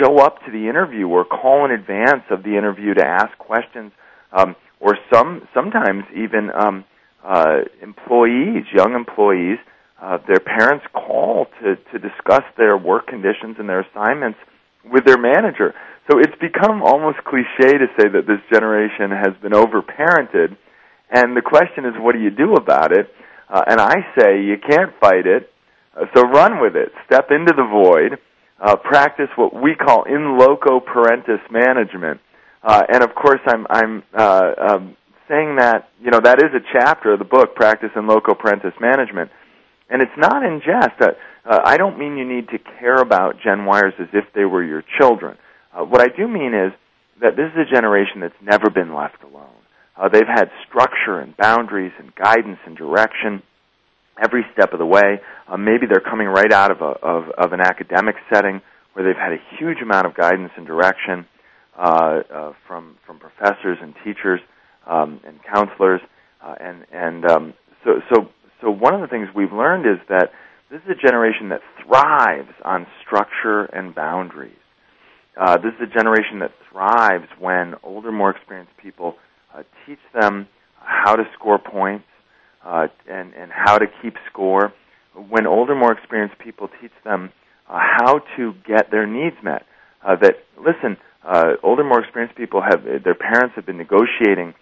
show 0.00 0.18
up 0.18 0.44
to 0.44 0.50
the 0.50 0.68
interview 0.68 1.06
or 1.08 1.24
call 1.24 1.64
in 1.64 1.70
advance 1.70 2.24
of 2.30 2.42
the 2.42 2.56
interview 2.56 2.92
to 2.94 3.06
ask 3.06 3.36
questions, 3.38 3.92
um, 4.32 4.54
or 4.80 4.98
some 5.12 5.48
sometimes 5.54 6.04
even 6.14 6.50
um, 6.54 6.84
uh, 7.24 7.60
employees, 7.80 8.64
young 8.74 8.94
employees, 8.94 9.58
uh, 10.02 10.18
their 10.28 10.40
parents 10.40 10.84
call 10.92 11.46
to 11.62 11.76
to 11.90 11.98
discuss 11.98 12.42
their 12.58 12.76
work 12.76 13.06
conditions 13.06 13.56
and 13.58 13.66
their 13.66 13.80
assignments 13.80 14.38
with 14.90 15.04
their 15.04 15.18
manager. 15.18 15.74
So 16.10 16.18
it's 16.18 16.34
become 16.40 16.82
almost 16.82 17.18
cliche 17.24 17.78
to 17.78 17.86
say 17.98 18.08
that 18.08 18.26
this 18.26 18.40
generation 18.52 19.10
has 19.10 19.34
been 19.42 19.52
overparented, 19.52 20.56
and 21.10 21.36
the 21.36 21.42
question 21.42 21.84
is, 21.84 21.94
what 21.98 22.12
do 22.14 22.20
you 22.20 22.30
do 22.30 22.54
about 22.54 22.92
it? 22.92 23.10
Uh, 23.48 23.62
and 23.66 23.80
I 23.80 23.94
say 24.18 24.42
you 24.42 24.56
can't 24.58 24.92
fight 25.00 25.26
it, 25.26 25.50
uh, 25.96 26.06
so 26.14 26.22
run 26.22 26.60
with 26.60 26.76
it. 26.76 26.92
Step 27.06 27.30
into 27.30 27.52
the 27.56 27.66
void. 27.66 28.18
Uh, 28.58 28.76
practice 28.76 29.28
what 29.36 29.54
we 29.54 29.74
call 29.74 30.04
in 30.04 30.38
loco 30.38 30.80
parentis 30.80 31.42
management. 31.50 32.20
Uh, 32.62 32.82
and 32.92 33.02
of 33.04 33.14
course, 33.14 33.40
I'm 33.46 33.66
I'm 33.70 34.02
uh, 34.12 34.50
um, 34.58 34.96
saying 35.28 35.56
that 35.56 35.88
you 36.02 36.10
know 36.10 36.20
that 36.22 36.38
is 36.38 36.50
a 36.54 36.64
chapter 36.72 37.12
of 37.12 37.18
the 37.18 37.24
book, 37.24 37.54
Practice 37.54 37.90
in 37.94 38.06
Loco 38.06 38.34
Parentis 38.34 38.74
Management, 38.80 39.30
and 39.90 40.02
it's 40.02 40.16
not 40.16 40.42
in 40.42 40.60
jest. 40.64 41.00
Uh, 41.46 41.60
I 41.64 41.76
don't 41.76 41.98
mean 41.98 42.16
you 42.16 42.26
need 42.26 42.48
to 42.48 42.58
care 42.80 42.96
about 42.96 43.36
Gen 43.42 43.66
Yers 43.66 43.98
as 44.00 44.08
if 44.12 44.24
they 44.34 44.44
were 44.44 44.64
your 44.64 44.82
children. 44.98 45.36
Uh, 45.72 45.84
what 45.84 46.00
I 46.00 46.08
do 46.08 46.26
mean 46.26 46.54
is 46.54 46.72
that 47.20 47.36
this 47.36 47.52
is 47.54 47.66
a 47.70 47.74
generation 47.74 48.20
that's 48.20 48.34
never 48.42 48.68
been 48.68 48.94
left 48.94 49.22
alone. 49.22 49.46
Uh, 49.96 50.08
they've 50.08 50.26
had 50.26 50.50
structure 50.68 51.20
and 51.20 51.36
boundaries 51.36 51.92
and 51.98 52.14
guidance 52.14 52.58
and 52.66 52.76
direction 52.76 53.42
every 54.22 54.44
step 54.52 54.72
of 54.72 54.78
the 54.78 54.86
way. 54.86 55.20
Uh, 55.48 55.56
maybe 55.56 55.86
they're 55.88 56.00
coming 56.00 56.26
right 56.26 56.52
out 56.52 56.70
of, 56.70 56.80
a, 56.80 56.92
of, 57.02 57.30
of 57.38 57.52
an 57.52 57.60
academic 57.60 58.16
setting 58.32 58.60
where 58.92 59.04
they've 59.04 59.20
had 59.20 59.32
a 59.32 59.56
huge 59.58 59.78
amount 59.82 60.06
of 60.06 60.14
guidance 60.14 60.50
and 60.56 60.66
direction 60.66 61.26
uh, 61.78 62.22
uh, 62.32 62.52
from 62.66 62.96
from 63.06 63.18
professors 63.18 63.76
and 63.82 63.94
teachers 64.02 64.40
um, 64.86 65.20
and 65.26 65.38
counselors, 65.44 66.00
uh, 66.42 66.54
and 66.58 66.86
and 66.90 67.30
um, 67.30 67.54
so 67.84 68.00
so 68.08 68.28
so 68.62 68.70
one 68.70 68.94
of 68.94 69.02
the 69.02 69.06
things 69.06 69.28
we've 69.34 69.52
learned 69.52 69.84
is 69.84 70.00
that 70.08 70.30
this 70.70 70.80
is 70.82 70.90
a 70.90 71.06
generation 71.06 71.50
that 71.50 71.60
thrives 71.84 72.52
on 72.64 72.86
structure 73.04 73.64
and 73.64 73.94
boundaries. 73.94 74.52
Uh, 75.36 75.58
this 75.58 75.72
is 75.74 75.88
a 75.90 75.94
generation 75.94 76.40
that 76.40 76.50
thrives 76.70 77.28
when 77.38 77.74
older, 77.82 78.10
more 78.10 78.30
experienced 78.30 78.72
people 78.82 79.14
uh, 79.54 79.62
teach 79.86 79.98
them 80.12 80.48
how 80.80 81.14
to 81.14 81.24
score 81.34 81.58
points 81.58 82.06
uh, 82.64 82.88
and, 83.08 83.32
and 83.34 83.52
how 83.52 83.78
to 83.78 83.86
keep 84.02 84.14
score. 84.30 84.72
When 85.14 85.46
older, 85.46 85.74
more 85.74 85.92
experienced 85.92 86.38
people 86.38 86.68
teach 86.80 86.92
them 87.04 87.30
uh, 87.68 87.78
how 87.78 88.20
to 88.36 88.54
get 88.66 88.90
their 88.90 89.06
needs 89.06 89.36
met. 89.42 89.64
Uh, 90.04 90.16
that 90.16 90.36
listen, 90.58 90.96
uh, 91.24 91.54
older, 91.62 91.84
more 91.84 92.00
experienced 92.00 92.36
people 92.36 92.60
have 92.60 92.82
their 92.84 93.14
parents 93.14 93.54
have 93.56 93.66
been 93.66 93.78
negotiating 93.78 94.54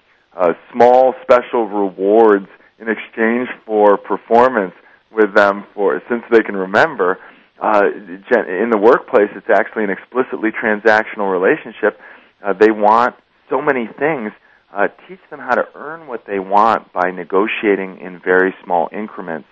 small, 0.73 1.15
special 1.23 1.67
rewards 1.69 2.49
in 2.79 2.89
exchange 2.89 3.49
for 3.65 3.97
performance 3.97 4.75
with 5.15 5.35
them 5.35 5.65
for 5.75 6.01
since 6.09 6.23
they 6.31 6.43
can 6.43 6.57
remember. 6.57 7.19
Uh, 7.63 7.83
in 7.87 8.71
the 8.71 8.79
workplace, 8.79 9.31
it's 9.35 9.49
actually 9.49 9.85
an 9.85 9.91
explicitly 9.91 10.51
transactional 10.51 11.31
relationship. 11.31 11.99
Uh, 12.45 12.53
they 12.53 12.71
want 12.71 13.15
so 13.49 13.63
many 13.63 13.87
things. 13.99 14.33
Uh, 14.73 14.89
teach 15.09 15.21
them 15.31 15.39
how 15.39 15.55
to 15.55 15.63
earn 15.77 16.09
what 16.09 16.25
they 16.27 16.41
want 16.41 16.93
by 16.93 17.11
negotiating 17.11 17.99
in 18.01 18.21
very 18.25 18.53
small 18.65 18.89
increments 18.93 19.47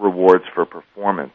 rewards 0.00 0.44
for 0.54 0.64
performance. 0.64 1.32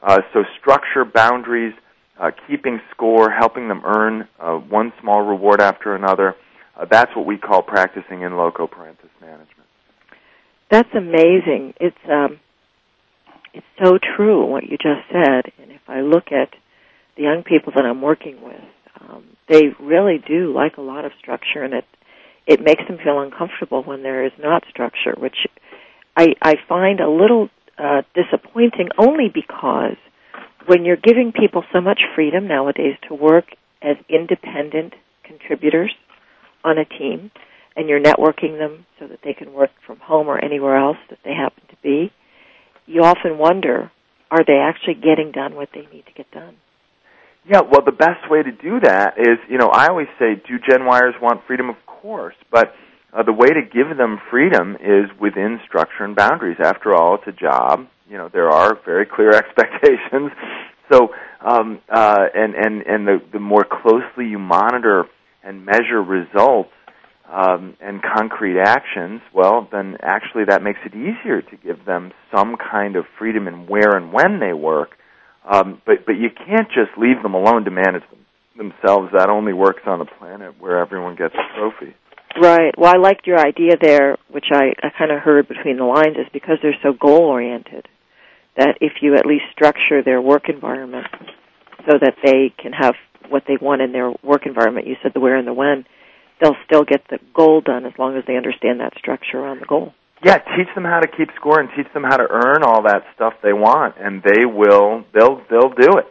Uh, 0.00 0.18
so 0.32 0.44
structure 0.60 1.04
boundaries, 1.04 1.74
uh, 2.20 2.30
keeping 2.46 2.80
score, 2.94 3.28
helping 3.30 3.66
them 3.66 3.82
earn 3.84 4.28
uh, 4.38 4.54
one 4.54 4.92
small 5.00 5.22
reward 5.22 5.60
after 5.60 5.96
another. 5.96 6.36
That's 6.90 7.10
what 7.16 7.26
we 7.26 7.38
call 7.38 7.62
practicing 7.62 8.22
in 8.22 8.36
loco 8.36 8.66
parentis 8.66 9.10
management. 9.20 9.66
That's 10.70 10.94
amazing. 10.94 11.74
It's 11.80 11.96
um, 12.08 12.38
it's 13.56 13.66
so 13.82 13.98
true 13.98 14.44
what 14.44 14.64
you 14.64 14.76
just 14.76 15.08
said. 15.10 15.52
And 15.58 15.72
if 15.72 15.80
I 15.88 16.00
look 16.02 16.26
at 16.30 16.50
the 17.16 17.22
young 17.22 17.42
people 17.42 17.72
that 17.74 17.86
I'm 17.86 18.02
working 18.02 18.42
with, 18.42 18.60
um, 19.00 19.24
they 19.48 19.68
really 19.80 20.18
do 20.18 20.52
like 20.52 20.76
a 20.76 20.82
lot 20.82 21.04
of 21.04 21.12
structure, 21.18 21.62
and 21.62 21.72
it 21.72 21.84
it 22.46 22.60
makes 22.60 22.82
them 22.86 22.98
feel 23.02 23.20
uncomfortable 23.20 23.82
when 23.82 24.02
there 24.02 24.24
is 24.24 24.32
not 24.38 24.64
structure, 24.68 25.14
which 25.16 25.46
I 26.16 26.34
I 26.42 26.54
find 26.68 27.00
a 27.00 27.08
little 27.10 27.48
uh, 27.78 28.02
disappointing, 28.14 28.90
only 28.98 29.28
because 29.32 29.96
when 30.66 30.84
you're 30.84 30.96
giving 30.96 31.32
people 31.32 31.64
so 31.72 31.80
much 31.80 32.02
freedom 32.14 32.46
nowadays 32.46 32.96
to 33.08 33.14
work 33.14 33.46
as 33.80 33.96
independent 34.08 34.94
contributors 35.24 35.94
on 36.62 36.76
a 36.78 36.84
team, 36.84 37.30
and 37.74 37.88
you're 37.88 38.00
networking 38.02 38.58
them 38.58 38.84
so 38.98 39.06
that 39.06 39.20
they 39.24 39.32
can 39.32 39.52
work 39.52 39.70
from 39.86 39.98
home 40.00 40.28
or 40.28 40.42
anywhere 40.44 40.76
else 40.76 40.98
that 41.08 41.18
they 41.24 41.32
happen 41.32 41.62
to 41.70 41.76
be 41.82 42.12
you 42.86 43.02
often 43.02 43.38
wonder, 43.38 43.90
are 44.30 44.44
they 44.44 44.58
actually 44.58 44.94
getting 44.94 45.32
done 45.32 45.54
what 45.54 45.68
they 45.74 45.86
need 45.92 46.06
to 46.06 46.12
get 46.12 46.30
done? 46.30 46.56
Yeah, 47.48 47.60
well, 47.60 47.82
the 47.84 47.92
best 47.92 48.28
way 48.28 48.42
to 48.42 48.50
do 48.50 48.80
that 48.80 49.18
is, 49.18 49.38
you 49.48 49.58
know, 49.58 49.68
I 49.68 49.86
always 49.86 50.08
say, 50.18 50.34
do 50.34 50.58
Gen 50.58 50.80
Yers 50.80 51.20
want 51.20 51.42
freedom? 51.46 51.70
Of 51.70 51.76
course, 51.86 52.34
but 52.50 52.74
uh, 53.12 53.22
the 53.22 53.32
way 53.32 53.48
to 53.48 53.62
give 53.62 53.96
them 53.96 54.20
freedom 54.30 54.76
is 54.76 55.08
within 55.20 55.60
structure 55.66 56.04
and 56.04 56.16
boundaries. 56.16 56.58
After 56.62 56.94
all, 56.94 57.14
it's 57.14 57.26
a 57.28 57.32
job. 57.32 57.86
You 58.08 58.18
know, 58.18 58.28
there 58.32 58.50
are 58.50 58.76
very 58.84 59.06
clear 59.06 59.30
expectations. 59.34 60.32
So, 60.92 61.10
um, 61.40 61.80
uh, 61.88 62.26
and 62.34 62.54
and 62.54 62.82
and 62.82 63.06
the 63.06 63.22
the 63.32 63.40
more 63.40 63.64
closely 63.64 64.26
you 64.26 64.38
monitor 64.38 65.04
and 65.42 65.64
measure 65.64 66.02
results 66.02 66.70
um, 67.32 67.76
and 67.80 68.00
concrete 68.02 68.60
actions, 68.60 69.20
well, 69.34 69.68
then 69.70 69.96
actually 70.00 70.44
that 70.48 70.62
makes 70.62 70.78
it 70.84 70.94
easier 70.94 71.42
to 71.42 71.56
give 71.56 71.84
them 71.84 72.12
some 72.34 72.56
kind 72.56 72.96
of 72.96 73.04
freedom 73.18 73.48
in 73.48 73.66
where 73.66 73.96
and 73.96 74.12
when 74.12 74.38
they 74.40 74.52
work. 74.52 74.90
Um, 75.50 75.80
but 75.86 76.06
but 76.06 76.12
you 76.12 76.28
can't 76.30 76.68
just 76.68 76.96
leave 76.98 77.22
them 77.22 77.34
alone 77.34 77.64
to 77.64 77.70
manage 77.70 78.02
them 78.10 78.26
themselves. 78.56 79.10
That 79.12 79.28
only 79.28 79.52
works 79.52 79.82
on 79.86 80.00
a 80.00 80.04
planet 80.04 80.54
where 80.58 80.78
everyone 80.78 81.16
gets 81.16 81.34
a 81.34 81.58
trophy. 81.58 81.94
Right. 82.40 82.74
Well, 82.76 82.92
I 82.92 82.98
liked 82.98 83.26
your 83.26 83.38
idea 83.38 83.72
there, 83.80 84.16
which 84.30 84.46
I, 84.52 84.74
I 84.82 84.90
kind 84.96 85.10
of 85.10 85.20
heard 85.20 85.48
between 85.48 85.78
the 85.78 85.84
lines, 85.84 86.16
is 86.18 86.26
because 86.32 86.58
they're 86.62 86.76
so 86.82 86.92
goal 86.92 87.22
oriented. 87.22 87.88
That 88.56 88.78
if 88.80 88.94
you 89.02 89.14
at 89.14 89.26
least 89.26 89.44
structure 89.52 90.02
their 90.04 90.20
work 90.20 90.48
environment 90.48 91.06
so 91.86 91.98
that 92.00 92.14
they 92.24 92.52
can 92.56 92.72
have 92.72 92.94
what 93.28 93.44
they 93.46 93.56
want 93.60 93.82
in 93.82 93.92
their 93.92 94.10
work 94.22 94.46
environment, 94.46 94.86
you 94.86 94.96
said 95.02 95.12
the 95.14 95.20
where 95.20 95.36
and 95.36 95.46
the 95.46 95.52
when, 95.52 95.84
they'll 96.40 96.56
still 96.64 96.84
get 96.84 97.02
the 97.08 97.18
goal 97.34 97.60
done 97.60 97.86
as 97.86 97.92
long 97.98 98.16
as 98.16 98.24
they 98.26 98.36
understand 98.36 98.80
that 98.80 98.92
structure 98.98 99.38
around 99.38 99.60
the 99.60 99.66
goal. 99.66 99.92
Yeah, 100.24 100.38
teach 100.38 100.68
them 100.74 100.84
how 100.84 101.00
to 101.00 101.08
keep 101.08 101.28
score 101.36 101.60
and 101.60 101.68
teach 101.76 101.92
them 101.92 102.02
how 102.02 102.16
to 102.16 102.26
earn 102.28 102.62
all 102.62 102.82
that 102.84 103.04
stuff 103.14 103.34
they 103.42 103.52
want, 103.52 103.96
and 104.00 104.22
they 104.22 104.46
will. 104.46 105.04
They'll 105.12 105.42
they'll 105.50 105.74
do 105.74 105.98
it 105.98 106.06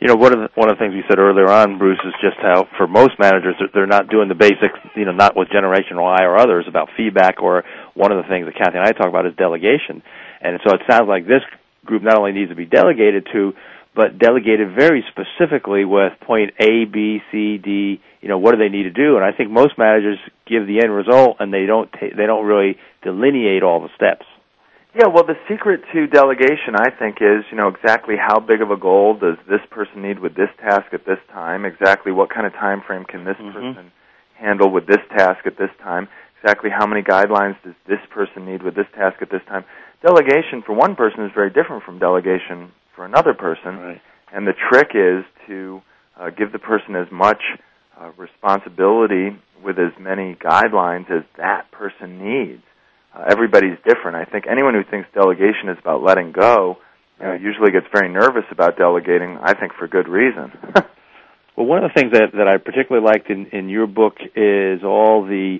you 0.00 0.08
know, 0.08 0.16
one 0.16 0.32
of 0.32 0.40
the, 0.40 0.48
one 0.54 0.68
of 0.68 0.76
the 0.76 0.80
things 0.80 0.94
you 0.94 1.02
said 1.08 1.18
earlier 1.18 1.48
on, 1.48 1.78
Bruce, 1.78 2.00
is 2.04 2.14
just 2.20 2.36
how 2.40 2.68
for 2.76 2.86
most 2.86 3.18
managers 3.18 3.56
they're 3.72 3.86
not 3.86 4.08
doing 4.08 4.28
the 4.28 4.34
basics, 4.34 4.78
you 4.94 5.04
know, 5.04 5.12
not 5.12 5.36
with 5.36 5.48
Generation 5.50 6.00
Y 6.00 6.22
or 6.22 6.36
others 6.36 6.66
about 6.68 6.88
feedback. 6.96 7.42
Or 7.42 7.64
one 7.94 8.12
of 8.12 8.22
the 8.22 8.28
things 8.28 8.46
that 8.46 8.56
Kathy 8.56 8.78
and 8.78 8.86
I 8.86 8.92
talk 8.92 9.08
about 9.08 9.26
is 9.26 9.34
delegation. 9.36 10.02
And 10.40 10.60
so 10.66 10.74
it 10.74 10.82
sounds 10.88 11.08
like 11.08 11.26
this 11.26 11.42
group 11.84 12.02
not 12.02 12.18
only 12.18 12.32
needs 12.32 12.50
to 12.50 12.56
be 12.56 12.66
delegated 12.66 13.26
to, 13.32 13.52
but 13.94 14.18
delegated 14.18 14.74
very 14.74 15.04
specifically 15.10 15.84
with 15.84 16.12
point 16.20 16.52
A, 16.58 16.84
B, 16.84 17.20
C, 17.30 17.58
D. 17.58 18.00
You 18.20 18.28
know, 18.28 18.38
what 18.38 18.52
do 18.52 18.58
they 18.58 18.68
need 18.68 18.84
to 18.84 18.90
do? 18.90 19.16
And 19.16 19.24
I 19.24 19.32
think 19.32 19.50
most 19.50 19.78
managers 19.78 20.18
give 20.46 20.66
the 20.66 20.80
end 20.82 20.92
result, 20.92 21.36
and 21.40 21.52
they 21.52 21.66
don't 21.66 21.90
ta- 21.92 22.14
they 22.16 22.26
don't 22.26 22.46
really 22.46 22.76
delineate 23.02 23.62
all 23.62 23.80
the 23.80 23.90
steps. 23.94 24.26
Yeah, 24.94 25.08
well, 25.08 25.26
the 25.26 25.34
secret 25.48 25.82
to 25.92 26.06
delegation, 26.06 26.76
I 26.76 26.90
think, 26.90 27.18
is 27.20 27.44
you 27.50 27.56
know 27.56 27.68
exactly 27.68 28.14
how 28.16 28.40
big 28.40 28.62
of 28.62 28.70
a 28.70 28.76
goal 28.76 29.14
does 29.14 29.36
this 29.48 29.62
person 29.70 30.02
need 30.02 30.18
with 30.18 30.34
this 30.34 30.50
task 30.60 30.92
at 30.92 31.04
this 31.04 31.18
time. 31.32 31.64
Exactly 31.64 32.12
what 32.12 32.30
kind 32.30 32.46
of 32.46 32.52
time 32.52 32.82
frame 32.86 33.04
can 33.04 33.24
this 33.24 33.36
mm-hmm. 33.36 33.52
person 33.52 33.92
handle 34.34 34.70
with 34.70 34.86
this 34.86 35.02
task 35.16 35.46
at 35.46 35.56
this 35.56 35.70
time. 35.82 36.08
Exactly 36.42 36.70
how 36.70 36.86
many 36.86 37.02
guidelines 37.02 37.56
does 37.64 37.74
this 37.86 38.00
person 38.10 38.44
need 38.44 38.62
with 38.62 38.74
this 38.74 38.86
task 38.94 39.22
at 39.22 39.30
this 39.30 39.42
time. 39.48 39.64
Delegation 40.02 40.62
for 40.64 40.74
one 40.74 40.94
person 40.94 41.24
is 41.24 41.32
very 41.34 41.50
different 41.50 41.82
from 41.84 41.98
delegation 41.98 42.70
for 42.94 43.04
another 43.04 43.34
person, 43.34 43.76
right. 43.76 44.02
and 44.32 44.46
the 44.46 44.54
trick 44.70 44.88
is 44.94 45.24
to 45.48 45.82
uh, 46.18 46.30
give 46.30 46.52
the 46.52 46.58
person 46.58 46.96
as 46.96 47.10
much 47.10 47.42
uh, 48.00 48.10
responsibility 48.16 49.36
with 49.62 49.78
as 49.78 49.92
many 49.98 50.34
guidelines 50.34 51.10
as 51.10 51.24
that 51.36 51.70
person 51.70 52.18
needs 52.18 52.62
uh, 53.14 53.24
everybody's 53.30 53.78
different. 53.86 54.16
I 54.16 54.24
think 54.24 54.46
anyone 54.50 54.74
who 54.74 54.82
thinks 54.82 55.08
delegation 55.14 55.68
is 55.68 55.78
about 55.78 56.02
letting 56.02 56.32
go 56.32 56.78
you 57.20 57.26
know, 57.26 57.34
usually 57.34 57.70
gets 57.70 57.86
very 57.92 58.12
nervous 58.12 58.44
about 58.50 58.76
delegating. 58.76 59.38
I 59.40 59.54
think 59.54 59.72
for 59.78 59.86
good 59.86 60.08
reason. 60.08 60.52
well, 61.56 61.66
one 61.66 61.84
of 61.84 61.90
the 61.94 62.00
things 62.00 62.12
that 62.12 62.32
that 62.34 62.48
I 62.48 62.58
particularly 62.58 63.06
liked 63.06 63.30
in 63.30 63.46
in 63.46 63.68
your 63.68 63.86
book 63.86 64.14
is 64.34 64.82
all 64.82 65.24
the 65.24 65.58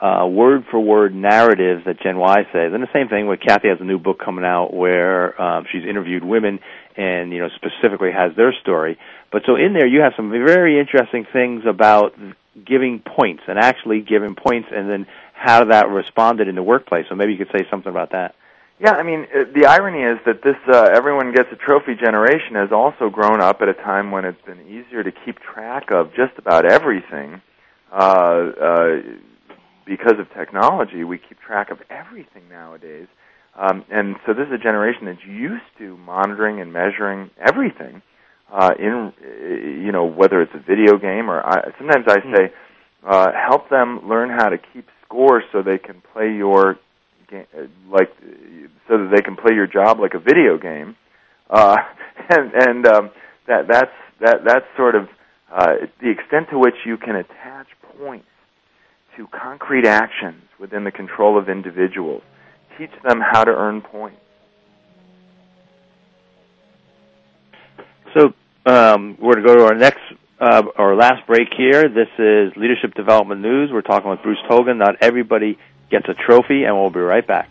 uh, 0.00 0.26
word 0.26 0.64
for 0.70 0.78
word 0.78 1.14
narratives 1.14 1.84
that 1.84 2.00
Gen 2.00 2.18
Y 2.18 2.46
says, 2.52 2.72
and 2.72 2.82
the 2.82 2.92
same 2.92 3.08
thing 3.08 3.26
with 3.26 3.40
Kathy 3.40 3.68
has 3.68 3.80
a 3.80 3.84
new 3.84 3.98
book 3.98 4.20
coming 4.24 4.44
out 4.44 4.72
where 4.72 5.40
um, 5.40 5.66
she's 5.70 5.84
interviewed 5.84 6.24
women 6.24 6.60
and 6.96 7.32
you 7.32 7.40
know 7.40 7.48
specifically 7.56 8.12
has 8.12 8.34
their 8.36 8.52
story. 8.60 8.98
But 9.32 9.42
so 9.46 9.56
in 9.56 9.72
there 9.72 9.86
you 9.86 10.00
have 10.00 10.12
some 10.16 10.30
very 10.30 10.78
interesting 10.78 11.26
things 11.32 11.64
about 11.66 12.14
giving 12.64 13.00
points 13.00 13.42
and 13.48 13.58
actually 13.58 14.00
giving 14.00 14.34
points 14.34 14.68
and 14.72 14.88
then 14.88 15.06
how 15.32 15.64
that 15.64 15.88
responded 15.88 16.48
in 16.48 16.54
the 16.54 16.62
workplace. 16.62 17.06
So 17.08 17.14
maybe 17.14 17.32
you 17.32 17.38
could 17.38 17.52
say 17.52 17.66
something 17.70 17.90
about 17.90 18.12
that. 18.12 18.34
Yeah, 18.80 18.92
I 18.92 19.02
mean, 19.02 19.26
uh, 19.34 19.44
the 19.52 19.66
irony 19.66 20.02
is 20.02 20.18
that 20.26 20.42
this 20.42 20.56
uh, 20.68 20.90
everyone 20.94 21.32
gets 21.34 21.48
a 21.50 21.56
trophy 21.56 21.96
generation 21.96 22.54
has 22.54 22.70
also 22.70 23.10
grown 23.10 23.40
up 23.40 23.60
at 23.62 23.68
a 23.68 23.74
time 23.74 24.12
when 24.12 24.24
it's 24.24 24.40
been 24.42 24.60
easier 24.68 25.02
to 25.02 25.10
keep 25.10 25.40
track 25.40 25.90
of 25.90 26.14
just 26.14 26.38
about 26.38 26.64
everything. 26.64 27.42
Uh, 27.90 27.96
uh, 27.96 28.96
because 29.88 30.20
of 30.20 30.32
technology, 30.34 31.02
we 31.02 31.18
keep 31.18 31.40
track 31.40 31.70
of 31.70 31.78
everything 31.90 32.48
nowadays. 32.50 33.08
Um, 33.56 33.84
and 33.90 34.16
so 34.26 34.34
this 34.34 34.46
is 34.46 34.52
a 34.52 34.62
generation 34.62 35.06
that's 35.06 35.24
used 35.26 35.64
to 35.78 35.96
monitoring 35.96 36.60
and 36.60 36.72
measuring 36.72 37.30
everything. 37.40 38.02
Uh, 38.50 38.70
in 38.78 39.12
you 39.84 39.92
know 39.92 40.06
whether 40.06 40.40
it's 40.40 40.54
a 40.54 40.58
video 40.58 40.96
game 40.96 41.28
or 41.28 41.44
I, 41.44 41.70
sometimes 41.76 42.06
I 42.08 42.16
say 42.34 42.52
uh, 43.06 43.26
help 43.32 43.68
them 43.68 44.08
learn 44.08 44.30
how 44.30 44.48
to 44.48 44.56
keep 44.56 44.86
score 45.04 45.42
so 45.52 45.60
they 45.60 45.76
can 45.76 46.02
play 46.14 46.32
your 46.32 46.78
game 47.30 47.44
like 47.90 48.08
so 48.88 48.96
that 48.96 49.12
they 49.14 49.20
can 49.20 49.36
play 49.36 49.54
your 49.54 49.66
job 49.66 50.00
like 50.00 50.14
a 50.14 50.18
video 50.18 50.56
game. 50.56 50.96
Uh, 51.50 51.76
and 52.30 52.52
and 52.54 52.86
um, 52.86 53.10
that 53.48 53.66
that's 53.68 53.92
that 54.20 54.36
that's 54.46 54.66
sort 54.78 54.94
of 54.94 55.08
uh, 55.52 55.84
the 56.00 56.10
extent 56.10 56.48
to 56.50 56.58
which 56.58 56.76
you 56.86 56.96
can 56.96 57.16
attach 57.16 57.66
points 57.98 58.24
to 59.18 59.26
concrete 59.26 59.84
actions 59.84 60.42
within 60.60 60.84
the 60.84 60.92
control 60.92 61.36
of 61.36 61.48
individuals. 61.48 62.22
Teach 62.78 62.92
them 63.02 63.20
how 63.20 63.44
to 63.44 63.50
earn 63.50 63.82
points. 63.82 64.20
So 68.16 68.32
um, 68.64 69.18
we're 69.20 69.34
going 69.34 69.44
to 69.44 69.48
go 69.48 69.56
to 69.56 69.64
our 69.64 69.74
next 69.74 70.00
uh, 70.40 70.62
our 70.76 70.94
last 70.94 71.26
break 71.26 71.48
here. 71.56 71.88
This 71.88 72.08
is 72.16 72.56
Leadership 72.56 72.94
Development 72.94 73.40
News. 73.40 73.70
We're 73.72 73.82
talking 73.82 74.08
with 74.08 74.22
Bruce 74.22 74.38
Tulgan. 74.48 74.78
Not 74.78 74.94
everybody 75.00 75.58
gets 75.90 76.08
a 76.08 76.14
trophy, 76.14 76.62
and 76.62 76.76
we'll 76.76 76.90
be 76.90 77.00
right 77.00 77.26
back. 77.26 77.50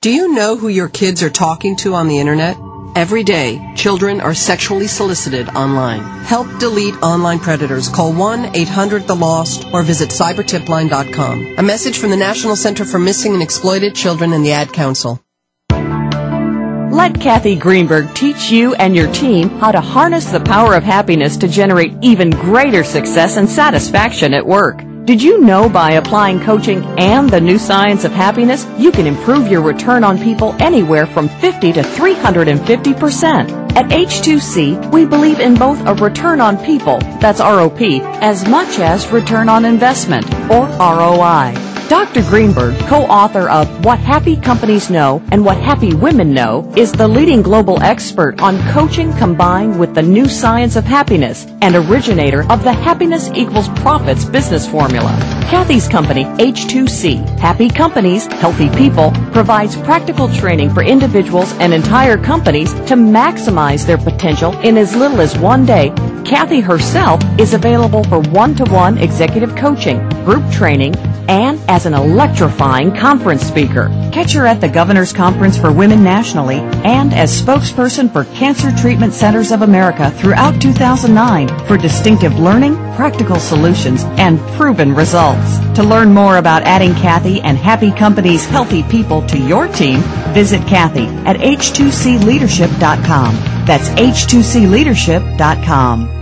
Do 0.00 0.10
you 0.10 0.34
know 0.34 0.56
who 0.56 0.66
your 0.66 0.88
kids 0.88 1.22
are 1.22 1.30
talking 1.30 1.76
to 1.76 1.94
on 1.94 2.08
the 2.08 2.18
internet? 2.18 2.56
Every 2.94 3.24
day, 3.24 3.58
children 3.74 4.20
are 4.20 4.34
sexually 4.34 4.86
solicited 4.86 5.48
online. 5.50 6.02
Help 6.24 6.46
delete 6.58 6.94
online 7.02 7.38
predators. 7.38 7.88
Call 7.88 8.12
1-800-THE-LOST 8.12 9.66
or 9.72 9.82
visit 9.82 10.10
cybertipline.com. 10.10 11.54
A 11.56 11.62
message 11.62 11.98
from 11.98 12.10
the 12.10 12.18
National 12.18 12.54
Center 12.54 12.84
for 12.84 12.98
Missing 12.98 13.32
and 13.32 13.42
Exploited 13.42 13.94
Children 13.94 14.34
and 14.34 14.44
the 14.44 14.52
Ad 14.52 14.74
Council. 14.74 15.22
Let 15.70 17.18
Kathy 17.18 17.56
Greenberg 17.56 18.14
teach 18.14 18.50
you 18.50 18.74
and 18.74 18.94
your 18.94 19.10
team 19.14 19.48
how 19.48 19.72
to 19.72 19.80
harness 19.80 20.30
the 20.30 20.40
power 20.40 20.74
of 20.74 20.82
happiness 20.82 21.38
to 21.38 21.48
generate 21.48 21.94
even 22.02 22.28
greater 22.28 22.84
success 22.84 23.38
and 23.38 23.48
satisfaction 23.48 24.34
at 24.34 24.46
work. 24.46 24.82
Did 25.04 25.20
you 25.20 25.40
know 25.40 25.68
by 25.68 25.94
applying 25.94 26.38
coaching 26.38 26.84
and 26.96 27.28
the 27.28 27.40
new 27.40 27.58
science 27.58 28.04
of 28.04 28.12
happiness, 28.12 28.68
you 28.78 28.92
can 28.92 29.04
improve 29.04 29.48
your 29.48 29.60
return 29.60 30.04
on 30.04 30.16
people 30.16 30.54
anywhere 30.60 31.06
from 31.06 31.28
50 31.28 31.72
to 31.72 31.82
350%? 31.82 33.76
At 33.76 33.90
H2C, 33.90 34.92
we 34.92 35.04
believe 35.04 35.40
in 35.40 35.56
both 35.56 35.84
a 35.88 35.94
return 35.94 36.40
on 36.40 36.56
people, 36.64 37.00
that's 37.20 37.40
ROP, 37.40 38.00
as 38.20 38.46
much 38.46 38.78
as 38.78 39.10
return 39.10 39.48
on 39.48 39.64
investment, 39.64 40.24
or 40.48 40.68
ROI. 40.78 41.71
Dr. 41.92 42.22
Greenberg, 42.22 42.74
co-author 42.86 43.50
of 43.50 43.84
What 43.84 43.98
Happy 43.98 44.34
Companies 44.34 44.88
Know 44.88 45.22
and 45.30 45.44
What 45.44 45.58
Happy 45.58 45.92
Women 45.92 46.32
Know, 46.32 46.72
is 46.74 46.90
the 46.90 47.06
leading 47.06 47.42
global 47.42 47.82
expert 47.82 48.40
on 48.40 48.58
coaching 48.72 49.12
combined 49.18 49.78
with 49.78 49.94
the 49.94 50.00
new 50.00 50.26
science 50.26 50.76
of 50.76 50.84
happiness 50.84 51.46
and 51.60 51.76
originator 51.76 52.50
of 52.50 52.64
the 52.64 52.72
Happiness 52.72 53.28
Equals 53.34 53.68
Profits 53.80 54.24
business 54.24 54.66
formula. 54.66 55.14
Kathy's 55.50 55.86
company, 55.86 56.24
H2C, 56.24 57.38
Happy 57.38 57.68
Companies, 57.68 58.24
Healthy 58.24 58.70
People, 58.70 59.10
provides 59.30 59.76
practical 59.76 60.32
training 60.32 60.70
for 60.70 60.82
individuals 60.82 61.52
and 61.58 61.74
entire 61.74 62.16
companies 62.16 62.72
to 62.72 62.94
maximize 62.94 63.86
their 63.86 63.98
potential 63.98 64.58
in 64.60 64.78
as 64.78 64.96
little 64.96 65.20
as 65.20 65.36
one 65.36 65.66
day. 65.66 65.90
Kathy 66.24 66.60
herself 66.60 67.20
is 67.38 67.52
available 67.52 68.02
for 68.04 68.20
one-to-one 68.30 68.96
executive 68.96 69.54
coaching, 69.56 69.98
group 70.24 70.50
training, 70.50 70.96
and 71.28 71.60
as 71.68 71.81
an 71.86 71.94
electrifying 71.94 72.94
conference 72.94 73.42
speaker. 73.42 73.88
Catch 74.12 74.32
her 74.32 74.46
at 74.46 74.60
the 74.60 74.68
Governor's 74.68 75.12
Conference 75.12 75.56
for 75.58 75.72
Women 75.72 76.04
nationally 76.04 76.58
and 76.84 77.12
as 77.12 77.40
spokesperson 77.40 78.12
for 78.12 78.24
Cancer 78.34 78.70
Treatment 78.76 79.12
Centers 79.12 79.50
of 79.52 79.62
America 79.62 80.10
throughout 80.12 80.60
2009 80.60 81.48
for 81.66 81.76
distinctive 81.76 82.38
learning, 82.38 82.76
practical 82.94 83.40
solutions, 83.40 84.04
and 84.18 84.38
proven 84.56 84.94
results. 84.94 85.58
To 85.74 85.82
learn 85.82 86.12
more 86.12 86.36
about 86.38 86.62
adding 86.62 86.94
Kathy 86.94 87.40
and 87.40 87.58
Happy 87.58 87.90
Company's 87.90 88.46
healthy 88.46 88.84
people 88.84 89.26
to 89.28 89.38
your 89.38 89.66
team, 89.68 90.00
visit 90.32 90.66
Kathy 90.66 91.06
at 91.26 91.36
h2cleadership.com. 91.36 93.34
That's 93.66 93.88
h2cleadership.com. 93.90 96.21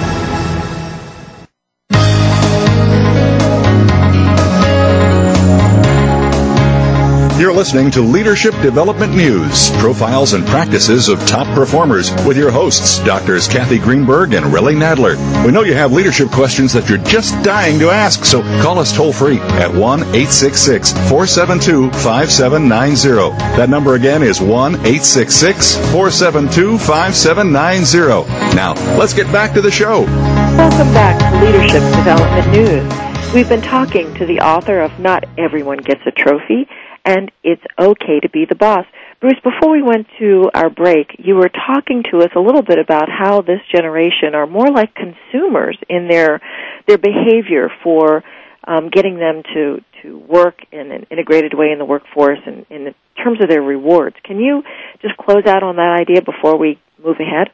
You're 7.41 7.51
listening 7.51 7.89
to 7.93 8.01
Leadership 8.01 8.53
Development 8.61 9.15
News, 9.15 9.71
profiles 9.79 10.33
and 10.33 10.45
practices 10.45 11.09
of 11.09 11.19
top 11.25 11.47
performers 11.55 12.11
with 12.23 12.37
your 12.37 12.51
hosts, 12.51 12.99
Doctors 12.99 13.47
Kathy 13.47 13.79
Greenberg 13.79 14.35
and 14.35 14.45
Relly 14.45 14.75
Nadler. 14.75 15.15
We 15.43 15.51
know 15.51 15.63
you 15.63 15.73
have 15.73 15.91
leadership 15.91 16.29
questions 16.29 16.71
that 16.73 16.87
you're 16.87 16.99
just 16.99 17.33
dying 17.43 17.79
to 17.79 17.89
ask, 17.89 18.25
so 18.25 18.43
call 18.61 18.77
us 18.77 18.95
toll 18.95 19.11
free 19.11 19.39
at 19.39 19.73
1 19.73 20.01
866 20.01 20.91
472 21.09 21.89
5790. 21.89 23.35
That 23.57 23.71
number 23.71 23.95
again 23.95 24.21
is 24.21 24.39
1 24.39 24.75
866 24.75 25.77
472 25.77 26.77
5790. 26.77 28.55
Now, 28.55 28.75
let's 28.99 29.15
get 29.15 29.25
back 29.31 29.51
to 29.55 29.61
the 29.61 29.71
show. 29.71 30.01
Welcome 30.03 30.93
back 30.93 31.17
to 31.17 31.43
Leadership 31.43 31.81
Development 31.95 32.51
News. 32.51 33.33
We've 33.33 33.49
been 33.49 33.63
talking 33.63 34.13
to 34.13 34.27
the 34.27 34.41
author 34.41 34.79
of 34.79 34.99
Not 34.99 35.25
Everyone 35.39 35.79
Gets 35.79 36.01
a 36.05 36.11
Trophy 36.11 36.67
and 37.05 37.31
It's 37.43 37.63
Okay 37.79 38.19
to 38.21 38.29
Be 38.29 38.45
the 38.47 38.55
Boss. 38.55 38.85
Bruce, 39.19 39.39
before 39.43 39.71
we 39.71 39.81
went 39.81 40.07
to 40.19 40.49
our 40.53 40.69
break, 40.69 41.15
you 41.19 41.35
were 41.35 41.49
talking 41.49 42.03
to 42.11 42.19
us 42.19 42.31
a 42.35 42.39
little 42.39 42.63
bit 42.63 42.79
about 42.79 43.09
how 43.09 43.41
this 43.41 43.59
generation 43.73 44.33
are 44.33 44.47
more 44.47 44.69
like 44.69 44.93
consumers 44.95 45.77
in 45.89 46.07
their 46.07 46.41
their 46.87 46.97
behavior 46.97 47.69
for 47.83 48.23
um, 48.67 48.89
getting 48.89 49.17
them 49.17 49.43
to 49.53 49.81
to 50.01 50.17
work 50.17 50.55
in 50.71 50.91
an 50.91 51.05
integrated 51.11 51.53
way 51.53 51.71
in 51.71 51.79
the 51.79 51.85
workforce 51.85 52.39
and 52.45 52.65
in 52.69 52.93
terms 53.23 53.41
of 53.41 53.49
their 53.49 53.61
rewards. 53.61 54.15
Can 54.23 54.39
you 54.39 54.63
just 55.01 55.15
close 55.17 55.45
out 55.47 55.63
on 55.63 55.75
that 55.75 55.99
idea 56.01 56.21
before 56.21 56.57
we 56.57 56.79
move 57.03 57.17
ahead? 57.19 57.49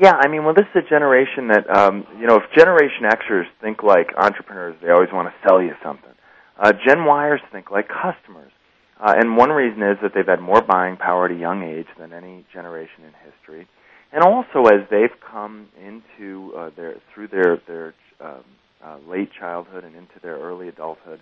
Yeah, 0.00 0.14
I 0.14 0.28
mean, 0.28 0.44
well, 0.44 0.54
this 0.54 0.66
is 0.74 0.84
a 0.86 0.88
generation 0.88 1.48
that, 1.48 1.68
um, 1.74 2.06
you 2.20 2.26
know, 2.26 2.36
if 2.36 2.44
Generation 2.56 3.02
Xers 3.02 3.46
think 3.60 3.82
like 3.82 4.08
entrepreneurs, 4.16 4.76
they 4.80 4.90
always 4.90 5.08
want 5.12 5.28
to 5.28 5.48
sell 5.48 5.60
you 5.60 5.72
something. 5.82 6.12
Uh, 6.56 6.72
Gen 6.72 6.98
Yers 6.98 7.40
think 7.50 7.70
like 7.70 7.88
customers. 7.88 8.52
Uh, 9.00 9.14
and 9.16 9.36
one 9.36 9.50
reason 9.50 9.82
is 9.82 9.96
that 10.02 10.12
they've 10.14 10.26
had 10.26 10.40
more 10.40 10.60
buying 10.60 10.96
power 10.96 11.26
at 11.26 11.30
a 11.30 11.38
young 11.38 11.62
age 11.62 11.86
than 11.98 12.12
any 12.12 12.44
generation 12.52 13.04
in 13.04 13.12
history. 13.24 13.68
And 14.12 14.24
also, 14.24 14.66
as 14.68 14.88
they've 14.90 15.14
come 15.30 15.68
into 15.78 16.52
uh, 16.56 16.70
their 16.74 16.94
through 17.14 17.28
their 17.28 17.60
their 17.66 17.94
um, 18.20 18.44
uh, 18.84 18.98
late 19.06 19.30
childhood 19.38 19.84
and 19.84 19.94
into 19.94 20.18
their 20.22 20.38
early 20.38 20.68
adulthood, 20.68 21.20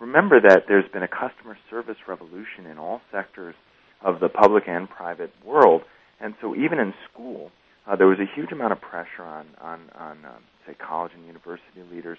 remember 0.00 0.40
that 0.40 0.62
there's 0.68 0.88
been 0.92 1.02
a 1.02 1.08
customer 1.08 1.58
service 1.68 1.96
revolution 2.06 2.66
in 2.70 2.78
all 2.78 3.00
sectors 3.10 3.56
of 4.02 4.20
the 4.20 4.28
public 4.28 4.64
and 4.68 4.88
private 4.88 5.32
world. 5.44 5.82
And 6.20 6.34
so, 6.40 6.54
even 6.54 6.78
in 6.78 6.94
school, 7.12 7.50
uh, 7.86 7.96
there 7.96 8.06
was 8.06 8.18
a 8.20 8.36
huge 8.36 8.52
amount 8.52 8.72
of 8.72 8.80
pressure 8.80 9.24
on 9.24 9.46
on 9.60 9.80
on 9.98 10.24
um, 10.24 10.42
say 10.66 10.74
college 10.74 11.12
and 11.16 11.26
university 11.26 11.82
leaders 11.90 12.18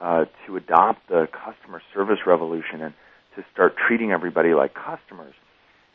uh, 0.00 0.26
to 0.46 0.56
adopt 0.56 1.08
the 1.08 1.26
customer 1.32 1.80
service 1.94 2.18
revolution 2.26 2.82
and 2.82 2.94
to 3.36 3.44
start 3.52 3.74
treating 3.86 4.12
everybody 4.12 4.54
like 4.54 4.74
customers. 4.74 5.34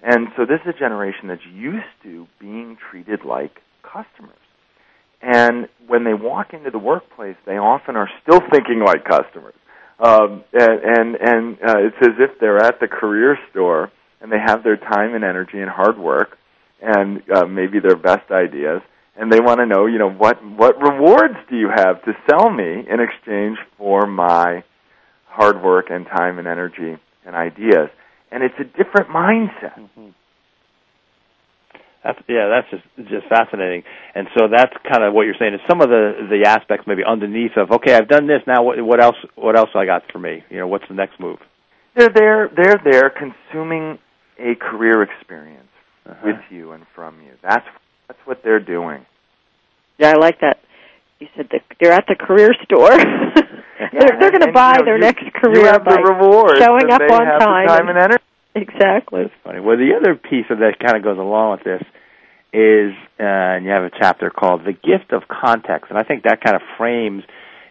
And 0.02 0.28
so 0.38 0.46
this 0.46 0.60
is 0.66 0.76
a 0.76 0.80
generation 0.80 1.28
that's 1.28 1.46
used 1.46 1.86
to 2.04 2.28
being 2.40 2.78
treated 2.90 3.26
like 3.26 3.62
customers. 3.84 4.36
And 5.22 5.68
when 5.88 6.06
they 6.06 6.14
walk 6.14 6.54
into 6.54 6.72
the 6.72 6.80
workplace, 6.80 7.36
they 7.46 7.58
often 7.58 7.98
are 7.98 8.10
still 8.24 8.40
thinking 8.52 8.80
like 8.80 9.04
customers. 9.04 9.56
Um, 10.00 10.46
and 10.54 10.80
and, 10.84 11.16
and 11.16 11.58
uh, 11.58 11.80
it's 11.80 11.98
as 12.02 12.16
if 12.20 12.40
they're 12.40 12.64
at 12.64 12.80
the 12.80 12.88
career 12.88 13.38
store 13.52 13.92
and 14.22 14.32
they 14.32 14.40
have 14.40 14.64
their 14.64 14.78
time 14.78 15.14
and 15.14 15.26
energy 15.26 15.60
and 15.60 15.70
hard 15.70 15.98
work 15.98 16.38
and 16.82 17.22
uh, 17.30 17.46
maybe 17.46 17.80
their 17.80 17.98
best 17.98 18.32
ideas, 18.32 18.82
and 19.18 19.32
they 19.32 19.42
want 19.42 19.60
to 19.60 19.66
know, 19.66 19.86
you 19.86 20.00
know, 20.00 20.10
what 20.10 20.44
what 20.44 20.82
rewards 20.82 21.36
do 21.50 21.58
you 21.58 21.70
have 21.70 22.02
to 22.04 22.14
sell 22.30 22.50
me 22.50 22.86
in 22.90 23.00
exchange 23.02 23.58
for 23.78 24.08
my 24.08 24.64
hard 25.28 25.62
work 25.62 25.88
and 25.90 26.06
time 26.06 26.40
and 26.40 26.48
energy 26.48 26.98
and 27.26 27.36
ideas, 27.36 27.90
and 28.32 28.44
it's 28.44 28.56
a 28.60 28.64
different 28.64 29.10
mindset. 29.10 29.78
Mm-hmm. 29.78 30.10
That's 32.04 32.20
yeah, 32.30 32.48
that's 32.48 32.70
just 32.72 33.10
just 33.10 33.28
fascinating. 33.28 33.84
And 34.16 34.28
so 34.38 34.48
that's 34.48 34.72
kind 34.90 35.04
of 35.04 35.14
what 35.14 35.24
you're 35.24 35.36
saying 35.38 35.54
is 35.54 35.60
some 35.70 35.82
of 35.82 35.90
the 35.90 36.28
the 36.30 36.48
aspects 36.48 36.88
maybe 36.88 37.04
underneath 37.06 37.58
of 37.58 37.72
okay, 37.72 37.94
I've 37.94 38.08
done 38.08 38.26
this 38.26 38.42
now. 38.48 38.64
What 38.64 38.82
what 38.82 39.04
else? 39.04 39.18
What 39.36 39.58
else 39.58 39.70
I 39.76 39.86
got 39.86 40.04
for 40.12 40.20
me? 40.20 40.44
You 40.50 40.60
know, 40.60 40.68
what's 40.68 40.88
the 40.88 40.96
next 40.96 41.20
move? 41.20 41.40
They're 41.96 42.10
there. 42.10 42.50
They're 42.56 42.82
there 42.84 43.10
consuming 43.10 44.00
a 44.40 44.56
career 44.56 45.04
experience 45.04 45.68
uh-huh. 46.06 46.22
with 46.24 46.40
you 46.50 46.72
and 46.72 46.86
from 46.96 47.22
you. 47.22 47.34
That's 47.44 47.66
that's 48.08 48.20
what 48.24 48.42
they're 48.44 48.64
doing. 48.64 49.06
Yeah, 49.98 50.14
I 50.16 50.20
like 50.20 50.40
that. 50.40 50.60
You 51.20 51.28
said 51.36 51.50
the, 51.52 51.60
they're 51.82 51.92
at 51.92 52.06
the 52.08 52.16
career 52.16 52.52
store. 52.64 52.96
they're 52.96 54.16
they're 54.20 54.32
going 54.32 54.48
to 54.48 54.54
buy 54.54 54.80
you 54.80 54.80
know, 54.80 54.86
their 54.86 54.96
you, 54.96 55.02
next 55.02 55.24
career 55.34 55.68
you 55.68 55.80
by 55.80 56.00
the 56.00 56.56
showing 56.58 56.90
up 56.92 57.02
on 57.02 57.26
have 57.26 57.40
time. 57.40 57.68
The 57.68 57.74
time 57.74 57.90
and 57.90 57.98
energy. 57.98 58.24
Exactly. 58.56 59.24
That's 59.24 59.36
funny. 59.44 59.60
Well, 59.60 59.76
the 59.76 60.00
other 60.00 60.16
piece 60.16 60.46
of 60.50 60.60
that 60.60 60.80
kind 60.80 60.96
of 60.96 61.04
goes 61.04 61.18
along 61.18 61.60
with 61.60 61.64
this 61.64 61.84
is, 62.54 62.96
uh, 63.20 63.60
and 63.60 63.66
you 63.66 63.72
have 63.72 63.84
a 63.84 63.92
chapter 63.92 64.30
called 64.30 64.64
"The 64.64 64.72
Gift 64.72 65.12
of 65.12 65.28
Context," 65.28 65.92
and 65.92 66.00
I 66.00 66.04
think 66.04 66.24
that 66.24 66.40
kind 66.40 66.56
of 66.56 66.62
frames, 66.78 67.24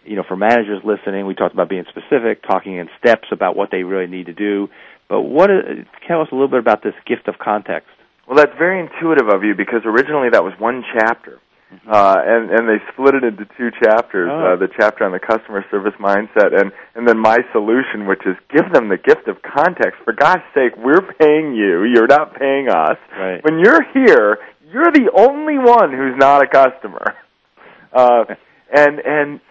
you 0.05 0.15
know, 0.15 0.23
for 0.27 0.37
managers 0.37 0.85
listening. 0.85 1.25
We 1.25 1.33
talked 1.33 1.53
about 1.53 1.69
being 1.69 1.85
specific, 1.89 2.43
talking 2.43 2.77
in 2.77 2.87
steps 2.99 3.29
about 3.31 3.55
what 3.55 3.71
they 3.71 3.81
really 3.81 4.07
need 4.07 4.27
to 4.27 4.33
do. 4.33 4.69
But 5.09 5.21
what? 5.21 5.49
Is, 5.49 5.87
tell 6.07 6.21
us 6.21 6.27
a 6.31 6.35
little 6.35 6.53
bit 6.53 6.59
about 6.59 6.83
this 6.83 6.93
gift 7.07 7.27
of 7.27 7.39
context. 7.41 7.89
Well, 8.27 8.37
that's 8.37 8.53
very 8.59 8.79
intuitive 8.79 9.27
of 9.27 9.43
you 9.43 9.55
because 9.55 9.81
originally 9.85 10.29
that 10.29 10.43
was 10.43 10.53
one 10.59 10.85
chapter. 10.93 11.41
Uh, 11.87 12.15
and 12.25 12.49
and 12.49 12.67
they 12.67 12.81
split 12.91 13.13
it 13.13 13.23
into 13.23 13.45
two 13.57 13.69
chapters. 13.83 14.29
Oh. 14.31 14.53
Uh, 14.53 14.55
the 14.57 14.69
chapter 14.75 15.05
on 15.05 15.11
the 15.11 15.19
customer 15.19 15.63
service 15.69 15.93
mindset, 15.99 16.59
and 16.59 16.71
and 16.95 17.07
then 17.07 17.19
my 17.19 17.37
solution, 17.51 18.07
which 18.07 18.25
is 18.25 18.35
give 18.49 18.73
them 18.73 18.89
the 18.89 18.97
gift 18.97 19.27
of 19.27 19.37
context. 19.41 20.01
For 20.03 20.13
God's 20.13 20.43
sake, 20.55 20.73
we're 20.77 21.01
paying 21.01 21.53
you. 21.53 21.83
You're 21.83 22.07
not 22.07 22.33
paying 22.33 22.69
us. 22.69 22.97
Right. 23.11 23.43
When 23.43 23.59
you're 23.59 23.83
here, 23.93 24.39
you're 24.71 24.91
the 24.91 25.11
only 25.15 25.57
one 25.59 25.91
who's 25.91 26.17
not 26.17 26.43
a 26.43 26.47
customer. 26.47 27.15
Uh, 27.91 28.23
and 28.71 28.99
and 28.99 29.41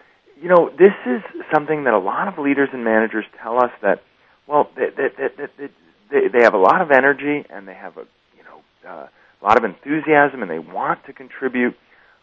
you 0.40 0.48
know, 0.48 0.70
this 0.70 0.94
is 1.06 1.22
something 1.52 1.84
that 1.84 1.94
a 1.94 1.98
lot 1.98 2.28
of 2.28 2.38
leaders 2.38 2.68
and 2.72 2.84
managers 2.84 3.24
tell 3.42 3.56
us 3.56 3.72
that, 3.82 4.02
well, 4.46 4.70
that 4.76 4.96
that, 4.96 5.36
that, 5.36 5.70
they 6.10 6.28
they 6.28 6.44
have 6.44 6.54
a 6.54 6.58
lot 6.58 6.80
of 6.80 6.90
energy 6.90 7.44
and 7.50 7.66
they 7.66 7.74
have 7.74 7.96
a 7.96 8.04
you 8.36 8.44
know 8.44 8.88
uh, 8.88 9.06
a 9.42 9.44
lot 9.44 9.58
of 9.58 9.64
enthusiasm 9.64 10.42
and 10.42 10.50
they 10.50 10.58
want 10.58 11.04
to 11.06 11.12
contribute, 11.12 11.74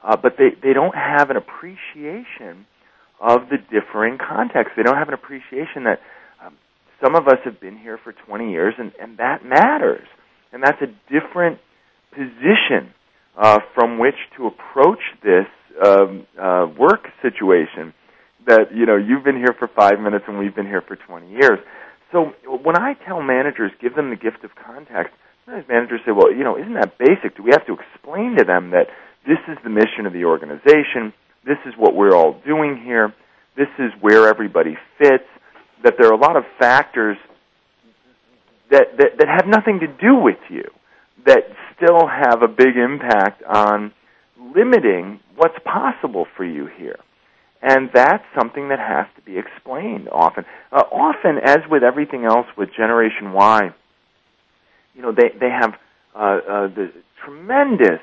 uh, 0.06 0.16
but 0.16 0.34
they 0.38 0.50
they 0.62 0.74
don't 0.74 0.96
have 0.96 1.30
an 1.32 1.38
appreciation 1.38 2.66
of 3.20 3.50
the 3.50 3.58
differing 3.58 4.18
contexts. 4.18 4.74
They 4.78 4.84
don't 4.84 4.98
have 4.98 5.08
an 5.08 5.16
appreciation 5.16 5.86
that 5.86 6.00
um, 6.46 6.54
some 7.04 7.16
of 7.16 7.28
us 7.28 7.40
have 7.44 7.60
been 7.60 7.78
here 7.78 7.98
for 8.02 8.14
20 8.14 8.52
years 8.52 8.76
and 8.78 8.92
and 9.02 9.18
that 9.18 9.44
matters, 9.44 10.08
and 10.54 10.62
that's 10.62 10.82
a 10.82 10.92
different 11.12 11.60
position 12.12 12.94
uh, 13.36 13.60
from 13.74 13.98
which 14.00 14.16
to 14.38 14.48
approach 14.48 15.02
this 15.24 15.48
um, 15.84 16.28
uh, 16.40 16.68
work 16.78 17.08
situation 17.22 17.94
that 18.46 18.76
you 18.76 18.86
know 18.86 18.96
you've 18.96 19.24
been 19.24 19.38
here 19.38 19.56
for 19.58 19.68
five 19.68 20.00
minutes 20.00 20.26
and 20.28 20.38
we've 20.38 20.56
been 20.56 20.68
here 20.68 20.82
for 20.82 20.96
20 20.96 21.32
years. 21.32 21.60
So 22.12 22.32
when 22.46 22.78
I 22.78 22.94
tell 22.94 23.22
managers, 23.22 23.72
give 23.82 23.96
them 23.96 24.12
the 24.12 24.16
gift 24.16 24.44
of 24.44 24.52
context, 24.56 25.12
sometimes 25.46 25.68
managers 25.68 26.02
say, 26.06 26.12
"Well, 26.12 26.32
you 26.32 26.44
know, 26.44 26.58
isn't 26.58 26.76
that 26.76 26.98
basic? 27.00 27.36
Do 27.36 27.44
we 27.44 27.50
have 27.52 27.66
to 27.66 27.74
explain 27.74 28.38
to 28.38 28.46
them 28.46 28.70
that 28.70 28.88
this 29.28 29.40
is 29.48 29.58
the 29.64 29.70
mission 29.70 30.06
of 30.06 30.14
the 30.14 30.26
organization? 30.26 31.14
This 31.46 31.58
is 31.66 31.74
what 31.78 31.96
we're 31.96 32.16
all 32.16 32.40
doing 32.46 32.82
here. 32.84 33.14
This 33.56 33.70
is 33.80 33.92
where 34.02 34.28
everybody 34.28 34.78
fits. 34.98 35.26
That 35.84 35.96
there 36.00 36.10
are 36.10 36.14
a 36.14 36.18
lot 36.20 36.36
of 36.36 36.44
factors 36.60 37.18
that 38.72 38.98
that, 38.98 39.18
that 39.20 39.28
have 39.28 39.48
nothing 39.48 39.80
to 39.80 39.88
do 39.88 40.16
with 40.16 40.40
you 40.50 40.64
that 41.26 41.44
still 41.76 42.08
have 42.08 42.42
a 42.44 42.48
big 42.48 42.78
impact 42.78 43.44
on 43.44 43.92
limiting 44.40 45.20
what's 45.36 45.58
possible 45.64 46.26
for 46.36 46.46
you 46.46 46.68
here." 46.78 46.98
And 47.62 47.90
that's 47.94 48.24
something 48.38 48.70
that 48.70 48.80
has 48.80 49.08
to 49.16 49.22
be 49.24 49.40
explained 49.40 50.08
often. 50.12 50.46
Uh, 50.72 50.84
often, 50.92 51.40
as 51.44 51.60
with 51.70 51.84
everything 51.84 52.24
else 52.24 52.46
with 52.56 52.70
Generation 52.78 53.34
Y, 53.34 53.74
you 54.94 55.02
know, 55.02 55.12
they, 55.12 55.30
they 55.40 55.50
have 55.50 55.74
uh, 56.14 56.20
uh, 56.20 56.68
the 56.68 56.92
tremendous 57.24 58.02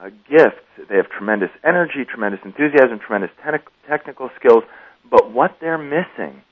uh, 0.00 0.10
gifts. 0.28 0.88
They 0.88 0.96
have 0.96 1.08
tremendous 1.10 1.50
energy, 1.64 2.04
tremendous 2.08 2.40
enthusiasm, 2.44 2.98
tremendous 3.04 3.30
te- 3.44 3.88
technical 3.88 4.30
skills. 4.38 4.64
But 5.10 5.32
what 5.32 5.56
they're 5.60 5.78
missing 5.78 6.42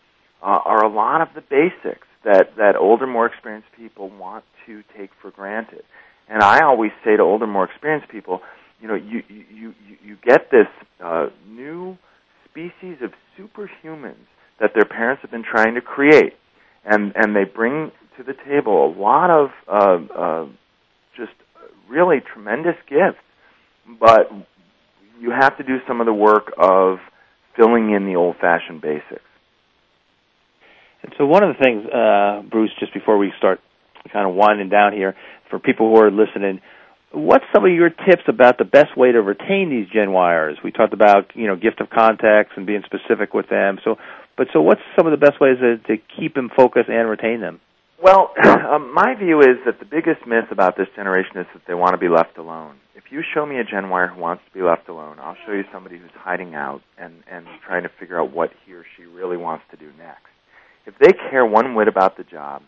uh, 0.43 0.61
are 0.65 0.85
a 0.85 0.89
lot 0.89 1.21
of 1.21 1.29
the 1.35 1.41
basics 1.43 2.07
that, 2.25 2.57
that 2.57 2.77
older, 2.77 3.07
more 3.07 3.27
experienced 3.27 3.69
people 3.77 4.09
want 4.09 4.45
to 4.67 4.83
take 4.97 5.11
for 5.21 5.31
granted. 5.31 5.83
And 6.29 6.43
I 6.43 6.65
always 6.65 6.93
say 7.05 7.17
to 7.17 7.23
older, 7.23 7.47
more 7.47 7.65
experienced 7.65 8.09
people, 8.09 8.41
you 8.81 8.89
know, 8.89 8.95
you 8.95 9.23
you 9.29 9.75
you, 9.87 9.97
you 10.03 10.17
get 10.23 10.51
this 10.51 10.67
uh, 11.03 11.29
new 11.49 11.97
species 12.51 12.99
of 13.03 13.13
superhumans 13.39 14.27
that 14.61 14.73
their 14.75 14.85
parents 14.85 15.23
have 15.23 15.31
been 15.31 15.45
trying 15.45 15.75
to 15.75 15.81
create, 15.81 16.35
and 16.85 17.13
and 17.15 17.35
they 17.37 17.45
bring 17.45 17.93
to 18.17 18.23
the 18.23 18.35
table 18.35 18.87
a 18.87 18.91
lot 18.99 19.31
of 19.31 19.51
uh, 19.69 20.15
uh, 20.15 20.47
just 21.17 21.33
really 21.89 22.21
tremendous 22.21 22.77
gifts, 22.89 23.19
but 24.01 24.31
you 25.21 25.31
have 25.31 25.57
to 25.59 25.65
do 25.65 25.79
some 25.87 26.01
of 26.01 26.07
the 26.07 26.15
work 26.15 26.53
of 26.59 26.99
filling 27.57 27.95
in 27.95 28.07
the 28.07 28.17
old-fashioned 28.17 28.81
basics. 28.81 29.23
And 31.03 31.13
so, 31.19 31.27
one 31.27 31.45
of 31.45 31.55
the 31.57 31.63
things, 31.63 31.85
uh, 31.87 32.43
Bruce, 32.51 32.71
just 32.81 32.95
before 32.95 33.19
we 33.19 33.33
start 33.39 33.61
kind 34.13 34.29
of 34.29 34.35
winding 34.35 34.71
down 34.71 34.93
here, 34.93 35.15
for 35.51 35.59
people 35.59 35.91
who 35.91 36.03
are 36.03 36.11
listening, 36.11 36.61
what's 37.13 37.45
some 37.55 37.65
of 37.65 37.73
your 37.73 37.91
tips 37.91 38.25
about 38.27 38.59
the 38.59 38.65
best 38.65 38.97
way 38.97 39.13
to 39.13 39.21
retain 39.21 39.71
these 39.71 39.87
Gen 39.93 40.09
Yers? 40.09 40.63
We 40.65 40.73
talked 40.73 40.93
about 40.93 41.31
you 41.35 41.47
know 41.47 41.57
gift 41.57 41.81
of 41.81 41.91
contacts 41.91 42.53
and 42.57 42.67
being 42.67 42.83
specific 42.85 43.35
with 43.35 43.49
them. 43.49 43.79
So, 43.85 43.97
but 44.37 44.49
so 44.53 44.61
what's 44.61 44.81
some 44.97 45.07
of 45.07 45.13
the 45.13 45.25
best 45.25 45.41
ways 45.41 45.59
to, 45.61 45.79
to 45.79 46.03
keep 46.19 46.35
them 46.35 46.51
focused 46.55 46.89
and 46.89 47.09
retain 47.09 47.41
them? 47.41 47.61
Well, 48.03 48.33
um, 48.45 48.93
my 48.93 49.15
view 49.15 49.41
is 49.41 49.59
that 49.67 49.79
the 49.79 49.85
biggest 49.87 50.27
myth 50.27 50.51
about 50.51 50.77
this 50.77 50.89
generation 50.97 51.39
is 51.39 51.47
that 51.55 51.63
they 51.67 51.75
want 51.75 51.93
to 51.93 51.99
be 51.99 52.09
left 52.09 52.39
alone. 52.39 52.77
You 53.15 53.23
show 53.33 53.47
me 53.47 53.61
a 53.61 53.65
Gen 53.65 53.91
Y 53.91 54.09
who 54.09 54.21
wants 54.21 54.43
to 54.45 54.59
be 54.59 54.61
left 54.61 54.89
alone, 54.89 55.19
I'll 55.21 55.37
show 55.47 55.53
you 55.53 55.63
somebody 55.73 55.99
who's 55.99 56.11
hiding 56.17 56.57
out 56.57 56.81
and 56.99 57.23
and 57.31 57.47
trying 57.65 57.85
to 57.85 57.89
figure 58.01 58.21
out 58.21 58.35
what 58.35 58.51
he 58.67 58.73
or 58.73 58.85
she 58.97 59.05
really 59.05 59.37
wants 59.37 59.63
to 59.71 59.77
do 59.77 59.87
next. 59.97 60.35
If 60.85 60.95
they 60.99 61.13
care 61.31 61.47
one 61.47 61.77
whit 61.77 61.87
about 61.87 62.17
the 62.17 62.25
job, 62.25 62.63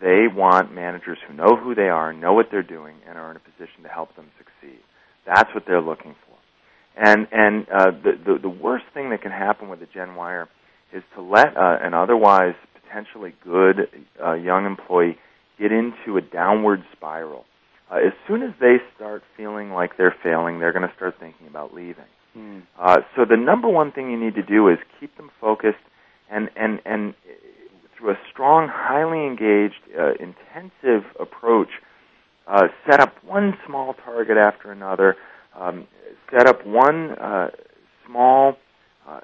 they 0.00 0.26
want 0.32 0.72
managers 0.72 1.18
who 1.26 1.34
know 1.34 1.56
who 1.56 1.74
they 1.74 1.88
are, 1.88 2.12
know 2.12 2.34
what 2.34 2.46
they're 2.52 2.62
doing, 2.62 2.98
and 3.08 3.18
are 3.18 3.32
in 3.32 3.36
a 3.36 3.40
position 3.40 3.82
to 3.82 3.88
help 3.88 4.14
them 4.14 4.26
succeed. 4.38 4.78
That's 5.26 5.52
what 5.52 5.64
they're 5.66 5.82
looking 5.82 6.14
for. 6.24 6.38
And 6.96 7.26
and 7.32 7.66
uh, 7.68 7.90
the, 7.90 8.12
the 8.24 8.38
the 8.42 8.48
worst 8.48 8.84
thing 8.94 9.10
that 9.10 9.22
can 9.22 9.32
happen 9.32 9.68
with 9.68 9.82
a 9.82 9.86
Gen 9.92 10.14
Yer 10.14 10.46
is 10.92 11.02
to 11.16 11.20
let 11.20 11.56
uh, 11.56 11.78
an 11.82 11.94
otherwise 11.94 12.54
potentially 12.80 13.34
good 13.42 13.88
uh, 14.24 14.34
young 14.34 14.66
employee 14.66 15.18
get 15.58 15.72
into 15.72 16.16
a 16.16 16.20
downward 16.20 16.84
spiral. 16.96 17.44
Uh, 17.90 17.96
as 17.96 18.12
soon 18.28 18.42
as 18.42 18.50
they 18.60 18.76
start 18.94 19.22
feeling 19.36 19.70
like 19.70 19.96
they're 19.96 20.14
failing, 20.22 20.60
they're 20.60 20.72
going 20.72 20.88
to 20.88 20.94
start 20.94 21.14
thinking 21.18 21.46
about 21.48 21.74
leaving. 21.74 22.04
Mm. 22.36 22.62
Uh, 22.78 22.98
so 23.16 23.24
the 23.28 23.36
number 23.36 23.68
one 23.68 23.90
thing 23.90 24.10
you 24.10 24.18
need 24.18 24.36
to 24.36 24.42
do 24.42 24.68
is 24.68 24.78
keep 25.00 25.16
them 25.16 25.30
focused 25.40 25.78
and 26.30 26.48
and 26.56 26.80
and 26.84 27.14
through 28.00 28.12
a 28.12 28.18
strong, 28.32 28.68
highly 28.72 29.26
engaged, 29.26 29.80
uh, 29.98 30.12
intensive 30.12 31.10
approach, 31.20 31.68
uh, 32.46 32.68
set 32.88 33.00
up 33.00 33.12
one 33.24 33.54
small 33.66 33.94
target 34.04 34.36
after 34.36 34.72
another, 34.72 35.16
um, 35.58 35.86
set 36.30 36.46
up 36.46 36.64
one 36.66 37.12
uh, 37.12 37.48
small 38.06 38.56
uh, 39.06 39.20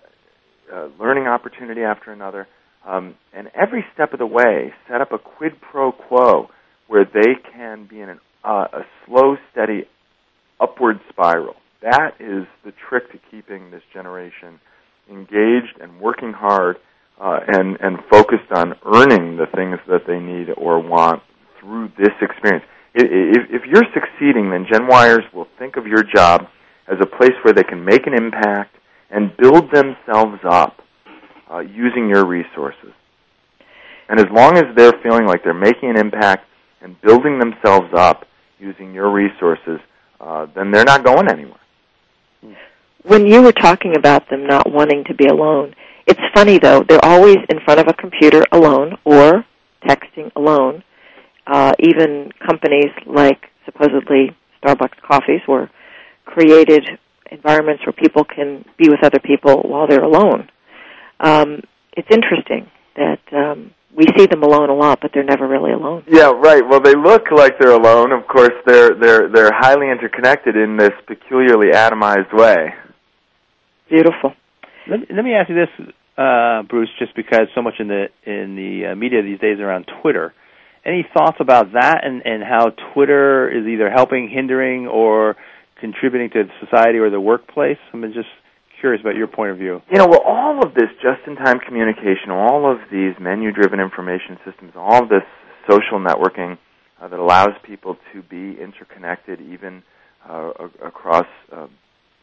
uh, 0.72 0.88
learning 1.00 1.26
opportunity 1.26 1.82
after 1.82 2.12
another, 2.12 2.46
um, 2.84 3.14
and 3.32 3.48
every 3.54 3.84
step 3.94 4.12
of 4.12 4.18
the 4.18 4.26
way, 4.26 4.74
set 4.90 5.00
up 5.00 5.12
a 5.12 5.18
quid 5.18 5.52
pro 5.60 5.92
quo 5.92 6.48
where 6.88 7.04
they 7.04 7.34
can 7.52 7.86
be 7.86 8.00
in 8.00 8.10
an, 8.10 8.20
uh, 8.46 8.66
a 8.72 8.82
slow, 9.04 9.36
steady 9.50 9.84
upward 10.60 11.00
spiral. 11.10 11.56
That 11.82 12.14
is 12.20 12.46
the 12.64 12.72
trick 12.88 13.10
to 13.12 13.18
keeping 13.30 13.70
this 13.70 13.82
generation 13.92 14.60
engaged 15.10 15.78
and 15.80 16.00
working 16.00 16.32
hard 16.32 16.76
uh, 17.20 17.40
and 17.46 17.76
and 17.80 17.98
focused 18.10 18.50
on 18.52 18.74
earning 18.84 19.36
the 19.36 19.46
things 19.54 19.78
that 19.88 20.06
they 20.06 20.18
need 20.18 20.48
or 20.56 20.78
want 20.78 21.22
through 21.60 21.90
this 21.98 22.14
experience. 22.20 22.64
If, 22.94 23.50
if 23.50 23.62
you're 23.66 23.84
succeeding, 23.92 24.50
then 24.50 24.66
Gen 24.70 24.88
Yers 24.88 25.30
will 25.34 25.46
think 25.58 25.76
of 25.76 25.86
your 25.86 26.02
job 26.02 26.46
as 26.88 26.96
a 27.00 27.06
place 27.06 27.34
where 27.42 27.52
they 27.52 27.62
can 27.62 27.84
make 27.84 28.06
an 28.06 28.14
impact 28.14 28.74
and 29.10 29.36
build 29.36 29.64
themselves 29.72 30.40
up 30.48 30.78
uh, 31.52 31.58
using 31.58 32.08
your 32.08 32.26
resources. 32.26 32.92
And 34.08 34.18
as 34.18 34.26
long 34.32 34.56
as 34.56 34.64
they're 34.76 34.94
feeling 35.02 35.26
like 35.26 35.42
they're 35.44 35.54
making 35.54 35.90
an 35.90 35.98
impact 35.98 36.46
and 36.80 37.00
building 37.02 37.38
themselves 37.38 37.88
up 37.94 38.26
using 38.58 38.94
your 38.94 39.10
resources, 39.10 39.80
uh, 40.20 40.46
then 40.54 40.70
they're 40.70 40.84
not 40.84 41.04
going 41.04 41.28
anywhere. 41.28 41.60
When 43.02 43.26
you 43.26 43.42
were 43.42 43.52
talking 43.52 43.96
about 43.96 44.28
them 44.30 44.46
not 44.46 44.70
wanting 44.70 45.04
to 45.04 45.14
be 45.14 45.26
alone, 45.26 45.74
it's 46.06 46.20
funny 46.34 46.58
though, 46.58 46.84
they're 46.88 47.04
always 47.04 47.38
in 47.48 47.60
front 47.64 47.80
of 47.80 47.86
a 47.88 47.94
computer 47.94 48.42
alone 48.52 48.96
or 49.04 49.44
texting 49.84 50.30
alone. 50.34 50.82
Uh, 51.46 51.72
even 51.78 52.32
companies 52.44 52.90
like 53.06 53.46
supposedly 53.64 54.36
Starbucks 54.62 55.00
coffees 55.06 55.40
were 55.46 55.70
created 56.24 56.84
environments 57.30 57.84
where 57.86 57.92
people 57.92 58.24
can 58.24 58.64
be 58.76 58.88
with 58.88 59.04
other 59.04 59.20
people 59.20 59.62
while 59.62 59.86
they're 59.86 60.02
alone. 60.02 60.48
Um, 61.20 61.62
it's 61.96 62.08
interesting 62.10 62.70
that 62.96 63.20
um, 63.32 63.72
we 63.96 64.04
see 64.16 64.26
them 64.26 64.42
alone 64.42 64.68
a 64.68 64.74
lot, 64.74 65.00
but 65.00 65.10
they're 65.14 65.24
never 65.24 65.48
really 65.48 65.72
alone. 65.72 66.04
Yeah, 66.06 66.30
right. 66.32 66.62
Well, 66.68 66.80
they 66.80 66.94
look 66.94 67.30
like 67.34 67.58
they're 67.58 67.72
alone. 67.72 68.12
Of 68.12 68.28
course, 68.28 68.52
they're 68.66 68.94
they're 68.94 69.28
they're 69.32 69.52
highly 69.52 69.90
interconnected 69.90 70.54
in 70.54 70.76
this 70.76 70.92
peculiarly 71.06 71.72
atomized 71.72 72.32
way. 72.32 72.74
Beautiful. 73.88 74.34
Let 74.88 75.00
me, 75.00 75.06
let 75.14 75.24
me 75.24 75.32
ask 75.32 75.48
you 75.48 75.56
this, 75.56 75.92
uh, 76.18 76.62
Bruce, 76.64 76.90
just 76.98 77.16
because 77.16 77.48
so 77.54 77.62
much 77.62 77.74
in 77.78 77.88
the 77.88 78.06
in 78.24 78.54
the 78.54 78.92
uh, 78.92 78.94
media 78.94 79.22
these 79.22 79.40
days 79.40 79.60
around 79.60 79.86
Twitter. 80.02 80.34
Any 80.84 81.04
thoughts 81.12 81.38
about 81.40 81.72
that 81.72 82.02
and, 82.04 82.22
and 82.24 82.44
how 82.44 82.70
Twitter 82.94 83.50
is 83.50 83.66
either 83.66 83.90
helping, 83.90 84.28
hindering, 84.28 84.86
or 84.86 85.34
contributing 85.80 86.30
to 86.30 86.44
society 86.64 86.98
or 86.98 87.10
the 87.10 87.20
workplace? 87.20 87.78
I'm 87.92 88.02
just 88.12 88.28
curious 88.80 89.00
about 89.00 89.16
your 89.16 89.26
point 89.26 89.50
of 89.50 89.58
view. 89.58 89.80
You 89.90 89.98
know, 89.98 90.06
well, 90.06 90.22
all 90.24 90.64
of 90.64 90.74
this 90.74 90.90
just-in-time 91.02 91.60
communication, 91.60 92.30
all 92.30 92.70
of 92.70 92.78
these 92.90 93.14
menu-driven 93.20 93.80
information 93.80 94.38
systems, 94.44 94.72
all 94.76 95.02
of 95.02 95.08
this 95.08 95.22
social 95.68 95.98
networking 95.98 96.58
uh, 97.00 97.08
that 97.08 97.18
allows 97.18 97.50
people 97.62 97.96
to 98.12 98.22
be 98.22 98.60
interconnected 98.60 99.40
even 99.40 99.82
uh, 100.28 100.52
across 100.84 101.26
uh, 101.52 101.66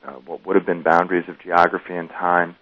uh, 0.06 0.12
what 0.26 0.46
would 0.46 0.56
have 0.56 0.66
been 0.66 0.84
boundaries 0.84 1.26
of 1.28 1.40
geography 1.42 1.94
and 1.96 2.10
time. 2.10 2.56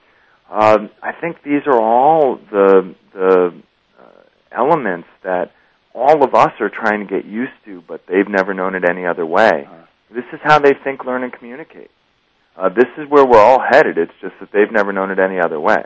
Um, 0.50 0.90
I 1.02 1.14
think 1.20 1.38
these 1.44 1.62
are 1.66 1.80
all 1.80 2.38
the 2.52 2.94
the 3.14 3.62
uh, 4.00 4.22
elements 4.52 5.08
that 5.24 5.52
all 5.94 6.24
of 6.24 6.36
us 6.36 6.52
are 6.60 6.70
trying 6.70 7.08
to 7.08 7.10
get 7.10 7.26
used 7.26 7.54
to, 7.66 7.82
but 7.88 8.02
they've 8.08 8.28
never 8.28 8.54
known 8.54 8.76
it 8.76 8.84
any 8.88 9.06
other 9.06 9.26
way. 9.26 9.66
Uh-huh. 9.66 9.86
This 10.14 10.26
is 10.34 10.40
how 10.44 10.60
they 10.60 10.74
think, 10.84 11.06
learn, 11.06 11.24
and 11.24 11.32
communicate. 11.32 11.90
Uh, 12.56 12.70
this 12.70 12.88
is 12.98 13.10
where 13.10 13.26
we're 13.26 13.40
all 13.40 13.62
headed. 13.62 13.98
It's 13.98 14.14
just 14.22 14.36
that 14.40 14.52
they've 14.52 14.72
never 14.72 14.92
known 14.92 15.12
it 15.12 15.20
any 15.20 15.40
other 15.40 15.60
way. 15.60 15.84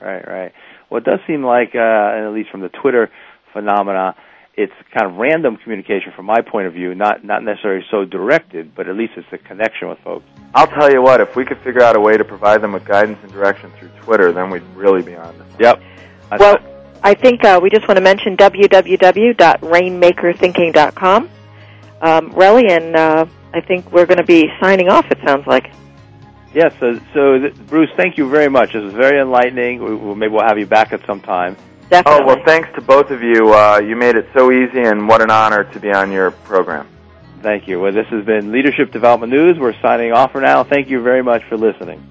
Right, 0.00 0.26
right. 0.26 0.52
Well, 0.90 0.98
it 0.98 1.04
does 1.04 1.20
seem 1.26 1.44
like, 1.44 1.74
uh, 1.74 1.78
at 1.78 2.28
least 2.32 2.50
from 2.50 2.60
the 2.60 2.68
Twitter 2.68 3.10
phenomena, 3.52 4.16
it's 4.54 4.72
kind 4.92 5.10
of 5.10 5.16
random 5.16 5.56
communication 5.56 6.12
from 6.14 6.26
my 6.26 6.42
point 6.42 6.66
of 6.66 6.74
view, 6.74 6.94
not 6.94 7.24
not 7.24 7.42
necessarily 7.42 7.82
so 7.90 8.04
directed, 8.04 8.74
but 8.74 8.86
at 8.86 8.94
least 8.96 9.14
it's 9.16 9.26
a 9.32 9.38
connection 9.38 9.88
with 9.88 9.98
folks. 10.00 10.26
I'll 10.54 10.66
tell 10.66 10.92
you 10.92 11.00
what, 11.00 11.22
if 11.22 11.34
we 11.36 11.46
could 11.46 11.56
figure 11.58 11.82
out 11.82 11.96
a 11.96 12.00
way 12.00 12.18
to 12.18 12.24
provide 12.24 12.60
them 12.60 12.72
with 12.72 12.84
guidance 12.84 13.18
and 13.22 13.32
direction 13.32 13.72
through 13.78 13.88
Twitter, 14.02 14.30
then 14.32 14.50
we'd 14.50 14.62
really 14.74 15.00
be 15.02 15.16
on 15.16 15.38
this. 15.38 15.46
Yep. 15.58 15.80
well, 16.38 16.58
I 17.02 17.14
think 17.14 17.42
uh, 17.44 17.58
we 17.62 17.70
just 17.70 17.88
want 17.88 17.96
to 17.96 18.02
mention 18.02 18.36
www.rainmakerthinking.com. 18.36 21.30
Um, 22.02 22.32
Relly, 22.32 22.70
and 22.70 22.94
uh, 22.96 23.24
I 23.54 23.60
think 23.60 23.92
we're 23.92 24.06
going 24.06 24.18
to 24.18 24.24
be 24.24 24.48
signing 24.60 24.88
off, 24.88 25.10
it 25.10 25.18
sounds 25.24 25.46
like. 25.46 25.70
Yes, 26.54 26.74
so, 26.80 26.98
so 27.14 27.38
th- 27.38 27.54
Bruce, 27.66 27.90
thank 27.96 28.18
you 28.18 28.28
very 28.28 28.48
much. 28.48 28.72
This 28.72 28.82
was 28.82 28.92
very 28.92 29.20
enlightening. 29.20 29.82
We, 29.82 29.94
we, 29.94 30.14
maybe 30.14 30.32
we'll 30.32 30.46
have 30.46 30.58
you 30.58 30.66
back 30.66 30.92
at 30.92 31.04
some 31.06 31.20
time. 31.20 31.56
Definitely. 31.88 32.22
Oh, 32.22 32.26
well, 32.26 32.44
thanks 32.44 32.68
to 32.74 32.80
both 32.80 33.10
of 33.10 33.22
you. 33.22 33.52
Uh, 33.52 33.80
you 33.84 33.96
made 33.96 34.16
it 34.16 34.26
so 34.34 34.50
easy, 34.50 34.80
and 34.80 35.08
what 35.08 35.22
an 35.22 35.30
honor 35.30 35.64
to 35.64 35.80
be 35.80 35.90
on 35.90 36.10
your 36.10 36.30
program. 36.30 36.88
Thank 37.42 37.68
you. 37.68 37.80
Well, 37.80 37.92
this 37.92 38.06
has 38.08 38.24
been 38.24 38.52
Leadership 38.52 38.92
Development 38.92 39.32
News. 39.32 39.58
We're 39.58 39.78
signing 39.80 40.12
off 40.12 40.32
for 40.32 40.40
now. 40.40 40.62
Thank 40.62 40.88
you 40.88 41.02
very 41.02 41.22
much 41.22 41.42
for 41.44 41.56
listening. 41.56 42.06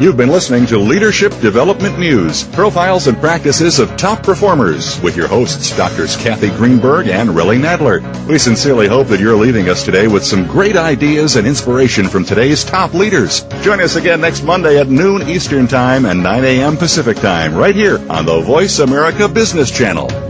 You've 0.00 0.16
been 0.16 0.30
listening 0.30 0.64
to 0.68 0.78
Leadership 0.78 1.30
Development 1.42 1.98
News, 1.98 2.44
profiles 2.44 3.06
and 3.06 3.18
practices 3.18 3.78
of 3.78 3.94
top 3.98 4.22
performers 4.22 4.98
with 5.02 5.14
your 5.14 5.28
hosts, 5.28 5.76
Doctors 5.76 6.16
Kathy 6.16 6.48
Greenberg 6.48 7.08
and 7.08 7.28
Relly 7.28 7.60
Nadler. 7.60 8.00
We 8.26 8.38
sincerely 8.38 8.88
hope 8.88 9.08
that 9.08 9.20
you're 9.20 9.36
leaving 9.36 9.68
us 9.68 9.84
today 9.84 10.08
with 10.08 10.24
some 10.24 10.46
great 10.46 10.74
ideas 10.74 11.36
and 11.36 11.46
inspiration 11.46 12.08
from 12.08 12.24
today's 12.24 12.64
top 12.64 12.94
leaders. 12.94 13.42
Join 13.60 13.78
us 13.82 13.96
again 13.96 14.22
next 14.22 14.42
Monday 14.42 14.78
at 14.78 14.88
noon 14.88 15.28
Eastern 15.28 15.68
Time 15.68 16.06
and 16.06 16.22
9 16.22 16.44
a.m. 16.46 16.78
Pacific 16.78 17.18
Time 17.18 17.54
right 17.54 17.74
here 17.74 17.98
on 18.08 18.24
the 18.24 18.40
Voice 18.40 18.78
America 18.78 19.28
Business 19.28 19.70
Channel. 19.70 20.29